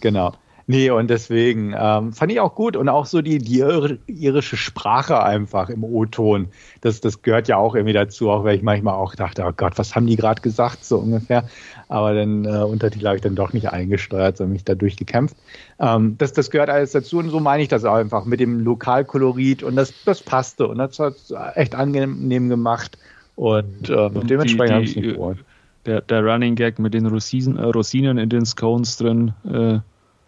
[0.00, 0.32] Genau.
[0.66, 3.58] Nee, und deswegen ähm, fand ich auch gut und auch so die, die
[4.06, 6.48] irische Sprache einfach im O-Ton.
[6.80, 9.74] Das, das gehört ja auch irgendwie dazu, auch wenn ich manchmal auch dachte, oh Gott,
[9.76, 11.44] was haben die gerade gesagt, so ungefähr.
[11.88, 15.36] Aber dann äh, Untertitel habe ich dann doch nicht eingesteuert, sondern mich da durchgekämpft.
[15.80, 18.60] Ähm, das, das gehört alles dazu und so meine ich das auch einfach mit dem
[18.60, 21.16] Lokalkolorit und das, das passte und das hat
[21.54, 22.96] echt angenehm gemacht
[23.40, 25.38] und, äh, und dementsprechend habe ich es gefreut.
[25.86, 29.78] Der, der Running Gag mit den Rosinen, äh, Rosinen in den Scones drin, äh,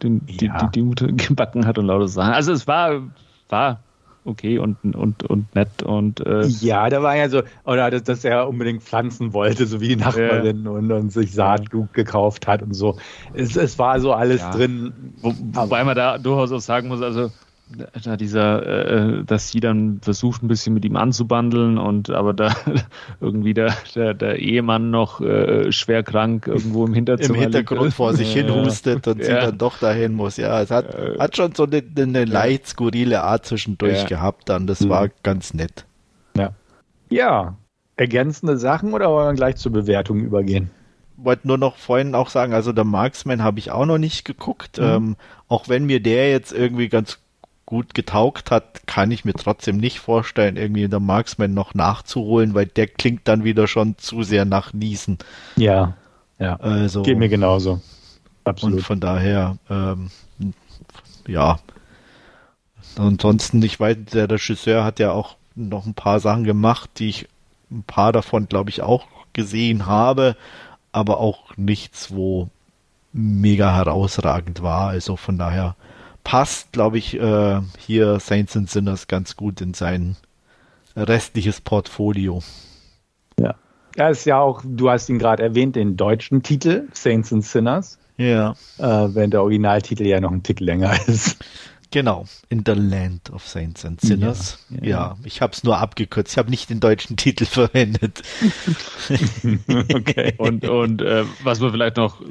[0.02, 0.34] den, ja.
[0.34, 2.32] die, die, die Mutter gebacken hat und lauter Sachen.
[2.32, 3.02] Also es war,
[3.48, 3.80] war
[4.24, 8.24] okay und, und, und nett und äh ja, da war ja so, oder dass, dass
[8.24, 10.70] er unbedingt pflanzen wollte, so wie die Nachbarin ja.
[10.70, 12.98] und, und sich Saatgut gekauft hat und so.
[13.34, 14.50] Es, es war so alles ja.
[14.50, 14.92] drin.
[15.20, 17.30] Wo, wobei man da durchaus auch sagen muss, also
[18.05, 18.66] da dieser,
[19.20, 22.55] äh, dass sie dann versucht, ein bisschen mit ihm anzubandeln und aber da
[23.20, 27.94] irgendwie der, der, der Ehemann noch äh, schwer krank irgendwo im Hinterzimmer Im Hintergrund liegt.
[27.94, 29.24] vor sich hin hustet und ja.
[29.24, 30.36] sie dann doch dahin muss.
[30.36, 34.06] Ja, es hat, äh, hat schon so eine, eine leicht skurrile Art zwischendurch ja.
[34.06, 34.66] gehabt dann.
[34.66, 34.89] Das mhm.
[34.90, 35.86] war ganz nett.
[36.36, 36.52] Ja.
[37.09, 37.56] Ja.
[37.97, 40.70] Ergänzende Sachen oder wollen wir gleich zur Bewertung übergehen?
[41.24, 44.78] wollte nur noch vorhin auch sagen, also der Marksman habe ich auch noch nicht geguckt.
[44.78, 44.84] Mhm.
[44.84, 45.16] Ähm,
[45.48, 47.22] auch wenn mir der jetzt irgendwie ganz
[47.73, 52.53] gut getaugt hat, kann ich mir trotzdem nicht vorstellen, irgendwie in der Marksman noch nachzuholen,
[52.53, 55.16] weil der klingt dann wieder schon zu sehr nach Niesen.
[55.57, 55.94] Ja,
[56.39, 56.57] ja.
[56.57, 57.81] Also, Geht mir genauso.
[58.44, 58.77] Absolut.
[58.77, 60.11] Und von daher, ähm,
[61.27, 61.61] ja.
[62.99, 67.28] Ansonsten, ich weiß, der Regisseur hat ja auch noch ein paar Sachen gemacht, die ich
[67.70, 70.36] ein paar davon, glaube ich, auch gesehen habe,
[70.93, 72.51] aber auch nichts, wo
[73.15, 74.89] mega herausragend war.
[74.89, 75.74] Also von daher
[76.24, 80.16] passt, glaube ich, äh, hier Saints and Sinners ganz gut in sein
[80.97, 82.43] restliches Portfolio.
[83.39, 83.55] Ja.
[83.97, 87.99] Ja, ist ja auch, du hast ihn gerade erwähnt, den deutschen Titel, Saints and Sinners.
[88.16, 88.53] Ja.
[88.78, 91.39] Äh, während der Originaltitel ja noch ein Tick länger ist.
[91.93, 94.59] Genau, in the Land of Saints and Sinners.
[94.70, 94.89] Ja, ja.
[94.89, 96.32] ja ich habe es nur abgekürzt.
[96.32, 98.23] Ich habe nicht den deutschen Titel verwendet.
[99.94, 100.32] okay.
[100.39, 102.23] Und, und äh, was man vielleicht noch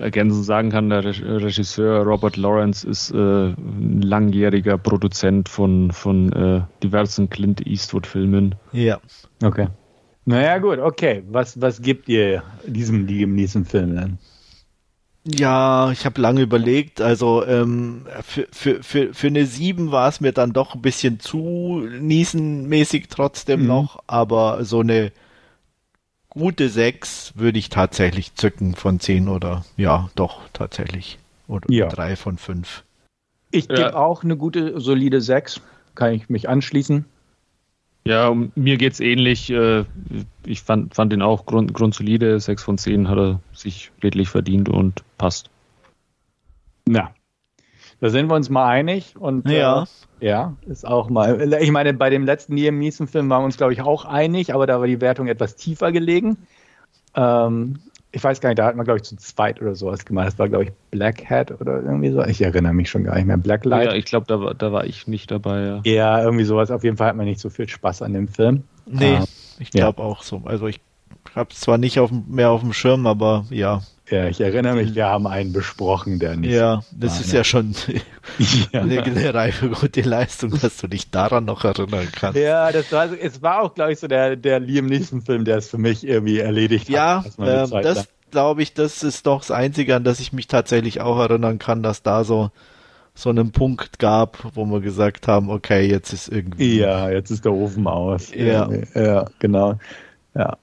[0.00, 6.62] ergänzend sagen kann, der Regisseur Robert Lawrence ist äh, ein langjähriger Produzent von, von äh,
[6.82, 8.56] diversen Clint Eastwood-Filmen.
[8.72, 9.00] Ja.
[9.44, 9.68] Okay.
[10.24, 11.22] Naja, gut, okay.
[11.30, 14.18] Was, was gibt ihr diesem Liam Neeson Film denn?
[15.34, 17.00] Ja, ich habe lange überlegt.
[17.00, 21.20] Also ähm, für, für, für, für eine 7 war es mir dann doch ein bisschen
[21.20, 23.66] zu niesenmäßig trotzdem mhm.
[23.66, 25.12] noch, aber so eine
[26.30, 31.18] gute 6 würde ich tatsächlich zücken von 10 oder ja, doch tatsächlich.
[31.46, 31.88] Oder ja.
[31.88, 32.84] 3 von 5.
[33.50, 33.94] Ich gebe ja.
[33.94, 35.60] auch eine gute, solide 6.
[35.94, 37.06] Kann ich mich anschließen.
[38.08, 39.50] Ja, mir geht es ähnlich.
[39.50, 39.84] Äh,
[40.46, 42.40] ich fand, fand ihn auch grund, grundsolide.
[42.40, 45.50] 6 von 10 hat er sich redlich verdient und passt.
[46.88, 47.10] Ja.
[48.00, 49.84] Da sind wir uns mal einig und ja,
[50.20, 51.52] äh, ja ist auch mal.
[51.60, 54.54] Ich meine, bei dem letzten Liam Neeson Film waren wir uns glaube ich auch einig,
[54.54, 56.38] aber da war die Wertung etwas tiefer gelegen.
[57.14, 57.80] Ähm,
[58.10, 60.28] ich weiß gar nicht, da hat man, glaube ich, zu zweit oder sowas gemacht.
[60.28, 62.24] Das war, glaube ich, Black Hat oder irgendwie so.
[62.24, 63.36] Ich erinnere mich schon gar nicht mehr.
[63.36, 63.86] Blacklight.
[63.86, 65.60] Ja, ich glaube, da, war, da war ich nicht dabei.
[65.60, 65.80] Ja.
[65.84, 66.70] ja, irgendwie sowas.
[66.70, 68.64] Auf jeden Fall hat man nicht so viel Spaß an dem Film.
[68.86, 69.24] Nee, ah,
[69.58, 70.08] ich glaube ja.
[70.08, 70.42] auch so.
[70.46, 70.80] Also ich
[71.38, 74.94] habe es zwar nicht auf, mehr auf dem Schirm, aber ja, ja, ich erinnere mich,
[74.94, 76.52] wir haben einen besprochen, der nicht.
[76.52, 77.34] Ja, das war, ist ne?
[77.34, 77.74] ja schon
[78.72, 78.80] ja.
[78.80, 82.38] Eine, eine reife gute Leistung, dass du dich daran noch erinnern kannst.
[82.38, 85.68] Ja, das war, es war auch, glaube ich, so der, der Liam Neeson-Film, der es
[85.68, 87.32] für mich irgendwie erledigt ja, hat.
[87.38, 91.00] Ja, ähm, das glaube ich, das ist doch das Einzige, an das ich mich tatsächlich
[91.00, 92.50] auch erinnern kann, dass da so
[93.14, 96.78] so einen Punkt gab, wo wir gesagt haben, okay, jetzt ist irgendwie.
[96.78, 98.32] Ja, jetzt ist der Ofen aus.
[98.32, 99.80] Ja, ja genau.
[100.34, 100.56] Ja.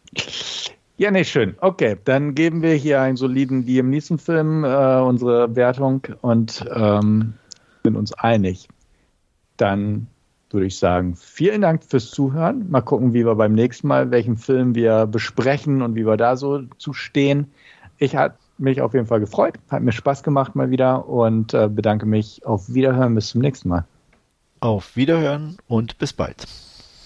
[0.98, 1.56] Ja, nicht schön.
[1.60, 7.34] Okay, dann geben wir hier einen soliden Liam Neeson-Film äh, unsere Wertung und ähm,
[7.84, 8.70] sind uns einig.
[9.58, 10.08] Dann
[10.52, 12.70] würde ich sagen, vielen Dank fürs Zuhören.
[12.70, 16.38] Mal gucken, wie wir beim nächsten Mal, welchen Film wir besprechen und wie wir da
[16.38, 17.52] so zu stehen.
[17.98, 21.68] Ich habe mich auf jeden Fall gefreut, hat mir Spaß gemacht mal wieder und äh,
[21.68, 22.46] bedanke mich.
[22.46, 23.86] Auf Wiederhören, bis zum nächsten Mal.
[24.62, 26.48] Auf Wiederhören und bis bald.